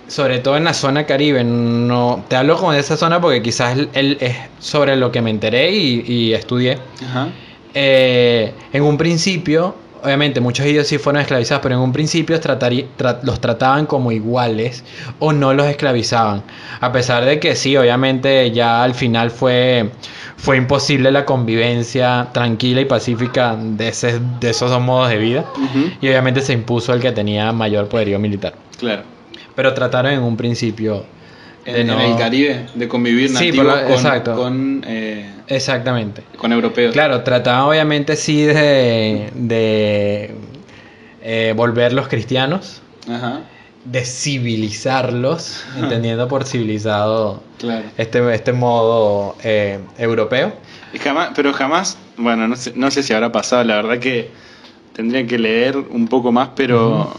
sobre 0.09 0.39
todo 0.39 0.57
en 0.57 0.65
la 0.65 0.75
zona 0.75 1.05
caribe, 1.07 1.43
no 1.45 2.25
te 2.29 2.37
hablo 2.37 2.57
como 2.57 2.73
de 2.73 2.81
esa 2.81 2.97
zona 2.97 3.21
porque 3.21 3.43
quizás 3.43 3.77
el- 3.95 4.19
es 4.21 4.37
sobre 4.59 4.97
lo 4.97 5.11
que 5.11 5.21
me 5.23 5.31
enteré 5.31 5.71
y, 5.73 6.05
y 6.07 6.35
estudié. 6.35 6.79
Ajá. 7.09 7.29
Eh, 7.75 8.53
en 8.73 8.83
un 8.83 8.97
principio, 8.97 9.75
obviamente 10.05 10.41
muchos 10.41 10.67
indios 10.67 10.87
sí 10.87 10.99
fueron 10.99 11.21
esclavizados, 11.23 11.63
pero 11.63 11.75
en 11.77 11.81
un 11.81 11.93
principio 11.93 12.39
tratarí- 12.41 12.87
tra- 12.99 13.21
los 13.23 13.41
trataban 13.41 13.87
como 13.87 14.13
iguales 14.13 14.85
o 15.19 15.33
no 15.33 15.55
los 15.55 15.67
esclavizaban. 15.67 16.43
A 16.81 16.93
pesar 16.93 17.25
de 17.25 17.41
que 17.41 17.57
sí, 17.57 17.77
obviamente 17.77 18.51
ya 18.51 18.83
al 18.83 18.95
final 18.95 19.31
fue, 19.31 19.91
fue 20.37 20.57
imposible 20.57 21.11
la 21.11 21.25
convivencia 21.25 22.29
tranquila 22.33 22.81
y 22.83 22.85
pacífica 22.85 23.57
de, 23.59 23.89
ese- 23.89 24.21
de 24.41 24.51
esos 24.51 24.71
dos 24.71 24.83
modos 24.83 25.09
de 25.09 25.17
vida. 25.19 25.45
Y 26.01 26.09
obviamente 26.09 26.41
se 26.43 26.53
impuso 26.53 26.93
el 26.93 27.01
que 27.01 27.13
tenía 27.13 27.51
mayor 27.53 27.89
poderío 27.89 28.19
militar. 28.19 28.55
Claro. 28.79 29.03
Pero 29.57 29.73
trataron 29.73 30.13
en 30.13 30.23
un 30.23 30.37
principio 30.37 31.05
de 31.65 31.81
En, 31.81 31.87
no- 31.87 32.01
en 32.01 32.11
el 32.13 32.17
Caribe, 32.19 32.67
de 32.75 32.89
convivir 32.89 33.31
Sí, 33.31 33.53
con, 33.53 33.69
exacto. 33.71 34.35
con, 34.35 34.85
eh, 34.87 35.31
Exactamente. 35.47 36.23
con 36.37 36.53
europeos. 36.53 36.93
Claro, 36.93 37.23
trataban 37.23 37.63
obviamente 37.69 38.17
sí 38.17 38.43
de, 38.43 39.31
de 39.35 40.35
eh, 41.23 41.53
volverlos 41.57 42.09
cristianos, 42.09 42.83
Ajá, 43.09 43.41
de 43.85 44.05
civilizarlos, 44.05 45.65
entendiendo 45.77 46.27
por 46.29 46.45
civilizado 46.45 47.43
claro. 47.59 47.85
este, 47.99 48.35
este 48.35 48.53
modo 48.53 49.37
eh, 49.43 49.79
europeo. 49.99 50.53
Jamás, 51.03 51.31
pero 51.35 51.53
jamás, 51.53 51.99
bueno, 52.17 52.47
no 52.49 52.57
sé, 52.57 52.73
no 52.77 52.91
sé 52.91 53.03
si 53.03 53.13
habrá 53.13 53.33
pasado, 53.33 53.65
la 53.65 53.77
verdad 53.77 53.99
que 53.99 54.31
tendría 54.95 55.27
que 55.27 55.39
leer 55.39 55.77
un 55.77 56.07
poco 56.09 56.31
más, 56.33 56.51
pero 56.55 57.13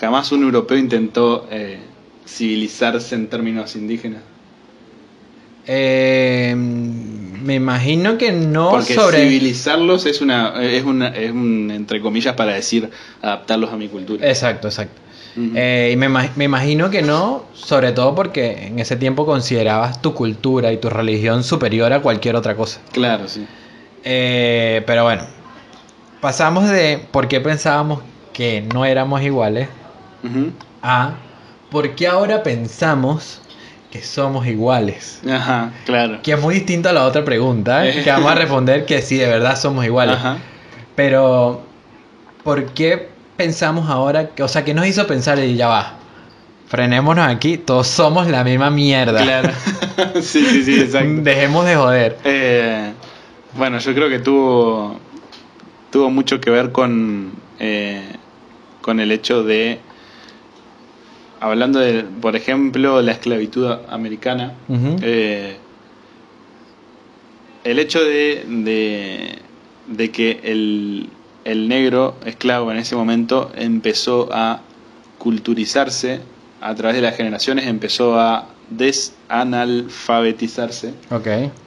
jamás 0.00 0.32
un 0.32 0.42
europeo 0.44 0.78
intentó 0.78 1.46
eh, 1.50 1.78
civilizarse 2.26 3.14
en 3.14 3.28
términos 3.28 3.76
indígenas. 3.76 4.22
Eh, 5.66 6.54
me 6.56 7.54
imagino 7.54 8.18
que 8.18 8.32
no 8.32 8.70
Porque 8.70 8.94
sobre... 8.94 9.18
civilizarlos 9.20 10.06
es 10.06 10.20
una, 10.20 10.62
es 10.62 10.84
una, 10.84 11.08
es 11.08 11.30
un, 11.30 11.70
entre 11.70 12.00
comillas, 12.00 12.34
para 12.34 12.54
decir 12.54 12.90
adaptarlos 13.20 13.72
a 13.72 13.76
mi 13.76 13.88
cultura. 13.88 14.26
Exacto, 14.26 14.68
exacto. 14.68 15.00
Eh, 15.34 15.90
y 15.92 15.96
me, 15.96 16.10
me 16.10 16.44
imagino 16.44 16.90
que 16.90 17.00
no, 17.00 17.44
sobre 17.54 17.92
todo 17.92 18.14
porque 18.14 18.66
en 18.66 18.78
ese 18.78 18.96
tiempo 18.96 19.24
considerabas 19.24 20.02
tu 20.02 20.12
cultura 20.12 20.72
y 20.72 20.76
tu 20.76 20.90
religión 20.90 21.42
superior 21.42 21.90
a 21.92 22.00
cualquier 22.00 22.36
otra 22.36 22.54
cosa. 22.54 22.80
Claro, 22.92 23.26
sí. 23.28 23.46
Eh, 24.04 24.82
pero 24.86 25.04
bueno, 25.04 25.22
pasamos 26.20 26.68
de 26.68 27.00
por 27.10 27.28
qué 27.28 27.40
pensábamos 27.40 28.00
que 28.34 28.60
no 28.74 28.84
éramos 28.84 29.22
iguales 29.22 29.68
a 30.82 31.14
por 31.72 31.94
qué 31.94 32.06
ahora 32.06 32.42
pensamos 32.42 33.40
que 33.90 34.02
somos 34.02 34.46
iguales. 34.46 35.20
Ajá, 35.28 35.72
claro. 35.86 36.20
Que 36.22 36.32
es 36.32 36.40
muy 36.40 36.54
distinto 36.54 36.90
a 36.90 36.92
la 36.92 37.04
otra 37.04 37.24
pregunta, 37.24 37.88
¿eh? 37.88 38.04
que 38.04 38.10
vamos 38.10 38.30
a 38.30 38.34
responder 38.34 38.84
que 38.84 39.00
sí, 39.02 39.16
de 39.16 39.26
verdad 39.26 39.58
somos 39.58 39.84
iguales. 39.84 40.16
Ajá. 40.16 40.36
Pero, 40.94 41.62
¿por 42.44 42.66
qué 42.74 43.08
pensamos 43.36 43.88
ahora? 43.88 44.28
Que, 44.28 44.42
o 44.42 44.48
sea, 44.48 44.64
¿qué 44.64 44.74
nos 44.74 44.86
hizo 44.86 45.06
pensar 45.06 45.38
y 45.38 45.56
ya 45.56 45.68
va? 45.68 45.94
Frenémonos 46.68 47.26
aquí, 47.26 47.56
todos 47.56 47.86
somos 47.86 48.28
la 48.28 48.44
misma 48.44 48.70
mierda. 48.70 49.22
Claro. 49.22 49.50
sí, 50.20 50.44
sí, 50.44 50.64
sí, 50.64 50.80
exacto. 50.80 51.08
Dejemos 51.22 51.64
de 51.64 51.76
joder. 51.76 52.18
Eh, 52.24 52.92
bueno, 53.56 53.78
yo 53.78 53.94
creo 53.94 54.10
que 54.10 54.18
tuvo, 54.18 54.98
tuvo 55.90 56.10
mucho 56.10 56.38
que 56.38 56.50
ver 56.50 56.70
con, 56.70 57.32
eh, 57.58 58.02
con 58.82 59.00
el 59.00 59.10
hecho 59.10 59.42
de, 59.42 59.80
hablando 61.42 61.80
de, 61.80 62.04
por 62.04 62.36
ejemplo, 62.36 63.02
la 63.02 63.10
esclavitud 63.12 63.68
americana, 63.88 64.52
eh, 65.02 65.56
el 67.64 67.78
hecho 67.80 68.00
de, 68.02 68.44
de, 68.48 69.38
de 69.88 70.10
que 70.12 70.40
el, 70.44 71.08
el 71.44 71.68
negro 71.68 72.14
esclavo 72.24 72.70
en 72.70 72.78
ese 72.78 72.94
momento 72.94 73.50
empezó 73.56 74.28
a 74.32 74.60
culturizarse 75.18 76.20
a 76.60 76.74
través 76.76 76.94
de 76.96 77.02
las 77.02 77.16
generaciones, 77.16 77.66
empezó 77.66 78.20
a 78.20 78.46
desanalfabetizarse 78.70 80.94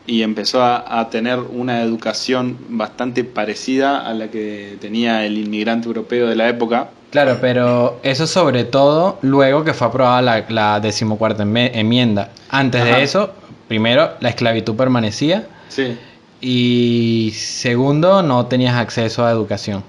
y 0.08 0.22
empezó 0.22 0.62
a, 0.64 1.00
a 1.00 1.10
tener 1.10 1.40
una 1.40 1.82
educación 1.82 2.58
bastante 2.70 3.26
parecida 3.26 4.08
a 4.08 4.14
la 4.14 4.32
que 4.32 4.78
tenía 4.80 5.26
el 5.26 5.38
inmigrante 5.38 5.88
europeo 5.88 6.28
de 6.28 6.38
la 6.38 6.48
época. 6.48 6.92
Claro, 7.16 7.38
pero 7.40 7.98
eso 8.04 8.28
sobre 8.28 8.66
todo 8.66 9.20
luego 9.22 9.64
que 9.64 9.74
fue 9.74 9.88
aprobada 9.88 10.22
la, 10.22 10.44
la 10.50 10.80
decimocuarta 10.82 11.44
enmienda. 11.44 12.30
Antes 12.50 12.82
Ajá. 12.82 12.98
de 12.98 13.04
eso, 13.04 13.32
primero, 13.70 14.12
la 14.20 14.28
esclavitud 14.30 14.76
permanecía 14.76 15.46
Sí, 15.70 15.98
y 16.42 17.32
segundo, 17.34 18.22
no 18.22 18.48
tenías 18.48 18.76
acceso 18.76 19.26
a 19.26 19.32
educación. 19.32 19.82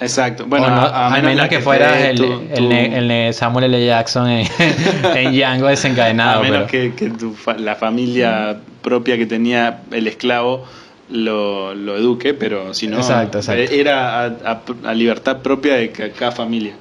exacto. 0.00 0.44
Bueno, 0.46 0.68
no- 0.70 0.82
a, 0.82 1.10
menos 1.20 1.46
que 1.48 1.60
fueras 1.60 1.96
el, 2.02 2.16
tu- 2.16 2.42
el 2.52 3.30
tu- 3.30 3.38
Samuel 3.38 3.66
L. 3.66 3.86
Jackson 3.86 4.28
en, 4.28 4.48
en 5.16 5.32
Django 5.32 5.68
desencadenado. 5.68 6.40
a 6.40 6.42
menos 6.42 6.68
pero- 6.70 6.94
que, 6.94 6.94
que 6.96 7.10
tu 7.10 7.32
fa- 7.32 7.54
la 7.54 7.76
familia 7.76 8.56
propia 8.82 9.16
que 9.16 9.26
tenía 9.26 9.82
el 9.92 10.08
esclavo 10.08 10.64
lo, 11.12 11.74
lo 11.74 11.96
eduque, 11.96 12.34
pero 12.34 12.72
si 12.74 12.86
no, 12.88 12.96
Exacto, 12.98 13.38
exacto. 13.38 13.72
era 13.72 14.24
a, 14.24 14.26
a- 14.26 14.62
a 14.84 14.94
libertad 14.94 15.38
propia 15.42 15.74
de 15.74 15.90
ca- 15.90 16.10
cada 16.10 16.32
familia. 16.32 16.74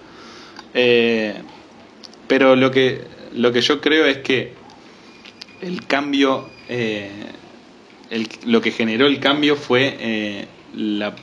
Eh, 0.73 1.35
pero 2.27 2.55
lo 2.55 2.71
que, 2.71 3.01
lo 3.35 3.51
que 3.51 3.61
yo 3.61 3.81
creo 3.81 4.05
es 4.05 4.17
que 4.19 4.53
el 5.61 5.85
cambio, 5.85 6.47
eh, 6.69 7.09
el- 8.09 8.27
lo 8.45 8.61
que 8.61 8.71
generó 8.71 9.05
el 9.05 9.19
cambio 9.19 9.55
fue 9.55 9.97
eh, 9.99 10.47
la- 10.75 11.13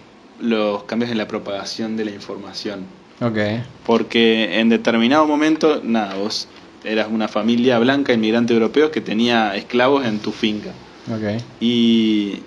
los 0.40 0.84
cambios 0.84 1.10
en 1.10 1.18
la 1.18 1.26
propagación 1.26 1.96
de 1.96 2.04
la 2.04 2.10
información. 2.12 2.84
Ok. 3.20 3.38
Porque 3.86 4.60
en 4.60 4.68
determinado 4.68 5.26
momento, 5.26 5.80
nada, 5.82 6.14
vos 6.14 6.46
eras 6.84 7.08
una 7.10 7.26
familia 7.26 7.78
blanca, 7.78 8.12
inmigrante 8.12 8.52
europeo, 8.52 8.90
que 8.92 9.00
tenía 9.00 9.56
esclavos 9.56 10.04
en 10.06 10.18
tu 10.20 10.30
finca. 10.30 10.70
Ok. 11.10 11.42
Y, 11.60 12.40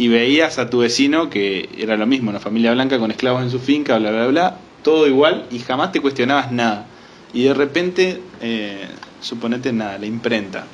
y 0.00 0.08
veías 0.08 0.58
a 0.58 0.70
tu 0.70 0.78
vecino 0.78 1.28
que 1.28 1.68
era 1.76 1.94
lo 1.98 2.06
mismo, 2.06 2.30
una 2.30 2.40
familia 2.40 2.72
blanca 2.72 2.98
con 2.98 3.10
esclavos 3.10 3.42
en 3.42 3.50
su 3.50 3.58
finca, 3.58 3.98
bla, 3.98 4.10
bla, 4.10 4.26
bla, 4.28 4.56
todo 4.82 5.06
igual 5.06 5.44
y 5.50 5.58
jamás 5.58 5.92
te 5.92 6.00
cuestionabas 6.00 6.50
nada. 6.52 6.86
Y 7.34 7.42
de 7.42 7.52
repente, 7.52 8.22
eh, 8.40 8.88
suponete 9.20 9.74
nada, 9.74 9.98
la 9.98 10.06
imprenta. 10.06 10.64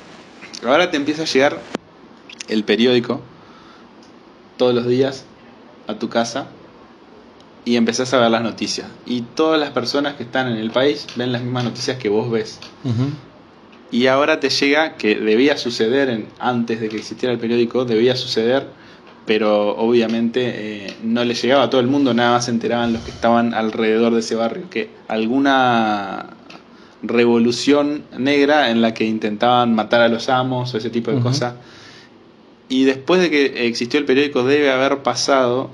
Ahora 0.65 0.89
te 0.91 0.95
empieza 0.95 1.23
a 1.23 1.25
llegar 1.25 1.59
el 2.47 2.63
periódico 2.63 3.21
todos 4.55 4.73
los 4.73 4.87
días 4.87 5.25
a 5.87 5.95
tu 5.95 6.07
casa 6.07 6.47
y 7.65 7.75
empezás 7.75 8.13
a 8.13 8.19
ver 8.19 8.31
las 8.31 8.41
noticias. 8.43 8.87
Y 9.05 9.23
todas 9.23 9.59
las 9.59 9.71
personas 9.71 10.15
que 10.15 10.23
están 10.23 10.47
en 10.47 10.55
el 10.57 10.71
país 10.71 11.05
ven 11.17 11.33
las 11.33 11.41
mismas 11.41 11.65
noticias 11.65 11.97
que 11.97 12.07
vos 12.07 12.31
ves. 12.31 12.59
Y 13.91 14.07
ahora 14.07 14.39
te 14.39 14.49
llega 14.49 14.95
que 14.95 15.15
debía 15.15 15.57
suceder 15.57 16.07
en- 16.09 16.27
antes 16.39 16.79
de 16.79 16.87
que 16.87 16.95
existiera 16.95 17.33
el 17.33 17.39
periódico, 17.39 17.83
debía 17.83 18.15
suceder, 18.15 18.76
pero 19.27 19.75
obviamente 19.77 20.85
eh, 20.87 20.93
no 21.03 21.23
le 21.23 21.35
llegaba 21.35 21.63
a 21.63 21.69
todo 21.69 21.81
el 21.81 21.87
mundo, 21.87 22.13
nada 22.15 22.31
más 22.31 22.45
se 22.45 22.51
enteraban 22.51 22.93
los 22.93 23.03
que 23.03 23.11
estaban 23.11 23.53
alrededor 23.53 24.13
de 24.13 24.21
ese 24.21 24.33
barrio, 24.35 24.69
que 24.71 24.89
alguna 25.07 26.27
revolución 27.03 28.03
negra 28.17 28.71
en 28.71 28.81
la 28.81 28.93
que 28.93 29.03
intentaban 29.05 29.75
matar 29.75 30.01
a 30.01 30.07
los 30.07 30.29
amos 30.29 30.73
o 30.73 30.77
ese 30.77 30.89
tipo 30.89 31.11
de 31.11 31.19
cosas. 31.19 31.53
Y 32.69 32.83
después 32.85 33.21
de 33.21 33.29
que 33.29 33.67
existió 33.67 33.99
el 33.99 34.05
periódico 34.05 34.43
debe 34.43 34.71
haber 34.71 34.99
pasado 35.03 35.69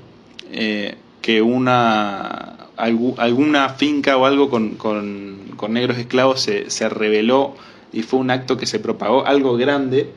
eh, 0.52 0.96
que 1.22 1.40
una 1.42 2.56
algu- 2.76 3.14
alguna 3.18 3.70
finca 3.70 4.16
o 4.16 4.26
algo 4.26 4.50
con, 4.50 4.70
con- 4.76 5.38
con 5.56 5.72
negros 5.72 5.96
esclavos 5.98 6.40
se, 6.40 6.70
se 6.70 6.88
rebeló 6.88 7.54
y 7.92 8.02
fue 8.02 8.20
un 8.20 8.30
acto 8.30 8.56
que 8.56 8.66
se 8.66 8.78
propagó, 8.80 9.24
algo 9.26 9.56
grande, 9.56 10.10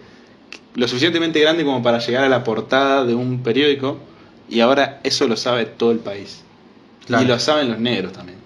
lo 0.78 0.88
suficientemente 0.88 1.40
grande 1.42 1.66
como 1.66 1.82
para 1.84 1.98
llegar 2.00 2.24
a 2.24 2.30
la 2.30 2.44
portada 2.44 3.04
de 3.04 3.14
un 3.16 3.42
periódico 3.44 3.98
y 4.50 4.60
ahora 4.62 5.00
eso 5.04 5.28
lo 5.28 5.36
sabe 5.36 5.66
todo 5.66 5.92
el 5.92 6.00
país. 6.00 6.42
Claro. 7.06 7.24
Y 7.24 7.28
lo 7.28 7.40
saben 7.40 7.70
los 7.70 7.80
negros 7.80 8.14
también. 8.14 8.38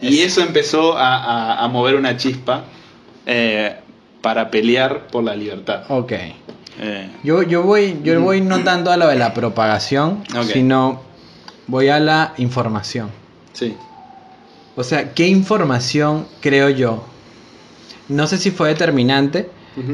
Y 0.00 0.20
Es- 0.20 0.32
eso 0.32 0.42
empezó 0.42 0.96
a, 0.96 1.16
a- 1.16 1.64
a 1.64 1.68
mover 1.68 1.96
una 1.96 2.16
chispa 2.16 2.64
eh, 3.26 3.74
para 4.22 4.50
pelear 4.50 5.06
por 5.08 5.24
la 5.24 5.34
libertad. 5.34 5.84
Ok. 5.88 6.12
Eh, 6.80 7.10
Yo, 7.24 7.42
yo 7.42 7.62
voy, 7.62 7.98
yo 8.04 8.20
voy 8.20 8.40
no 8.40 8.60
tanto 8.64 8.90
a 8.92 8.96
lo 8.96 9.08
de 9.08 9.16
la 9.16 9.32
propagación, 9.34 10.22
sino 10.52 11.02
voy 11.66 11.88
a 11.88 11.98
la 11.98 12.34
información. 12.38 13.10
sí. 13.52 13.74
O 14.76 14.84
sea, 14.84 15.12
¿qué 15.12 15.26
información 15.26 16.26
creo 16.40 16.68
yo? 16.68 17.04
No 18.08 18.28
sé 18.28 18.38
si 18.38 18.52
fue 18.52 18.68
determinante, 18.68 19.50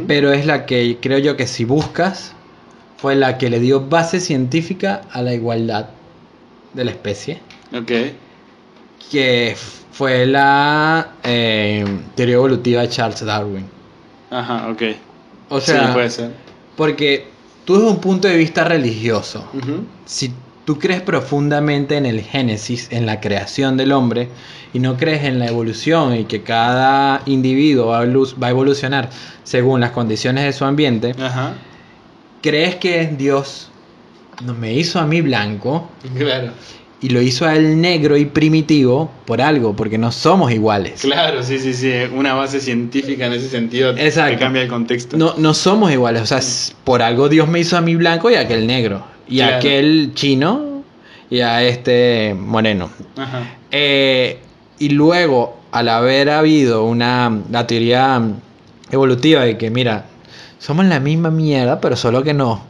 Pero 0.06 0.32
es 0.32 0.46
la 0.46 0.66
que 0.66 0.98
creo 1.00 1.18
yo 1.18 1.36
que 1.36 1.46
si 1.46 1.64
buscas, 1.64 2.32
fue 2.98 3.14
la 3.14 3.38
que 3.38 3.50
le 3.50 3.60
dio 3.60 3.88
base 3.88 4.20
científica 4.20 5.02
a 5.12 5.22
la 5.22 5.34
igualdad 5.34 5.90
de 6.72 6.84
la 6.84 6.90
especie, 6.90 7.40
Ok. 7.76 7.90
que 9.10 9.56
fue 9.92 10.26
la 10.26 11.12
eh, 11.22 11.84
teoría 12.16 12.34
evolutiva 12.36 12.82
de 12.82 12.88
Charles 12.88 13.24
Darwin. 13.24 13.66
Ajá, 14.30 14.68
ok. 14.70 14.82
O 15.50 15.60
sea, 15.60 15.86
sí, 15.88 15.92
puede 15.92 16.10
ser. 16.10 16.30
porque 16.76 17.26
tú 17.64 17.74
desde 17.76 17.88
un 17.90 18.00
punto 18.00 18.26
de 18.28 18.36
vista 18.36 18.64
religioso, 18.64 19.44
Ujú. 19.54 19.84
si 20.06 20.32
tú 20.64 20.78
crees 20.78 21.02
profundamente 21.02 21.96
en 21.96 22.06
el 22.06 22.20
génesis, 22.22 22.88
en 22.90 23.06
la 23.06 23.20
creación 23.20 23.76
del 23.76 23.92
hombre, 23.92 24.28
y 24.72 24.78
no 24.78 24.96
crees 24.96 25.24
en 25.24 25.38
la 25.38 25.46
evolución 25.46 26.16
y 26.16 26.24
que 26.24 26.42
cada 26.42 27.22
individuo 27.26 27.88
va 27.88 28.46
a 28.46 28.50
evolucionar 28.50 29.10
según 29.44 29.80
las 29.80 29.90
condiciones 29.92 30.44
de 30.44 30.52
su 30.52 30.64
ambiente, 30.64 31.14
Ajá. 31.20 31.54
crees 32.42 32.76
que 32.76 33.06
Dios 33.16 33.70
no 34.44 34.54
me 34.54 34.72
hizo 34.74 34.98
a 34.98 35.06
mí 35.06 35.20
blanco 35.20 35.88
Claro. 36.16 36.52
y 37.00 37.10
lo 37.10 37.20
hizo 37.22 37.46
a 37.46 37.54
él 37.54 37.80
negro 37.80 38.16
y 38.16 38.24
primitivo 38.24 39.10
por 39.26 39.40
algo, 39.40 39.76
porque 39.76 39.96
no 39.98 40.10
somos 40.10 40.50
iguales. 40.50 41.02
Claro, 41.02 41.42
sí, 41.42 41.58
sí, 41.58 41.72
sí. 41.74 41.92
Una 42.12 42.34
base 42.34 42.58
científica 42.60 43.26
en 43.26 43.34
ese 43.34 43.48
sentido 43.48 43.90
Exacto. 43.96 44.32
que 44.32 44.38
cambia 44.42 44.62
el 44.62 44.68
contexto. 44.68 45.16
No, 45.16 45.34
no 45.36 45.54
somos 45.54 45.92
iguales, 45.92 46.22
o 46.22 46.26
sea, 46.26 46.38
s- 46.38 46.72
por 46.84 47.00
algo 47.02 47.28
Dios 47.28 47.46
me 47.48 47.60
hizo 47.60 47.76
a 47.76 47.80
mí 47.80 47.94
blanco 47.94 48.30
y 48.30 48.34
a 48.34 48.40
aquel 48.40 48.66
negro, 48.66 49.04
y 49.28 49.36
Claro. 49.38 49.56
aquel 49.56 50.12
chino 50.14 50.82
y 51.30 51.40
a 51.40 51.62
este 51.62 52.34
moreno. 52.38 52.90
Ajá. 53.16 53.42
Eh, 53.70 54.38
y 54.78 54.90
luego, 54.90 55.58
al 55.72 55.88
haber 55.88 56.30
habido 56.30 56.84
una 56.84 57.40
la 57.50 57.66
teoría 57.66 58.20
evolutiva 58.90 59.42
de 59.42 59.56
que, 59.58 59.70
mira, 59.70 60.04
somos 60.58 60.84
la 60.86 61.00
misma 61.00 61.30
mierda, 61.30 61.80
pero 61.80 61.96
solo 61.96 62.22
que 62.22 62.34
nos 62.34 62.60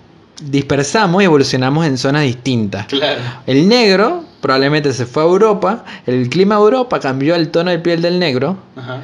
dispersamos 0.43 1.23
y 1.23 1.27
evolucionamos 1.27 1.87
en 1.87 1.97
zonas 1.99 2.23
distintas. 2.23 2.87
Claro. 2.87 3.21
El 3.47 3.69
negro 3.69 4.25
probablemente 4.41 4.93
se 4.93 5.07
fue 5.07 5.23
a 5.23 5.27
Europa, 5.27 5.85
el 6.07 6.29
clima 6.29 6.57
de 6.57 6.63
Europa 6.63 7.01
cambió 7.01 7.35
el 7.35 7.51
tono 7.51 7.71
de 7.71 7.79
piel 7.79 8.03
del 8.03 8.19
negro, 8.19 8.57
Ajá. 8.77 9.01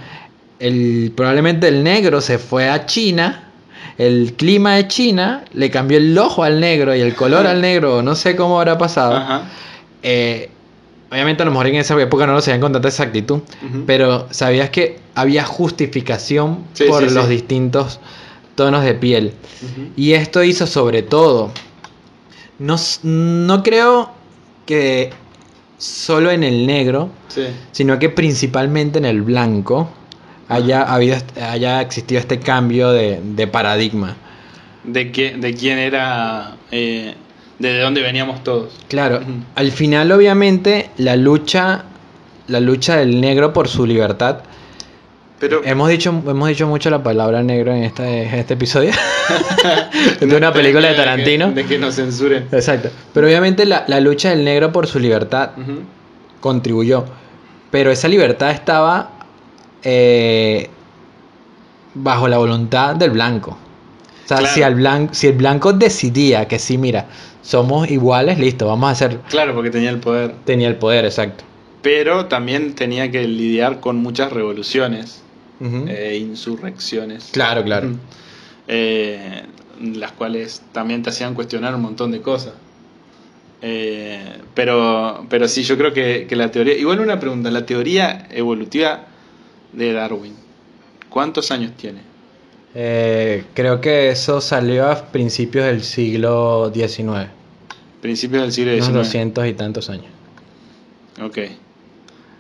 el, 0.59 1.13
probablemente 1.17 1.69
el 1.69 1.83
negro 1.83 2.21
se 2.21 2.39
fue 2.39 2.69
a 2.69 2.85
China, 2.87 3.50
el 4.01 4.33
clima 4.33 4.77
de 4.77 4.89
China 4.89 5.45
le 5.53 5.71
cambió 5.71 5.99
el 5.99 6.17
ojo 6.17 6.43
al 6.43 6.59
negro 6.59 6.97
y 6.97 7.01
el 7.01 7.15
color 7.15 7.47
al 7.47 7.61
negro, 7.61 8.03
no 8.03 8.15
sé 8.15 8.35
cómo 8.35 8.59
habrá 8.59 8.79
pasado. 8.79 9.15
Ajá. 9.15 9.43
Eh, 10.03 10.49
obviamente 11.11 11.43
a 11.43 11.45
lo 11.47 11.53
mejor 11.53 11.67
en 11.67 11.75
esa 11.75 12.01
época 12.01 12.27
no 12.27 12.33
lo 12.33 12.41
sabían 12.41 12.63
con 12.63 12.73
tanta 12.73 12.89
exactitud, 12.89 13.41
pero 13.85 14.27
sabías 14.31 14.71
que 14.71 14.99
había 15.15 15.45
justificación 15.45 16.65
Sí, 16.73 16.85
por 16.85 17.07
sí, 17.07 17.15
los 17.15 17.27
sí. 17.27 17.33
distintos 17.33 18.01
tonos 18.55 18.85
de 18.85 18.95
piel. 18.95 19.35
Y 19.97 20.13
esto 20.13 20.43
hizo 20.43 20.67
sobre 20.67 21.03
todo, 21.03 21.53
no, 22.59 22.77
no 23.03 23.63
creo 23.63 24.13
que 24.65 25.11
solo 25.77 26.31
en 26.31 26.43
el 26.43 26.67
negro, 26.67 27.11
sino 27.73 27.99
que 27.99 28.09
principalmente 28.09 28.99
en 28.99 29.05
el 29.05 29.21
blanco 29.21 29.91
haya, 30.51 30.83
habido, 30.83 31.17
haya 31.41 31.81
existido 31.81 32.21
este 32.21 32.41
cambio 32.41 32.91
de, 32.91 33.21
de 33.23 33.47
paradigma. 33.47 34.17
De, 34.85 35.13
que, 35.13 35.37
de 35.37 35.55
quién 35.55 35.79
era. 35.79 36.57
Eh, 36.71 37.15
de 37.59 37.79
dónde 37.81 38.01
veníamos 38.01 38.43
todos. 38.43 38.73
Claro, 38.89 39.21
al 39.55 39.71
final 39.71 40.11
obviamente 40.13 40.91
la 40.97 41.17
lucha, 41.17 41.85
la 42.49 42.59
lucha 42.59 42.97
del 42.97 43.21
negro 43.21 43.53
por 43.53 43.69
su 43.69 43.87
libertad. 43.87 44.39
Pero. 45.39 45.63
Hemos 45.65 45.89
dicho, 45.89 46.11
hemos 46.27 46.49
dicho 46.49 46.67
mucho 46.67 46.91
la 46.91 47.03
palabra 47.03 47.43
negro 47.43 47.73
en 47.73 47.85
este, 47.85 48.25
en 48.25 48.35
este 48.35 48.55
episodio. 48.55 48.93
de 50.21 50.37
una 50.37 50.53
película 50.53 50.89
de 50.89 50.95
Tarantino. 50.95 51.49
De 51.49 51.55
que, 51.55 51.63
de 51.63 51.69
que 51.69 51.79
nos 51.79 51.95
censuren. 51.95 52.49
Exacto. 52.51 52.91
Pero 53.13 53.27
obviamente 53.27 53.67
la, 53.67 53.85
la 53.87 54.01
lucha 54.01 54.31
del 54.31 54.45
negro 54.45 54.73
por 54.73 54.87
su 54.87 54.99
libertad 54.99 55.51
contribuyó. 56.41 57.05
Pero 57.71 57.91
esa 57.91 58.09
libertad 58.09 58.51
estaba 58.51 59.20
eh, 59.83 60.69
bajo 61.95 62.29
la 62.29 62.39
voluntad 62.39 62.97
del 62.97 63.11
blanco. 63.11 63.53
O 64.25 64.29
sea, 64.29 64.39
Claro. 64.39 64.55
si, 64.55 64.63
al 64.63 64.75
blanco, 64.77 65.15
si 65.15 65.27
el 65.27 65.33
blanco 65.37 65.73
decidía 65.73 66.47
que 66.47 66.59
sí, 66.59 66.79
mira, 66.79 67.07
somos 67.43 67.91
iguales, 67.91 68.39
listo, 68.39 68.67
vamos 68.69 68.89
a 68.89 68.93
hacer... 68.93 69.19
Claro, 69.29 69.55
porque 69.55 69.71
tenía 69.71 69.91
el 69.91 69.99
poder. 69.99 70.35
Tenía 70.45 70.69
el 70.69 70.77
poder, 70.77 71.05
exacto. 71.05 71.45
Pero 71.83 72.27
también 72.27 72.75
tenía 72.75 73.11
que 73.11 73.27
lidiar 73.27 73.81
con 73.81 73.97
muchas 73.97 74.33
revoluciones 74.33 75.23
e 75.89 76.17
insurrecciones. 76.17 77.31
Claro, 77.33 77.65
claro. 77.65 77.91
Eh, 78.69 79.43
las 79.83 80.13
cuales 80.13 80.63
también 80.73 81.03
te 81.03 81.11
hacían 81.11 81.35
cuestionar 81.35 81.75
un 81.75 81.83
montón 81.83 82.13
de 82.13 82.21
cosas. 82.23 82.53
Eh, 83.63 84.39
pero, 84.55 85.27
pero 85.29 85.49
sí, 85.49 85.63
yo 85.65 85.77
creo 85.77 85.93
que, 85.93 86.27
que 86.29 86.37
la 86.37 86.51
teoría. 86.51 86.75
Igual 86.77 87.01
una 87.01 87.19
pregunta: 87.21 87.51
la 87.51 87.67
teoría 87.67 88.27
evolutiva 88.31 89.07
de 89.73 89.93
Darwin, 89.93 90.35
¿cuántos 91.09 91.51
años 91.51 91.73
tiene? 91.77 92.01
Eh, 92.75 93.45
creo 93.55 93.81
que 93.81 94.11
eso 94.11 94.41
salió 94.41 94.89
a 94.91 95.07
principios 95.11 95.65
del 95.67 95.83
siglo 95.83 96.71
XIX. 96.75 97.29
Principios 98.01 98.43
del 98.43 98.53
siglo 98.53 98.73
Unos 98.73 98.85
XIX. 98.87 98.97
200 98.99 99.47
y 99.49 99.53
tantos 99.55 99.91
años. 99.91 100.07
Ok. 101.23 101.39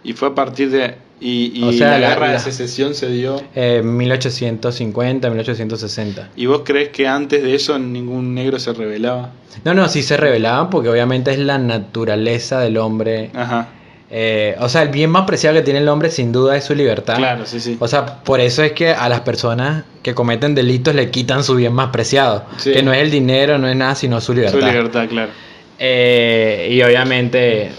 Y 0.04 0.12
fue 0.14 0.28
a 0.28 0.34
partir 0.34 0.70
de. 0.70 0.94
Y, 1.22 1.52
y 1.54 1.64
O 1.64 1.72
sea, 1.72 1.90
la, 1.90 1.98
la- 1.98 2.08
guerra 2.10 2.26
la- 2.28 2.32
de 2.34 2.38
secesión 2.38 2.94
se 2.94 3.10
dio. 3.10 3.42
Eh, 3.54 3.82
1850, 3.82 5.28
1860. 5.28 6.30
¿Y 6.36 6.46
vos 6.46 6.62
crees 6.64 6.88
que 6.90 7.06
antes 7.06 7.42
de 7.42 7.54
eso 7.54 7.78
ningún 7.78 8.34
negro 8.34 8.58
se 8.58 8.72
rebelaba? 8.72 9.32
No, 9.64 9.74
no, 9.74 9.88
sí 9.88 10.02
se 10.02 10.16
revelaban 10.16 10.70
porque 10.70 10.88
obviamente 10.88 11.30
es 11.32 11.38
la 11.38 11.58
naturaleza 11.58 12.60
del 12.60 12.78
hombre. 12.78 13.30
Ajá. 13.34 13.68
Eh, 14.12 14.56
o 14.58 14.68
sea, 14.68 14.82
el 14.82 14.88
bien 14.88 15.08
más 15.08 15.24
preciado 15.24 15.56
que 15.56 15.62
tiene 15.62 15.78
el 15.78 15.88
hombre 15.88 16.10
sin 16.10 16.32
duda 16.32 16.56
es 16.56 16.64
su 16.64 16.74
libertad. 16.74 17.16
Claro, 17.16 17.46
sí, 17.46 17.60
sí. 17.60 17.76
O 17.78 17.86
sea, 17.86 18.22
por 18.24 18.40
eso 18.40 18.64
es 18.64 18.72
que 18.72 18.90
a 18.90 19.08
las 19.08 19.20
personas 19.20 19.84
que 20.02 20.14
cometen 20.14 20.54
delitos 20.54 20.96
le 20.96 21.10
quitan 21.10 21.44
su 21.44 21.54
bien 21.54 21.72
más 21.72 21.90
preciado. 21.90 22.44
Sí. 22.56 22.72
Que 22.72 22.82
no 22.82 22.92
es 22.92 23.00
el 23.02 23.10
dinero, 23.10 23.56
no 23.58 23.68
es 23.68 23.76
nada, 23.76 23.94
sino 23.94 24.20
su 24.20 24.34
libertad. 24.34 24.58
Su 24.58 24.66
libertad, 24.66 25.08
claro. 25.08 25.30
Eh, 25.78 26.70
y 26.72 26.82
obviamente, 26.82 27.70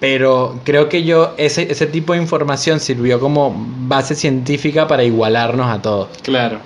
pero 0.00 0.58
creo 0.64 0.88
que 0.88 1.04
yo, 1.04 1.34
ese, 1.36 1.70
ese 1.70 1.86
tipo 1.86 2.14
de 2.14 2.20
información 2.20 2.80
sirvió 2.80 3.20
como 3.20 3.54
base 3.80 4.14
científica 4.14 4.88
para 4.88 5.04
igualarnos 5.04 5.66
a 5.66 5.82
todos. 5.82 6.08
Claro. 6.22 6.60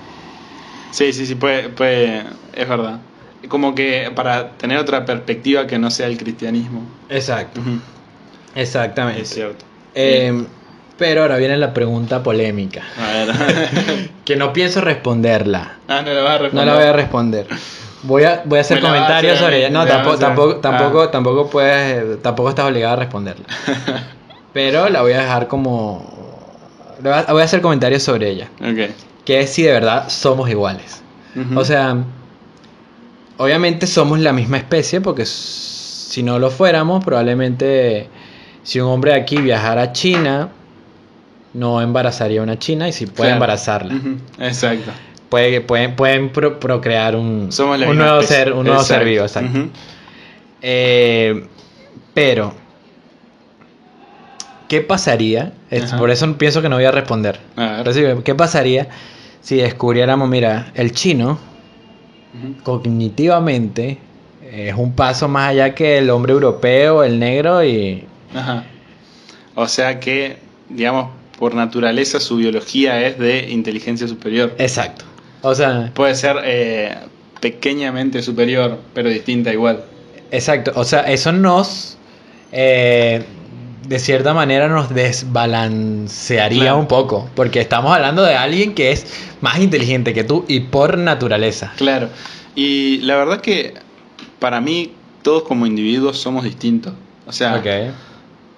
Sí, 0.92 1.12
sí, 1.12 1.26
sí, 1.26 1.34
puede, 1.34 1.70
puede, 1.70 2.22
es 2.54 2.68
verdad. 2.68 3.00
Como 3.48 3.74
que 3.74 4.10
para 4.14 4.52
tener 4.52 4.78
otra 4.78 5.04
perspectiva 5.04 5.66
que 5.66 5.78
no 5.78 5.90
sea 5.90 6.06
el 6.06 6.16
cristianismo. 6.16 6.82
Exacto. 7.10 7.60
Exactamente. 8.56 9.22
Es 9.22 9.28
cierto. 9.30 9.64
Eh, 9.94 10.44
pero 10.98 11.22
ahora 11.22 11.36
viene 11.36 11.56
la 11.56 11.72
pregunta 11.74 12.22
polémica, 12.22 12.82
A 12.98 13.12
ver. 13.12 14.10
que 14.24 14.34
no 14.36 14.52
pienso 14.52 14.80
responderla. 14.80 15.76
ah, 15.88 16.02
no 16.02 16.12
la 16.12 16.22
vas 16.22 16.30
a 16.32 16.38
No 16.38 16.42
responder. 16.44 16.66
la 16.66 16.74
voy 16.74 16.84
a 16.84 16.92
responder. 16.92 17.46
Voy 18.02 18.24
a, 18.24 18.42
voy 18.44 18.58
a 18.58 18.60
hacer 18.62 18.76
Me 18.80 18.82
comentarios 18.88 19.34
hacer 19.34 19.44
sobre 19.44 19.58
ella. 19.58 19.70
No, 19.70 19.84
tampoco, 19.86 20.18
tampoco, 20.18 20.56
tampoco, 20.56 21.02
Ah. 21.02 21.10
tampoco 21.10 21.50
puedes, 21.50 22.22
tampoco 22.22 22.48
estás 22.50 22.66
obligado 22.66 22.94
a 22.94 22.96
responderla. 22.96 23.44
Pero 24.52 24.88
la 24.88 25.02
voy 25.02 25.12
a 25.12 25.20
dejar 25.20 25.48
como. 25.48 26.14
voy 27.02 27.12
a- 27.12 27.44
hacer 27.44 27.60
comentarios 27.60 28.02
sobre 28.02 28.30
ella. 28.30 28.48
Ok. 28.60 28.90
Que 29.24 29.40
es 29.40 29.50
si 29.52 29.62
de 29.64 29.72
verdad 29.72 30.08
somos 30.08 30.48
iguales. 30.48 31.02
O 31.56 31.64
sea, 31.64 31.96
obviamente 33.36 33.86
somos 33.86 34.18
la 34.20 34.32
misma 34.32 34.56
especie 34.56 35.00
porque 35.00 35.26
si 35.26 36.22
no 36.22 36.38
lo 36.38 36.50
fuéramos, 36.50 37.04
probablemente 37.04 38.08
si 38.66 38.80
un 38.80 38.88
hombre 38.90 39.12
de 39.12 39.20
aquí 39.20 39.36
viajara 39.40 39.80
a 39.82 39.92
China, 39.92 40.48
no 41.54 41.80
embarazaría 41.80 42.40
a 42.40 42.42
una 42.42 42.58
china 42.58 42.88
y 42.88 42.92
si 42.92 43.06
puede 43.06 43.28
Claro. 43.30 43.34
embarazarla. 43.34 43.94
Exacto. 44.40 44.90
Puede, 45.28 45.60
pueden, 45.60 45.94
pueden 45.94 46.30
pro- 46.30 46.58
procrear 46.58 47.14
un, 47.14 47.48
un 47.90 47.96
nuevo 47.98 48.22
ser, 48.22 48.52
un 48.52 48.64
nuevo 48.66 48.82
ser 48.82 49.04
vivo, 49.04 49.22
exacto. 49.24 49.58
Eh, 50.62 51.46
pero, 52.12 52.52
¿qué 54.68 54.80
pasaría? 54.80 55.52
Es- 55.70 55.92
por 55.92 56.10
eso 56.10 56.30
pienso 56.36 56.60
que 56.60 56.68
no 56.68 56.74
voy 56.76 56.84
a 56.86 56.90
responder. 56.90 57.38
A 57.56 57.82
ver. 57.82 57.84
Pero 57.84 57.92
sí, 58.16 58.22
¿Qué 58.24 58.34
pasaría 58.34 58.88
si 59.40 59.56
descubriéramos, 59.56 60.28
mira, 60.28 60.72
el 60.74 60.90
chino 60.92 61.38
cognitivamente 62.64 63.98
es 64.52 64.74
un 64.74 64.92
paso 64.92 65.28
más 65.28 65.50
allá 65.50 65.74
que 65.74 65.98
el 65.98 66.10
hombre 66.10 66.32
europeo, 66.32 67.04
el 67.04 67.18
negro 67.20 67.64
y... 67.64 68.04
Ajá. 68.36 68.64
O 69.54 69.66
sea 69.68 69.98
que, 70.00 70.36
digamos, 70.68 71.10
por 71.38 71.54
naturaleza 71.54 72.20
su 72.20 72.36
biología 72.36 73.06
es 73.06 73.18
de 73.18 73.50
inteligencia 73.50 74.06
superior. 74.08 74.54
Exacto. 74.58 75.04
O 75.42 75.54
sea, 75.54 75.90
Puede 75.94 76.14
ser 76.14 76.36
eh, 76.44 76.94
pequeñamente 77.40 78.22
superior, 78.22 78.78
pero 78.94 79.08
distinta 79.08 79.52
igual. 79.52 79.84
exacto. 80.30 80.72
O 80.74 80.84
sea, 80.84 81.00
eso 81.02 81.32
nos... 81.32 81.96
eh, 82.52 83.24
de 83.86 83.98
cierta 84.00 84.34
manera 84.34 84.66
nos 84.66 84.92
desbalancearía 84.92 86.60
Claro. 86.62 86.78
un 86.78 86.88
poco, 86.88 87.30
porque 87.36 87.60
estamos 87.60 87.92
hablando 87.94 88.22
de 88.24 88.34
alguien 88.34 88.74
que 88.74 88.90
es 88.90 89.06
más 89.40 89.60
inteligente 89.60 90.12
que 90.12 90.24
tú 90.24 90.44
y 90.48 90.58
por 90.60 90.98
naturaleza. 90.98 91.72
Claro. 91.76 92.08
Y 92.56 92.98
la 93.02 93.16
verdad 93.16 93.40
que 93.40 93.74
para 94.40 94.60
mí 94.60 94.92
todos 95.22 95.44
como 95.44 95.66
individuos 95.66 96.18
somos 96.18 96.42
distintos. 96.44 96.94
O 97.26 97.32
sea, 97.32 97.56
Ok. 97.56 97.66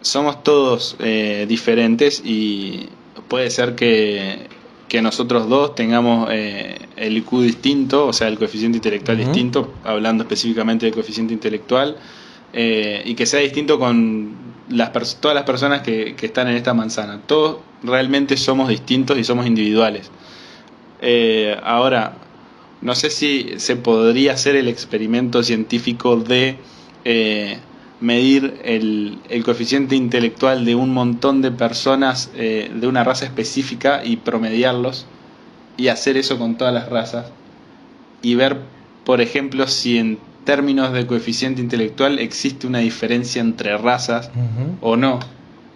Somos 0.01 0.43
todos 0.43 0.97
eh, 1.01 1.47
diferentes 1.49 2.23
y 2.25 2.89
puede 3.29 3.51
ser 3.51 3.75
que, 3.75 4.47
que 4.89 5.03
nosotros 5.03 5.49
dos 5.49 5.75
tengamos 5.75 6.29
eh, 6.33 6.79
el 6.97 7.17
IQ 7.19 7.41
distinto, 7.43 8.07
o 8.07 8.13
sea, 8.13 8.29
el 8.29 8.39
coeficiente 8.39 8.79
intelectual 8.79 9.19
distinto, 9.19 9.75
hablando 9.85 10.25
específicamente 10.25 10.87
del 10.87 10.95
coeficiente 10.95 11.35
intelectual, 11.35 11.97
eh, 12.53 13.03
y 13.05 13.15
que 13.15 13.27
sea 13.27 13.41
distinto 13.41 13.79
con 13.79 14.37
las 14.71 15.21
todas 15.21 15.35
las 15.35 15.45
personas 15.45 15.83
que, 15.83 16.15
que 16.17 16.27
están 16.27 16.49
en 16.49 16.57
esta 16.57 16.75
manzana. 16.75 17.21
Todos 17.27 17.59
realmente 17.83 18.37
somos 18.37 18.69
distintos 18.69 19.19
y 19.19 19.25
somos 19.25 19.47
individuales. 19.47 20.11
Eh, 21.01 21.57
ahora, 21.63 22.15
no 22.81 22.95
sé 22.95 23.11
si 23.11 23.55
se 23.59 23.77
podría 23.77 24.33
hacer 24.33 24.57
el 24.57 24.69
experimento 24.69 25.43
científico 25.43 26.17
de 26.17 26.59
medir 28.01 28.61
el, 28.65 29.19
el 29.29 29.45
coeficiente 29.45 29.97
intelectual 29.97 30.65
de 30.65 30.75
un 30.75 30.93
montón 30.93 31.43
de 31.43 31.51
personas 31.51 32.31
eh, 32.37 32.71
de 32.75 32.87
una 32.87 33.05
raza 33.05 33.25
específica 33.25 34.05
y 34.05 34.17
promediarlos 34.17 35.07
y 35.77 35.89
hacer 35.89 36.17
eso 36.17 36.39
con 36.39 36.57
todas 36.57 36.73
las 36.73 36.89
razas 36.89 37.27
y 38.23 38.35
ver, 38.35 38.59
por 39.05 39.21
ejemplo, 39.21 39.67
si 39.69 39.99
en 39.99 40.19
términos 40.45 40.93
de 40.93 41.07
coeficiente 41.07 41.61
intelectual 41.61 42.19
existe 42.19 42.67
una 42.67 42.79
diferencia 42.79 43.41
entre 43.41 43.77
razas 43.77 44.31
o 44.81 44.97
no. 44.97 45.21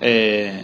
Eh, 0.00 0.62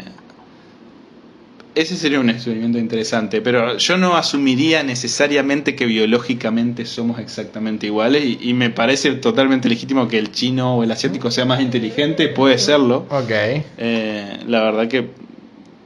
ese 1.81 1.97
sería 1.97 2.19
un 2.21 2.29
experimento 2.31 2.79
interesante, 2.79 3.41
pero 3.41 3.77
yo 3.79 3.97
no 3.99 4.17
asumiría 4.17 4.83
necesariamente 4.83 5.75
que 5.77 5.87
biológicamente 5.87 6.85
somos 6.87 7.19
exactamente 7.21 7.87
iguales 7.87 8.25
y, 8.25 8.39
y 8.41 8.55
me 8.55 8.71
parece 8.71 9.13
totalmente 9.13 9.69
legítimo 9.69 10.09
que 10.09 10.19
el 10.19 10.33
chino 10.33 10.77
o 10.77 10.83
el 10.83 10.91
asiático 10.91 11.31
sea 11.31 11.45
más 11.45 11.61
inteligente, 11.61 12.29
puede 12.29 12.59
serlo. 12.59 13.07
Ok. 13.11 13.31
Eh, 13.31 14.39
la 14.47 14.63
verdad 14.63 14.89
que 14.89 15.09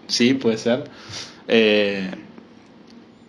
sí, 0.08 0.34
puede 0.34 0.56
ser. 0.58 0.84
Eh, 1.48 2.10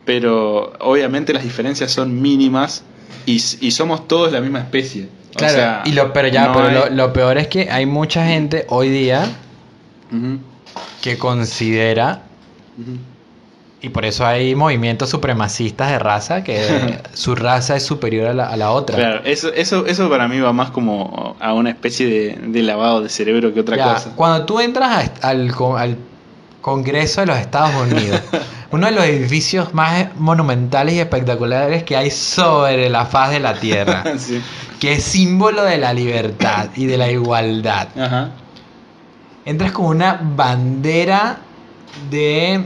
pero 0.06 0.74
obviamente 0.80 1.34
las 1.34 1.44
diferencias 1.44 1.92
son 1.92 2.22
mínimas 2.22 2.84
y, 3.26 3.40
somos 3.40 4.08
todos 4.08 4.32
la 4.32 4.42
misma 4.42 4.60
especie. 4.60 5.08
O 5.36 5.38
Claro, 5.38 5.54
sea, 5.54 5.82
y 5.86 5.94
lo, 5.94 6.14
pero 6.14 6.28
ya, 6.28 6.46
no 6.48 6.54
pero 6.54 6.68
hay- 6.68 6.74
lo, 6.76 6.90
lo 6.90 7.14
peor 7.14 7.38
es 7.38 7.48
que 7.48 7.70
hay 7.72 7.86
mucha 7.86 8.26
gente 8.26 8.66
hoy 8.70 8.90
día 8.90 9.26
que 11.02 11.18
considera, 11.18 12.24
y 13.82 13.90
por 13.90 14.06
eso 14.06 14.26
hay 14.26 14.56
movimientos 14.56 15.10
supremacistas 15.10 15.92
de 15.92 16.00
raza, 16.00 16.44
que 16.44 17.00
su 17.14 17.36
raza 17.36 17.76
es 17.76 17.84
superior 17.84 18.28
a 18.30 18.34
la, 18.34 18.48
a 18.48 18.56
la 18.56 18.72
otra. 18.72 18.96
Claro, 18.96 19.22
eso, 19.26 19.52
eso, 19.54 19.86
eso 19.86 20.10
para 20.10 20.28
mí 20.30 20.40
va 20.40 20.54
más 20.54 20.72
como 20.72 21.36
a 21.40 21.54
una 21.54 21.70
especie 21.72 22.08
de, 22.08 22.38
de 22.48 22.64
lavado 22.64 23.02
de 23.02 23.10
cerebro 23.10 23.54
que 23.54 23.60
otra 23.60 23.76
Ya, 23.76 23.94
cosa. 23.96 24.12
Cuando 24.16 24.46
tú 24.46 24.60
entras 24.62 25.12
a 25.22 25.28
al, 25.30 25.54
al 25.78 25.98
Congreso 26.62 27.20
de 27.20 27.28
los 27.28 27.38
Estados 27.38 27.72
Unidos, 27.76 28.22
uno 28.72 28.86
de 28.88 28.94
los 28.94 29.04
edificios 29.04 29.74
más 29.74 30.16
monumentales 30.16 30.94
y 30.94 31.00
espectaculares 31.02 31.84
que 31.84 31.98
hay 31.98 32.10
sobre 32.10 32.90
la 32.90 33.06
faz 33.06 33.32
de 33.32 33.42
la 33.42 33.56
Tierra, 33.60 34.04
Sí. 34.18 34.42
que 34.80 34.94
es 34.94 35.04
símbolo 35.04 35.62
de 35.66 35.78
la 35.78 35.94
libertad 35.94 36.70
y 36.78 36.86
de 36.86 36.98
la 36.98 37.12
igualdad. 37.12 37.90
Ajá. 38.00 38.30
Entras 39.44 39.74
con 39.74 39.88
una 39.88 40.22
bandera 40.24 41.40
de 42.10 42.64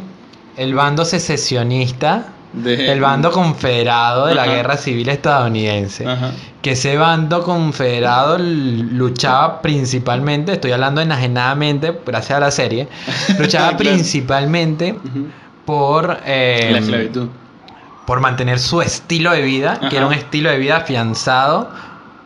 el 0.57 0.73
bando 0.73 1.05
secesionista, 1.05 2.27
De- 2.53 2.91
el 2.91 3.01
bando 3.01 3.31
confederado 3.31 4.25
de 4.27 4.35
la 4.35 4.47
guerra 4.47 4.77
civil 4.77 5.09
estadounidense. 5.09 6.07
Ajá. 6.07 6.31
Que 6.61 6.71
ese 6.71 6.97
bando 6.97 7.43
confederado 7.43 8.37
luchaba 8.39 9.61
principalmente, 9.61 10.53
estoy 10.53 10.71
hablando 10.71 11.01
enajenadamente, 11.01 11.99
gracias 12.05 12.37
a 12.37 12.39
la 12.39 12.51
serie, 12.51 12.87
luchaba 13.39 13.69
Claro. 13.69 13.77
principalmente 13.77 14.97
por, 15.65 16.19
eh, 16.25 16.69
La 16.71 16.79
esclavitud. 16.79 17.27
por 18.07 18.19
mantener 18.21 18.59
su 18.59 18.81
estilo 18.81 19.31
de 19.33 19.41
vida, 19.41 19.73
Ajá. 19.73 19.89
que 19.89 19.97
era 19.97 20.07
un 20.07 20.13
estilo 20.13 20.49
de 20.49 20.57
vida 20.57 20.77
afianzado 20.77 21.69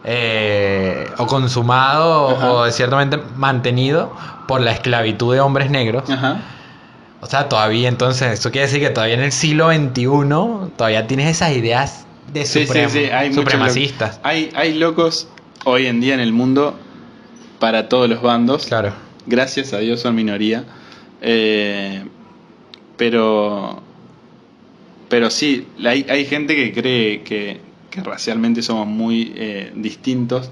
eh, 0.03 1.07
o 1.17 1.27
consumado 1.27 2.27
o 2.63 2.71
ciertamente 2.71 3.19
mantenido 3.35 4.11
por 4.47 4.61
la 4.61 4.71
esclavitud 4.71 5.33
de 5.33 5.41
hombres 5.41 5.69
negros. 5.69 6.09
Ajá. 6.09 6.37
O 7.21 7.27
sea, 7.27 7.47
todavía 7.49 7.87
entonces, 7.87 8.39
eso 8.39 8.51
quiere 8.51 8.65
decir 8.67 8.81
que 8.81 8.89
todavía 8.89 9.15
en 9.15 9.21
el 9.21 9.31
siglo 9.31 9.71
XXI 9.71 10.03
todavía 10.75 11.05
tienes 11.07 11.29
esas 11.29 11.55
ideas 11.55 12.05
de 12.33 12.45
Sí, 12.45 12.59
sí, 12.61 12.65
supremo- 12.67 12.89
sí, 12.89 12.99
hay 13.05 13.29
muchos 13.29 13.43
supremacistas. 13.43 14.19
Hay, 14.23 14.49
hay 14.55 14.73
locos 14.77 15.27
hoy 15.65 15.85
en 15.87 16.01
día 16.01 16.13
en 16.15 16.19
el 16.19 16.33
mundo 16.33 16.75
para 17.59 17.89
todos 17.89 18.09
los 18.09 18.21
bandos. 18.21 18.65
Claro. 18.65 18.93
Gracias 19.27 19.71
a 19.73 19.77
Dios 19.79 19.99
son 20.01 20.15
minoría. 20.15 20.63
Eh, 21.21 22.03
pero. 22.97 23.81
Pero 25.09 25.29
sí, 25.29 25.67
hay, 25.85 26.05
hay 26.09 26.25
gente 26.25 26.55
que 26.55 26.71
cree 26.73 27.21
que, 27.21 27.59
que 27.89 28.01
racialmente 28.01 28.61
somos 28.61 28.87
muy 28.87 29.33
eh, 29.35 29.71
distintos. 29.75 30.49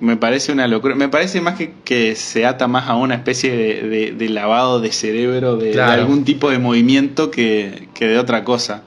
Me 0.00 0.16
parece 0.16 0.52
una 0.52 0.68
locura. 0.68 0.94
Me 0.94 1.08
parece 1.08 1.40
más 1.40 1.56
que, 1.56 1.72
que 1.84 2.14
se 2.14 2.46
ata 2.46 2.68
más 2.68 2.88
a 2.88 2.94
una 2.94 3.14
especie 3.16 3.50
de, 3.56 3.88
de- 3.88 4.12
de 4.12 4.28
lavado 4.28 4.80
de 4.80 4.92
cerebro 4.92 5.56
de, 5.56 5.72
de 5.72 5.72
algún 6.02 6.24
tipo 6.24 6.50
de 6.50 6.58
movimiento 6.58 7.30
que, 7.30 7.88
que 7.94 8.06
de 8.06 8.18
otra 8.18 8.44
cosa. 8.44 8.82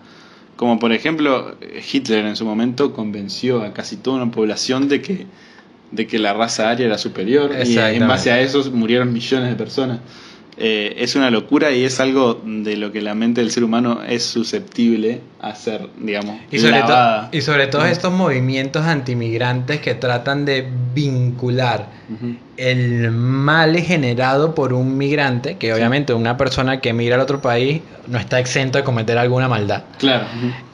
Como 0.55 0.79
por 0.79 0.93
ejemplo, 0.93 1.55
Hitler 1.91 2.25
en 2.25 2.35
su 2.35 2.45
momento 2.45 2.93
convenció 2.93 3.61
a 3.63 3.73
casi 3.73 3.97
toda 3.97 4.21
una 4.23 4.31
población 4.31 4.87
de 4.87 5.01
que, 5.01 5.25
de 5.91 6.07
que 6.07 6.17
la 6.19 6.33
raza 6.33 6.69
aria 6.69 6.85
era 6.85 6.97
superior. 6.97 7.51
Y 7.65 7.73
en 7.95 7.99
base 8.07 8.31
a 8.31 8.39
eso 8.39 8.71
murieron 8.71 9.11
millones 9.11 9.49
de 9.49 9.55
personas. 9.55 9.99
Eh, 10.57 10.95
es 10.97 11.15
una 11.15 11.31
locura 11.31 11.71
y 11.71 11.85
es 11.85 11.99
algo 11.99 12.41
de 12.45 12.75
lo 12.75 12.91
que 12.91 13.01
la 13.01 13.15
mente 13.15 13.41
del 13.41 13.51
ser 13.51 13.63
humano 13.63 14.01
es 14.07 14.23
susceptible 14.23 15.21
a 15.39 15.55
ser, 15.55 15.87
digamos, 15.99 16.35
Y 16.51 16.59
sobre, 16.59 16.81
to- 16.81 16.89
lavada. 16.89 17.29
y 17.31 17.41
sobre 17.41 17.67
todo 17.67 17.85
estos 17.85 18.11
movimientos 18.11 18.85
antimigrantes 18.85 19.79
que 19.79 19.95
tratan 19.95 20.43
de 20.45 20.67
vincular 20.93 21.87
el 22.57 23.09
mal 23.11 23.77
generado 23.79 24.53
por 24.53 24.73
un 24.73 24.97
migrante, 24.97 25.55
que 25.57 25.73
obviamente 25.73 26.13
una 26.13 26.35
persona 26.37 26.81
que 26.81 26.91
migra 26.93 27.15
al 27.15 27.21
otro 27.21 27.41
país 27.41 27.81
no 28.07 28.19
está 28.19 28.39
exento 28.39 28.77
de 28.77 28.83
cometer 28.83 29.17
alguna 29.17 29.47
maldad, 29.47 29.83
Claro. 29.97 30.25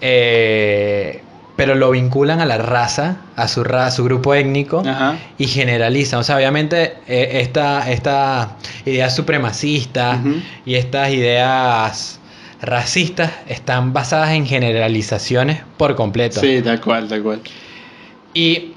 eh, 0.01 1.21
pero 1.57 1.75
lo 1.75 1.89
vinculan 1.91 2.39
a 2.39 2.45
la 2.45 2.57
raza, 2.57 3.17
a 3.35 3.47
su, 3.49 3.63
ra- 3.65 3.87
a 3.87 3.91
su 3.91 4.03
grupo 4.05 4.33
étnico. 4.33 4.83
Ajá. 4.87 5.17
y 5.37 5.47
generalizan. 5.47 6.19
O 6.19 6.23
sea, 6.23 6.37
obviamente 6.37 6.93
eh, 7.07 7.41
esta, 7.41 7.91
esta 7.91 8.51
ideas 8.85 9.13
supremacistas 9.15 10.19
Ujú. 10.19 10.35
y 10.65 10.75
estas 10.75 11.09
ideas 11.11 12.19
racistas 12.61 13.31
están 13.49 13.91
basadas 13.93 14.29
en 14.31 14.45
generalizaciones 14.45 15.61
por 15.77 15.95
completo. 15.95 16.39
Sí, 16.39 16.61
tal 16.63 16.79
cual, 16.79 17.07
tal 17.09 17.21
cual. 17.23 17.41
Y 18.33 18.73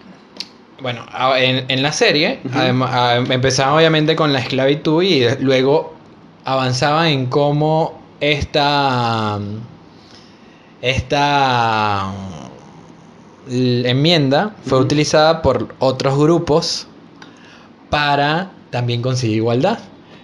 bueno, 0.83 1.05
en, 1.37 1.67
en 1.69 1.83
la 1.83 1.93
serie 1.93 2.41
a- 2.55 3.17
empezaban 3.29 3.75
obviamente 3.75 4.17
con 4.17 4.33
la 4.33 4.39
esclavitud 4.41 5.03
y 5.03 5.23
luego 5.41 5.95
avanzaban 6.47 7.07
en 7.09 7.27
cómo 7.27 8.01
esta, 8.21 9.39
esta 10.83 12.11
enmienda 13.51 14.55
fue 14.65 14.79
utilizada 14.79 15.43
por 15.43 15.75
otros 15.81 16.17
grupos 16.19 16.87
para 17.91 18.51
también 18.71 19.03
conseguir 19.03 19.37
igualdad. 19.39 19.79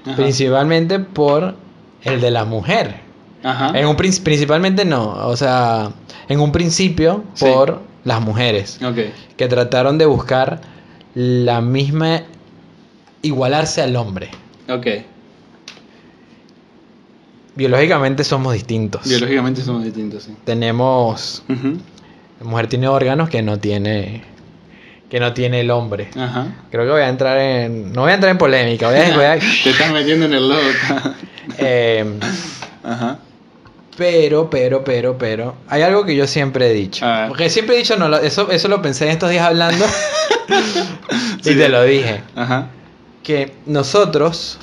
Ajá. 0.05 0.17
Principalmente 0.17 1.01
por 1.01 1.55
el 2.03 2.21
de 2.21 2.31
la 2.31 2.45
mujer. 2.45 3.01
Ajá. 3.43 3.77
En 3.79 3.87
un 3.87 3.97
prin- 3.97 4.23
principalmente 4.23 4.85
no, 4.85 5.27
o 5.27 5.37
sea, 5.37 5.91
en 6.29 6.41
un 6.41 6.53
principio 6.53 7.25
Sí. 7.35 7.45
por 7.45 7.81
las 8.05 8.21
mujeres 8.21 8.79
que 9.37 9.49
trataron 9.49 9.99
de 9.99 10.07
buscar 10.07 10.61
la 11.15 11.61
misma 11.61 12.23
igualarse 13.23 13.83
al 13.83 13.97
hombre. 13.97 14.31
Ok. 14.69 14.87
Biológicamente 17.57 18.23
somos 18.23 18.53
distintos. 18.53 19.09
Biológicamente 19.09 19.63
somos 19.63 19.83
distintos, 19.85 20.25
sí. 20.25 20.37
Tenemos. 20.45 21.43
La 22.41 22.47
mujer 22.47 22.67
tiene 22.69 22.89
órganos 22.89 23.29
que 23.29 23.43
no 23.43 23.59
tiene 23.59 24.23
que 25.11 25.21
no 25.21 25.33
tiene 25.33 25.61
el 25.61 25.71
hombre. 25.71 26.09
Ajá. 26.19 26.49
Creo 26.71 26.85
que 26.85 26.91
voy 26.91 27.03
a 27.03 27.09
entrar 27.09 27.39
en 27.39 27.93
no 27.93 28.03
voy 28.03 28.11
a 28.11 28.15
entrar 28.15 28.31
en 28.33 28.39
polémica, 28.39 28.89
voy 28.91 28.99
a, 28.99 29.15
voy 29.15 29.25
a- 29.25 29.39
Te 29.65 29.71
estás 29.71 29.93
metiendo 29.93 30.27
en 30.27 30.35
el 30.35 30.49
lodo. 30.49 30.61
eh, 31.59 32.05
Ajá. 32.83 33.19
pero 33.97 34.51
pero 34.51 34.83
pero 34.85 35.17
pero 35.17 35.55
hay 35.69 35.83
algo 35.83 36.05
que 36.05 36.17
yo 36.17 36.27
siempre 36.27 36.71
he 36.71 36.75
dicho. 36.75 37.07
Porque 37.29 37.49
siempre 37.51 37.77
he 37.77 37.79
dicho 37.79 37.97
no, 37.97 38.15
eso 38.17 38.51
eso 38.51 38.69
lo 38.69 38.83
pensé 38.83 39.05
en 39.07 39.13
estos 39.13 39.31
días 39.31 39.45
hablando 39.47 39.85
y 41.39 41.55
te 41.55 41.69
lo 41.69 41.83
dije. 41.85 42.21
Ajá. 42.35 42.69
que 43.23 43.53
nosotros 43.67 44.59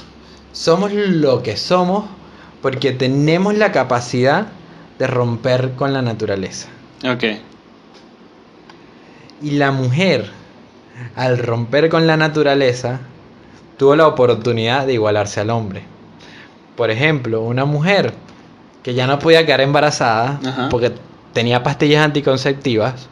somos 0.51 0.91
lo 0.93 1.41
que 1.41 1.57
somos 1.57 2.05
porque 2.61 2.91
tenemos 2.91 3.55
la 3.55 3.71
capacidad 3.71 4.47
de 4.99 5.07
romper 5.07 5.71
con 5.75 5.91
la 5.93 6.01
naturaleza. 6.01 6.67
Ok. 7.05 7.23
Y 9.43 9.51
la 9.51 9.71
mujer, 9.71 10.29
al 11.15 11.37
romper 11.37 11.89
con 11.89 12.07
la 12.07 12.17
naturaleza, 12.17 13.01
tuvo 13.77 13.95
la 13.95 14.07
oportunidad 14.07 14.87
de 14.87 14.93
igualarse 14.93 15.41
al 15.41 15.49
hombre. 15.51 15.83
Por 16.75 16.89
ejemplo, 16.89 17.41
una 17.41 17.65
mujer 17.65 18.13
que 18.81 18.93
ya 18.95 19.05
no 19.05 19.19
podía 19.19 19.45
quedar 19.45 19.61
embarazada 19.61 20.39
Ajá. 20.45 20.69
porque 20.69 20.93
tenía 21.33 21.61
pastillas 21.63 22.03
anticonceptivas 22.03 23.07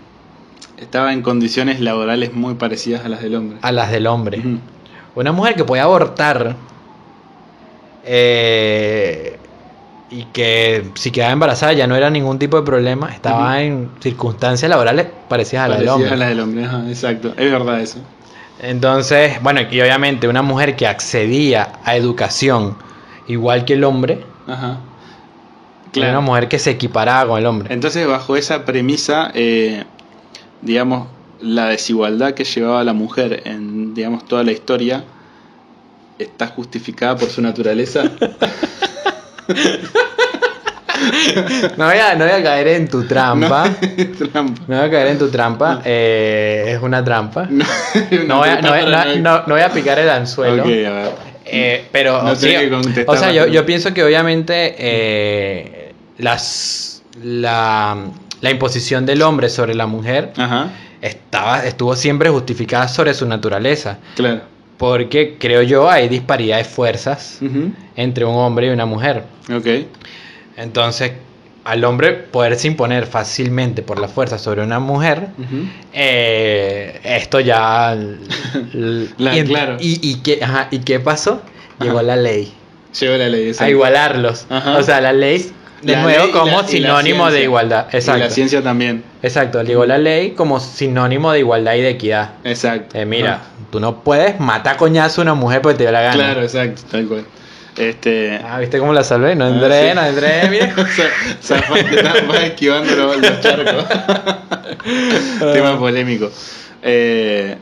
Estaba 0.78 1.14
en 1.14 1.22
condiciones 1.22 1.80
laborales 1.80 2.34
muy 2.34 2.56
parecidas 2.56 3.06
a 3.06 3.10
las 3.10 3.22
del 3.22 3.36
hombre. 3.36 3.58
a 3.62 3.72
las 3.72 3.92
del 3.92 4.08
hombre. 4.08 4.42
Una 5.14 5.32
mujer 5.32 5.54
que 5.56 5.64
podía 5.64 5.84
abortar 5.84 6.56
eh, 8.04 9.38
y 10.12 10.26
que 10.26 10.91
si 10.95 11.09
quedaba 11.09 11.32
embarazada 11.32 11.72
ya 11.74 11.88
no 11.88 11.95
era 11.95 12.09
ningún 12.09 12.38
tipo 12.38 12.57
de 12.57 12.64
problema, 12.64 13.14
estaba 13.14 13.45
Ujú. 13.51 13.59
en 13.62 13.89
circunstancias 14.01 14.70
laborales 14.70 15.07
parecidas 15.30 15.66
a 15.66 15.68
las 15.70 15.80
del 15.80 15.88
Parecidas 15.88 16.12
hombre. 16.12 16.14
a 16.14 16.18
las 16.28 16.30
del 16.30 16.39
hombre, 16.41 16.66
ajá, 16.66 16.89
exacto. 16.89 17.34
Es 17.38 17.51
verdad 17.51 17.80
eso. 17.80 17.99
Entonces, 18.59 19.41
bueno, 19.41 19.62
y 19.72 19.80
obviamente 19.82 20.28
una 20.28 20.41
mujer 20.41 20.76
que 20.76 20.86
accedía 20.86 21.80
a 21.86 21.95
educación 21.95 22.78
igual 23.28 23.64
que 23.66 23.74
el 23.74 23.84
hombre, 23.86 24.24
Ajá. 24.47 24.80
era 25.95 26.09
una 26.09 26.22
mujer 26.22 26.47
que 26.49 26.59
se 26.59 26.72
equiparaba 26.72 27.30
con 27.30 27.39
el 27.39 27.45
hombre. 27.45 27.74
Entonces, 27.74 28.05
bajo 28.05 28.36
esa 28.36 28.66
premisa, 28.66 29.32
eh, 29.34 29.86
digamos, 30.62 31.07
la 31.39 31.68
desigualdad 31.68 32.34
que 32.34 32.43
llevaba 32.43 32.84
la 32.84 32.93
mujer 32.93 33.43
en, 33.45 33.93
digamos, 33.93 34.26
toda 34.26 34.43
la 34.43 34.51
historia 34.51 35.05
está 36.20 36.47
justificada 36.47 37.16
por 37.16 37.30
su 37.30 37.41
naturaleza. 37.41 38.03
No 41.78 41.86
voy 41.86 41.97
a, 41.97 42.16
no 42.16 42.26
voy 42.26 42.34
a 42.34 42.43
caer 42.43 42.68
en 42.68 42.88
tu 42.88 43.04
trampa. 43.06 43.68
No, 43.68 44.28
trampa. 44.32 44.62
No 44.68 44.78
voy 44.78 44.86
a 44.86 44.91
caer 44.91 45.08
en 45.08 45.20
tu 45.20 45.30
trampa. 45.30 45.82
eh, 45.84 46.74
es 46.76 46.82
una 46.82 47.04
trampa. 47.04 47.47
No, 47.49 47.66
No 48.28 48.38
voy, 48.38 48.49
a, 48.49 49.43
voy 49.47 49.62
picar 49.74 49.99
el 49.99 50.10
anzuelo. 50.10 50.64
Ok, 50.64 50.70
a 50.70 50.91
ver. 50.91 51.12
Eh, 51.45 51.86
pero 51.91 52.24
que 52.39 52.70
contestar 52.70 53.06
o 53.08 53.18
sea, 53.18 53.32
yo, 53.32 53.66
pienso 53.66 53.93
que 53.93 54.04
obviamente 54.04 54.76
eh, 54.78 55.93
las, 56.18 57.04
la, 57.22 57.97
la 58.39 58.52
imposición 58.52 59.06
del 59.06 59.22
hombre 59.22 59.49
sobre 59.49 59.74
la 59.74 59.88
mujer 59.88 60.32
Ajá, 60.38 60.70
estaba, 61.02 61.66
estuvo 61.66 61.95
siempre 61.95 62.30
justificada 62.30 62.88
sobre 62.88 63.14
su 63.14 63.28
naturaleza. 63.28 63.97
claro. 64.16 64.41
Porque 64.82 65.38
creo 65.40 65.62
yo 65.62 65.90
hay 65.92 66.10
disparidad 66.10 66.58
de 66.58 66.64
fuerzas 66.64 67.38
entre 67.96 68.26
un 68.26 68.36
hombre 68.36 68.66
y 68.66 68.70
una 68.72 68.88
mujer. 68.88 69.24
Ok, 69.56 69.68
Entonces, 70.58 71.12
al 71.66 71.84
hombre 71.84 72.14
poderse 72.14 72.68
imponer 72.68 73.06
fácilmente 73.06 73.84
por 73.84 74.00
la 74.00 74.08
fuerza 74.08 74.40
sobre 74.40 74.64
una 74.64 74.80
mujer, 74.80 75.28
eh, 75.94 77.00
esto 77.04 77.40
ya... 77.40 77.96
La- 79.20 79.38
y, 79.38 79.44
claro. 79.44 79.78
y, 79.80 80.00
y 80.02 80.16
qué, 80.22 80.40
ajá, 80.44 80.68
¿y 80.72 80.80
qué 80.80 81.00
pasó? 81.00 81.42
Llegó 81.80 81.98
Ajá. 82.00 82.04
la 82.08 82.16
ley 82.16 82.52
Llegó 83.00 83.18
la 83.18 83.30
ley. 83.30 83.52
a 83.60 83.70
igualarlos. 83.70 84.48
Ajá. 84.50 84.78
O 84.78 84.84
sea, 84.84 85.00
la 85.00 85.14
ley, 85.14 85.52
de 85.82 85.94
La 85.94 86.04
nuevo, 86.04 86.20
ley 86.20 86.30
y 86.30 86.32
como 86.32 86.62
la- 86.62 86.66
y 86.68 86.72
sinónimo 86.72 87.32
de 87.32 87.44
igualdad. 87.44 87.88
Y 87.92 87.96
Exacto. 87.98 88.24
la 88.24 88.30
ciencia 88.30 88.62
también. 88.62 89.04
Exacto, 89.24 89.64
llegó 89.64 89.86
la 89.86 89.98
ley 89.98 90.32
como 90.32 90.60
sinónimo 90.60 91.32
de 91.32 91.40
igualdad 91.40 91.76
y 91.76 91.82
de 91.82 91.90
equidad. 91.90 92.32
Exacto. 92.44 92.98
Eh, 92.98 93.06
mira, 93.06 93.42
tú 93.72 93.80
no 93.80 94.04
puedes 94.04 94.40
matar 94.40 94.78
coñazo 94.78 95.22
a 95.22 95.24
una 95.24 95.34
mujer 95.34 95.62
porque 95.62 95.78
te 95.80 95.84
dio 95.86 95.92
la 95.92 96.02
gana. 96.02 96.14
Claro, 96.16 96.42
exacto, 96.44 96.82
tal 96.92 97.06
cual. 97.08 97.26
Este. 97.78 98.40
Ah, 98.44 98.60
¿viste 98.60 98.80
cómo 98.80 98.92
la 98.94 99.04
salvé? 99.04 99.34
No 99.34 99.46
Ah, 99.46 99.50
entré, 99.50 99.90
sí. 99.90 99.96
no 99.96 100.06
entré, 100.06 100.50
mira. 100.50 100.74
Vas 102.28 102.44
esquivando 102.44 102.96
los, 102.96 103.18
los 103.18 103.40
charcos. 103.42 103.86
Tema 105.54 105.78
polémico. 105.80 106.30
Eh, 106.84 107.56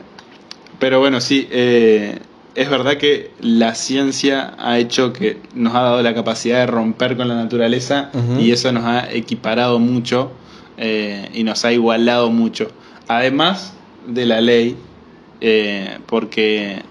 pero 0.78 0.98
bueno, 1.00 1.20
sí, 1.20 1.48
eh, 1.50 2.18
es 2.54 2.68
verdad 2.68 2.96
que 2.96 3.30
la 3.40 3.74
ciencia 3.74 4.54
ha 4.58 4.78
hecho 4.78 5.12
que 5.12 5.38
nos 5.54 5.74
ha 5.74 5.82
dado 5.82 6.02
la 6.02 6.14
capacidad 6.14 6.58
de 6.58 6.66
romper 6.66 7.16
con 7.16 7.28
la 7.28 7.36
naturaleza 7.36 8.10
y 8.38 8.50
eso 8.50 8.72
nos 8.72 8.84
ha 8.84 9.12
equiparado 9.12 9.78
mucho 9.78 10.32
eh, 10.76 11.28
y 11.32 11.44
nos 11.44 11.64
ha 11.64 11.72
igualado 11.72 12.30
mucho. 12.30 12.70
Además 13.06 13.74
de 14.06 14.26
la 14.26 14.40
ley, 14.40 14.76
eh, 15.40 15.98
porque 16.06 16.82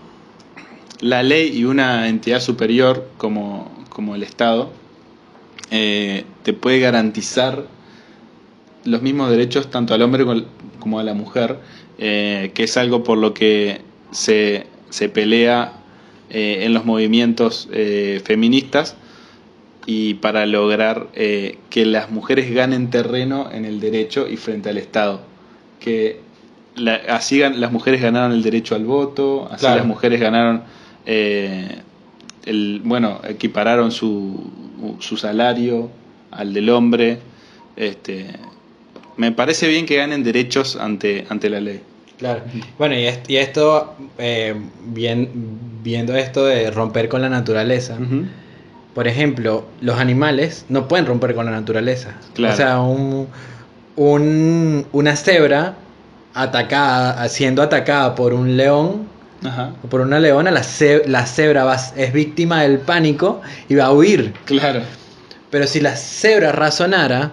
la 1.01 1.23
ley 1.23 1.57
y 1.57 1.65
una 1.65 2.07
entidad 2.07 2.39
superior 2.39 3.09
como, 3.17 3.69
como 3.89 4.15
el 4.15 4.23
Estado 4.23 4.71
eh, 5.71 6.23
te 6.43 6.53
puede 6.53 6.79
garantizar 6.79 7.65
los 8.85 9.01
mismos 9.01 9.29
derechos 9.29 9.69
tanto 9.69 9.93
al 9.93 10.01
hombre 10.01 10.25
como 10.79 10.99
a 10.99 11.03
la 11.03 11.13
mujer, 11.13 11.59
que 11.97 12.53
es 12.55 12.77
algo 12.77 13.03
por 13.03 13.17
lo 13.17 13.33
que 13.33 13.81
se, 14.11 14.65
se 14.89 15.09
pelea 15.09 15.73
eh, 16.29 16.59
en 16.65 16.73
los 16.73 16.85
movimientos 16.85 17.67
eh, 17.71 18.21
feministas 18.23 18.95
y 19.85 20.15
para 20.15 20.45
lograr 20.45 21.07
eh, 21.15 21.57
que 21.69 21.85
las 21.85 22.11
mujeres 22.11 22.51
ganen 22.53 22.89
terreno 22.89 23.49
en 23.51 23.65
el 23.65 23.79
derecho 23.79 24.27
y 24.29 24.37
frente 24.37 24.69
al 24.69 24.77
Estado. 24.77 25.21
Que 25.79 26.19
la- 26.75 27.01
así 27.09 27.39
las 27.39 27.71
mujeres 27.71 28.01
ganaron 28.01 28.31
el 28.31 28.43
derecho 28.43 28.75
al 28.75 28.85
voto, 28.85 29.47
así 29.51 29.61
Claro. 29.61 29.77
las 29.77 29.87
mujeres 29.87 30.19
ganaron, 30.19 30.63
eh, 31.05 31.79
el, 32.45 32.81
bueno, 32.83 33.21
equipararon 33.27 33.91
su, 33.91 34.49
su 34.99 35.17
salario 35.17 35.89
al 36.31 36.53
del 36.53 36.69
hombre. 36.69 37.19
Este, 37.75 38.27
me 39.17 39.31
parece 39.31 39.67
bien 39.67 39.85
que 39.85 39.95
ganen 39.95 40.23
derechos 40.23 40.75
ante, 40.75 41.25
ante 41.29 41.49
la 41.49 41.59
ley. 41.61 41.81
Claro. 42.19 42.41
Bueno, 42.77 42.95
y, 42.95 43.05
est- 43.05 43.29
y 43.29 43.37
esto, 43.37 43.95
eh, 44.17 44.53
bien, 44.85 45.29
viendo 45.81 46.15
esto 46.15 46.45
de 46.45 46.69
romper 46.69 47.07
con 47.09 47.21
la 47.21 47.29
naturaleza, 47.29 47.97
por 48.93 49.07
ejemplo, 49.07 49.65
los 49.81 49.97
animales 49.99 50.65
no 50.69 50.87
pueden 50.89 51.05
romper 51.05 51.33
con 51.33 51.45
la 51.45 51.51
naturaleza. 51.51 52.09
Claro. 52.35 52.53
O 52.53 52.57
sea, 52.57 52.79
un, 52.81 53.27
un- 53.95 54.85
una 54.91 55.15
cebra 55.15 55.75
atacada, 56.33 57.27
siendo 57.29 57.61
atacada 57.61 58.15
por 58.15 58.33
un 58.33 58.55
león 58.57 59.07
Ajá. 59.43 59.71
o 59.83 59.87
por 59.87 60.01
una 60.01 60.19
leona, 60.19 60.51
la, 60.51 60.63
ce- 60.63 61.03
la 61.07 61.25
cebra 61.25 61.63
va- 61.63 61.77
es 61.95 62.13
víctima 62.13 62.61
del 62.63 62.79
pánico 62.79 63.41
y 63.67 63.75
va 63.75 63.85
a 63.85 63.91
huir. 63.93 64.33
Claro. 64.45 64.81
Pero 65.49 65.65
si 65.67 65.79
la 65.79 65.95
cebra 65.95 66.51
razonara, 66.51 67.31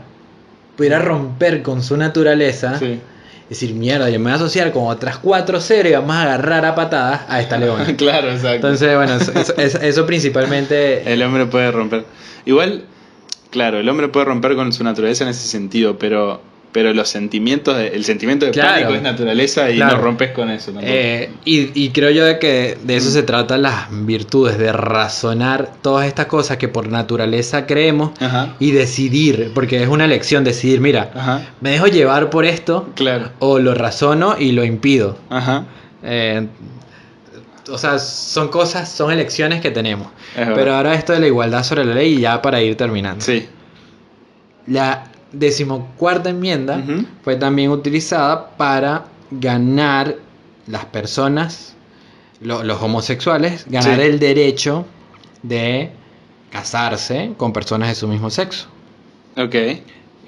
pudiera 0.76 0.98
romper 1.00 1.62
con 1.62 1.82
su 1.82 1.96
naturaleza. 1.96 2.78
Sí. 2.78 3.00
Decir, 3.48 3.74
mierda, 3.74 4.10
yo 4.10 4.18
me 4.18 4.24
voy 4.24 4.32
a 4.32 4.36
asociar 4.36 4.72
con 4.72 4.86
otras 4.86 5.18
cuatro 5.18 5.60
y 5.70 5.92
vamos 5.92 6.16
a 6.16 6.22
agarrar 6.22 6.64
a 6.64 6.74
patadas 6.74 7.22
a 7.28 7.40
esta 7.40 7.58
leona. 7.58 7.84
claro, 7.96 8.28
exacto. 8.30 8.54
Entonces, 8.68 8.96
bueno, 8.96 9.14
eso, 9.16 9.32
eso- 9.32 9.54
eso- 9.56 9.78
eso 9.80 10.06
principalmente... 10.06 11.02
El 11.12 11.22
hombre 11.22 11.46
puede 11.46 11.70
romper. 11.70 12.04
Igual, 12.44 12.84
claro, 13.50 13.78
el 13.78 13.88
hombre 13.88 14.08
puede 14.08 14.26
romper 14.26 14.54
con 14.56 14.72
su 14.72 14.82
naturaleza 14.84 15.24
en 15.24 15.30
ese 15.30 15.46
sentido, 15.48 15.98
pero, 15.98 16.40
pero 16.76 16.92
los 16.92 17.08
sentimientos, 17.08 17.74
de- 17.74 17.88
el 17.88 18.04
sentimiento 18.04 18.44
de 18.44 18.52
Claro. 18.52 18.72
pánico 18.72 18.92
es 18.96 19.00
naturaleza 19.00 19.70
y 19.70 19.76
Claro. 19.76 19.96
no 19.96 20.02
rompes 20.02 20.32
con 20.32 20.50
eso 20.50 20.72
tampoco. 20.72 20.86
eh, 20.86 21.30
y, 21.46 21.70
y 21.84 21.88
creo 21.88 22.10
yo 22.10 22.22
de 22.26 22.38
que 22.38 22.76
de 22.84 22.96
eso 22.96 23.08
se 23.10 23.22
trata 23.22 23.56
las 23.56 23.86
virtudes, 23.90 24.58
de 24.58 24.70
razonar 24.72 25.72
todas 25.80 26.06
estas 26.06 26.26
cosas 26.26 26.58
que 26.58 26.68
por 26.68 26.88
naturaleza 26.88 27.64
creemos 27.64 28.10
Ajá. 28.20 28.56
y 28.58 28.72
decidir, 28.72 29.52
porque 29.54 29.82
es 29.82 29.88
una 29.88 30.04
elección 30.04 30.44
decidir, 30.44 30.82
mira, 30.82 31.10
Ajá. 31.14 31.46
me 31.62 31.70
dejo 31.70 31.86
llevar 31.86 32.28
por 32.28 32.44
esto 32.44 32.90
Claro. 32.94 33.30
o 33.38 33.58
lo 33.58 33.72
razono 33.72 34.36
y 34.38 34.52
lo 34.52 34.62
impido. 34.62 35.16
Ajá. 35.30 35.64
Eh, 36.02 36.46
o 37.70 37.78
sea, 37.78 37.98
son 37.98 38.48
cosas, 38.48 38.92
son 38.92 39.10
elecciones 39.10 39.62
que 39.62 39.70
tenemos. 39.70 40.08
Pero 40.34 40.74
ahora 40.74 40.92
esto 40.92 41.14
de 41.14 41.20
la 41.20 41.26
igualdad 41.26 41.62
sobre 41.64 41.86
la 41.86 41.94
ley 41.94 42.16
y 42.16 42.20
ya 42.20 42.42
para 42.42 42.60
ir 42.60 42.76
terminando. 42.76 43.24
Sí. 43.24 43.48
La 44.66 45.04
decimocuarta 45.32 46.30
enmienda 46.30 46.82
fue 47.22 47.36
también 47.36 47.70
utilizada 47.70 48.50
para 48.56 49.06
ganar 49.30 50.16
las 50.66 50.84
personas, 50.86 51.74
lo- 52.40 52.62
los 52.64 52.80
homosexuales, 52.82 53.64
ganar 53.68 53.96
Sí. 53.96 54.06
el 54.06 54.18
derecho 54.18 54.84
de 55.42 55.90
casarse 56.50 57.32
con 57.36 57.52
personas 57.52 57.88
de 57.88 57.94
su 57.94 58.08
mismo 58.08 58.30
sexo. 58.30 58.68
Ok. 59.36 59.54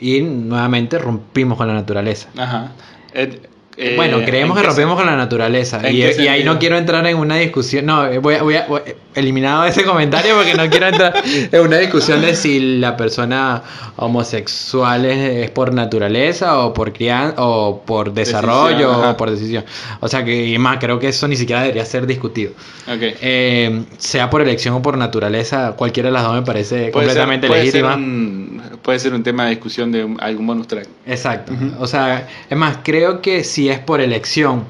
Y 0.00 0.20
nuevamente 0.22 0.98
rompimos 0.98 1.56
con 1.58 1.68
la 1.68 1.74
naturaleza. 1.74 2.28
Ajá. 2.36 2.72
Et- 3.14 3.48
eh, 3.78 3.94
bueno, 3.96 4.18
creemos 4.24 4.56
¿en 4.56 4.62
que 4.62 4.66
rompemos 4.68 4.96
con 4.96 5.06
la 5.06 5.16
naturaleza. 5.16 5.80
¿en 5.84 5.94
Y, 5.94 6.02
ahí 6.28 6.42
no 6.44 6.58
quiero 6.58 6.76
entrar 6.76 7.06
en 7.06 7.16
una 7.16 7.36
discusión. 7.36 7.86
No, 7.86 8.06
eh, 8.06 8.18
voy 8.18 8.34
a, 8.34 8.42
voy 8.42 8.56
a- 8.56 8.66
voy 8.66 8.80
a- 8.80 9.18
eliminado 9.18 9.64
ese 9.64 9.84
comentario 9.84 10.36
porque 10.36 10.54
no 10.54 10.68
quiero 10.70 10.86
entrar 10.88 11.12
en 11.52 11.60
una 11.60 11.78
discusión 11.78 12.20
de 12.20 12.36
si 12.36 12.78
la 12.78 12.96
persona 12.96 13.62
homosexual 13.96 15.04
es, 15.04 15.44
es 15.44 15.50
por 15.50 15.72
naturaleza 15.72 16.58
o 16.58 16.74
por 16.74 16.92
crianza 16.92 17.34
o 17.38 17.82
por 17.84 18.12
desarrollo 18.12 18.88
Decisión, 18.88 19.08
o 19.10 19.16
por 19.16 19.30
decisión. 19.30 19.64
O 20.00 20.08
sea 20.08 20.24
que, 20.24 20.46
y 20.46 20.58
más, 20.58 20.78
creo 20.78 20.98
que 20.98 21.08
eso 21.08 21.28
ni 21.28 21.36
siquiera 21.36 21.62
debería 21.62 21.84
ser 21.84 22.06
discutido. 22.06 22.52
Ok. 22.86 22.98
Eh, 23.20 23.82
sea 23.98 24.28
por 24.30 24.40
elección 24.42 24.74
o 24.74 24.82
por 24.82 24.96
naturaleza, 24.96 25.72
cualquiera 25.76 26.08
de 26.08 26.12
las 26.12 26.22
dos 26.24 26.34
me 26.34 26.42
parece 26.42 26.90
Puede 26.90 27.06
ser- 27.08 27.16
completamente 27.26 27.46
puede 27.48 27.60
ser 27.70 27.82
legítima. 27.84 27.94
un- 27.96 28.62
puede 28.82 28.98
ser 28.98 29.14
un 29.14 29.22
tema 29.22 29.44
de 29.44 29.50
discusión 29.50 29.92
de 29.92 30.06
algún 30.20 30.46
bonus 30.46 30.66
track. 30.66 30.88
Exacto. 31.06 31.52
O 31.78 31.86
sea, 31.86 32.26
es 32.48 32.56
más, 32.56 32.78
creo 32.82 33.20
que 33.20 33.44
si 33.44 33.67
es 33.70 33.78
por 33.78 34.00
elección 34.00 34.64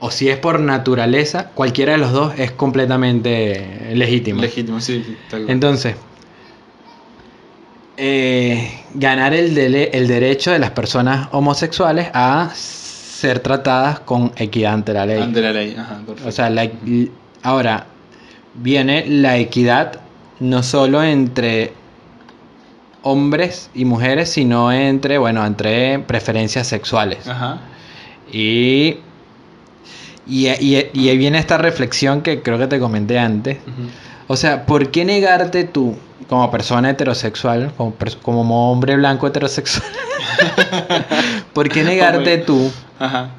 o 0.00 0.10
si 0.10 0.28
es 0.28 0.36
por 0.38 0.58
naturaleza, 0.60 1.50
cualquiera 1.54 1.92
de 1.92 1.98
los 1.98 2.12
dos 2.12 2.32
es 2.38 2.50
completamente 2.50 3.92
legítimo. 3.94 4.40
Legítimo, 4.42 4.80
sí. 4.80 5.16
tal. 5.30 5.48
Entonces, 5.48 5.94
eh, 7.96 8.84
ganar 8.94 9.34
el, 9.34 9.54
dele- 9.54 9.90
el 9.92 10.08
derecho 10.08 10.50
de 10.50 10.58
las 10.58 10.70
personas 10.70 11.28
homosexuales 11.32 12.08
a 12.14 12.50
ser 12.54 13.40
tratadas 13.40 14.00
con 14.00 14.32
equidad 14.36 14.74
ante 14.74 14.92
la 14.92 15.06
ley. 15.06 15.22
Ante 15.22 15.40
la 15.40 15.52
ley. 15.52 15.76
Ajá, 15.78 15.96
perfecto. 16.04 16.28
O 16.28 16.32
sea, 16.32 16.50
la- 16.50 16.68
ahora 17.42 17.86
viene 18.54 19.06
la 19.06 19.36
equidad 19.36 20.00
no 20.40 20.62
solo 20.62 21.02
entre 21.04 21.72
hombres 23.02 23.70
y 23.74 23.84
mujeres, 23.84 24.30
sino 24.30 24.72
entre, 24.72 25.18
bueno, 25.18 25.44
entre 25.44 25.98
preferencias 26.00 26.66
sexuales. 26.66 27.26
Ajá. 27.28 27.60
Y, 28.32 28.96
Y, 30.26 30.48
y- 30.48 30.88
y 30.92 31.08
ahí 31.08 31.16
viene 31.18 31.38
esta 31.38 31.58
reflexión 31.58 32.22
que 32.22 32.42
creo 32.42 32.56
que 32.56 32.68
te 32.68 32.78
comenté 32.78 33.18
antes. 33.18 33.58
O 34.28 34.36
sea, 34.36 34.66
¿por 34.66 34.90
qué 34.92 35.04
negarte 35.04 35.64
tú, 35.64 35.96
como 36.28 36.48
persona 36.50 36.90
heterosexual, 36.90 37.72
como, 37.76 37.94
como 38.22 38.70
hombre 38.72 38.94
blanco 38.96 39.26
heterosexual, 39.26 39.84
¿por 41.52 41.68
qué 41.68 41.82
negarte 41.84 42.38
tú 42.38 42.70
Ajá. 42.98 43.30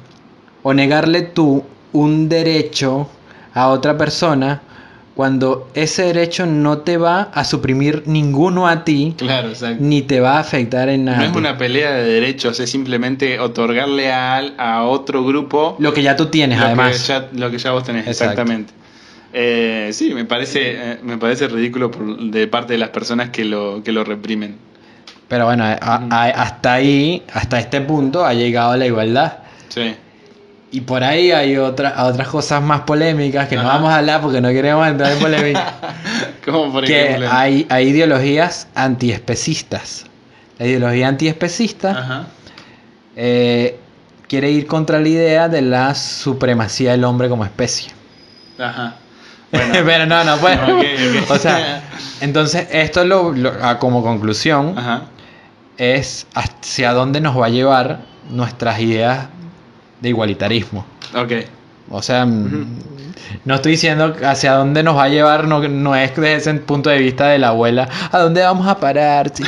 o 0.62 0.74
negarle 0.74 1.22
tú 1.22 1.64
un 1.92 2.28
derecho 2.28 3.08
a 3.54 3.68
otra 3.68 3.96
persona 3.96 4.60
cuando 5.14 5.68
ese 5.74 6.02
derecho 6.04 6.44
no 6.46 6.78
te 6.78 6.96
va 6.96 7.30
a 7.32 7.44
suprimir 7.44 8.02
ninguno 8.06 8.66
a 8.66 8.84
ti 8.84 9.14
Claro, 9.16 9.48
exacto. 9.50 9.76
ni 9.80 10.02
te 10.02 10.18
va 10.20 10.36
a 10.36 10.40
afectar 10.40 10.88
en 10.88 11.04
nada? 11.04 11.18
No 11.18 11.24
es 11.24 11.36
una 11.36 11.56
pelea 11.56 11.92
de 11.92 12.02
derechos, 12.04 12.58
es 12.58 12.68
simplemente 12.70 13.38
otorgarle 13.38 14.12
a, 14.12 14.36
al- 14.36 14.54
a 14.58 14.82
otro 14.82 15.24
grupo 15.24 15.76
Lo 15.78 15.94
que 15.94 16.02
ya 16.02 16.16
tú 16.16 16.26
tienes, 16.26 16.58
lo, 16.58 16.66
además. 16.66 17.00
Que 17.00 17.06
ya, 17.08 17.28
lo 17.32 17.50
que 17.50 17.58
ya 17.58 17.70
vos 17.70 17.84
tenés, 17.84 18.06
Exacto. 18.08 18.32
exactamente. 18.32 18.72
Eh, 19.32 19.90
sí, 19.92 20.14
me 20.14 20.24
parece, 20.24 20.60
eh, 20.92 20.98
me 21.02 21.16
parece 21.18 21.48
ridículo 21.48 21.90
por- 21.90 22.18
de 22.18 22.46
parte 22.48 22.72
de 22.74 22.78
las 22.78 22.90
personas 22.90 23.30
que 23.30 23.44
lo, 23.44 23.82
que 23.84 23.92
lo 23.92 24.04
reprimen. 24.04 24.56
Pero 25.28 25.46
bueno, 25.46 25.64
a- 25.64 25.78
a- 25.80 26.24
hasta 26.42 26.74
ahí, 26.74 27.22
hasta 27.32 27.58
este 27.58 27.80
punto 27.80 28.24
ha 28.24 28.34
llegado 28.34 28.76
la 28.76 28.86
igualdad. 28.86 29.38
Sí. 29.68 29.94
Y 30.74 30.80
por 30.80 31.04
ahí 31.04 31.30
hay 31.30 31.56
otra, 31.56 32.04
otras 32.04 32.26
cosas 32.26 32.60
más 32.60 32.80
polémicas 32.80 33.46
que 33.46 33.54
no 33.54 33.62
vamos 33.62 33.90
a 33.90 33.98
hablar 33.98 34.20
porque 34.20 34.40
no 34.40 34.48
queremos 34.48 34.84
entrar 34.88 35.12
en 35.12 35.18
polémica. 35.20 35.72
Como 36.44 36.72
por 36.72 36.84
que 36.84 37.04
ejemplo. 37.04 37.28
hay, 37.30 37.64
hay 37.70 37.90
ideologías 37.90 38.66
antiespecistas. 38.74 40.04
La 40.58 40.66
ideología 40.66 41.06
antiespecista 41.06 42.26
eh, 43.14 43.78
quiere 44.26 44.50
ir 44.50 44.66
contra 44.66 44.98
la 44.98 45.08
idea 45.08 45.48
de 45.48 45.62
la 45.62 45.94
supremacía 45.94 46.90
del 46.90 47.04
hombre 47.04 47.28
como 47.28 47.44
especie. 47.44 47.92
Ajá. 48.58 48.96
Pero 49.52 50.06
no, 50.06 50.24
no 50.24 50.38
puede. 50.38 50.58
O 51.28 51.36
sea, 51.36 51.84
entonces 52.20 52.66
esto 52.72 53.04
lo, 53.04 53.32
como 53.78 54.02
conclusión 54.02 54.76
Ajá. 54.76 55.02
es 55.76 56.26
hacia 56.34 56.92
dónde 56.94 57.20
nos 57.20 57.40
va 57.40 57.46
a 57.46 57.50
llevar 57.50 58.00
nuestras 58.28 58.80
ideas 58.80 59.28
de 60.04 60.10
igualitarismo. 60.10 60.86
Ok. 61.16 61.32
O 61.90 62.00
sea, 62.00 62.24
mm, 62.24 62.78
no 63.44 63.54
estoy 63.56 63.72
diciendo 63.72 64.14
hacia 64.24 64.52
dónde 64.54 64.82
nos 64.82 64.96
va 64.96 65.04
a 65.04 65.08
llevar, 65.08 65.46
no, 65.48 65.66
no 65.68 65.96
es 65.96 66.10
desde 66.14 66.34
ese 66.36 66.54
punto 66.54 66.88
de 66.90 66.98
vista 66.98 67.26
de 67.28 67.38
la 67.38 67.48
abuela, 67.48 67.88
¿a 68.12 68.18
dónde 68.20 68.42
vamos 68.42 68.68
a 68.68 68.78
parar? 68.78 69.32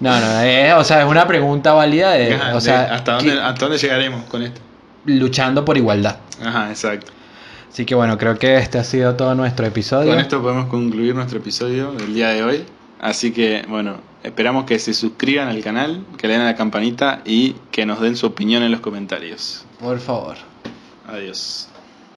No, 0.00 0.20
no, 0.20 0.40
es, 0.42 0.74
o 0.74 0.84
sea, 0.84 1.00
es 1.02 1.08
una 1.08 1.26
pregunta 1.26 1.72
válida 1.72 2.10
de, 2.12 2.34
Ajá, 2.34 2.50
o 2.50 2.54
de 2.56 2.60
sea, 2.60 2.94
¿hasta, 2.94 3.16
que- 3.18 3.26
dónde, 3.28 3.42
¿Hasta 3.42 3.60
dónde 3.64 3.78
llegaremos 3.78 4.24
con 4.24 4.42
esto? 4.42 4.60
luchando 5.06 5.64
por 5.64 5.78
igualdad. 5.78 6.16
Ajá, 6.44 6.68
exacto. 6.68 7.10
Así 7.72 7.86
que 7.86 7.94
bueno, 7.94 8.18
creo 8.18 8.38
que 8.38 8.56
este 8.58 8.78
ha 8.78 8.84
sido 8.84 9.14
todo 9.16 9.34
nuestro 9.34 9.64
episodio. 9.66 10.10
Con 10.10 10.20
esto 10.20 10.42
podemos 10.42 10.66
concluir 10.66 11.14
nuestro 11.14 11.38
episodio 11.38 11.92
del 11.92 12.12
día 12.12 12.28
de 12.28 12.44
hoy. 12.44 12.64
Así 13.00 13.32
que, 13.32 13.64
bueno, 13.68 13.96
esperamos 14.24 14.64
que 14.64 14.78
se 14.78 14.94
suscriban 14.94 15.48
al 15.48 15.62
canal, 15.62 16.04
que 16.18 16.26
le 16.26 16.32
den 16.34 16.42
a 16.42 16.46
la 16.46 16.56
campanita 16.56 17.22
y 17.24 17.52
que 17.70 17.86
nos 17.86 18.00
den 18.00 18.16
su 18.16 18.26
opinión 18.26 18.62
en 18.62 18.72
los 18.72 18.80
comentarios. 18.80 19.64
Por 19.78 20.00
favor. 20.00 20.36
Adiós. 21.06 21.68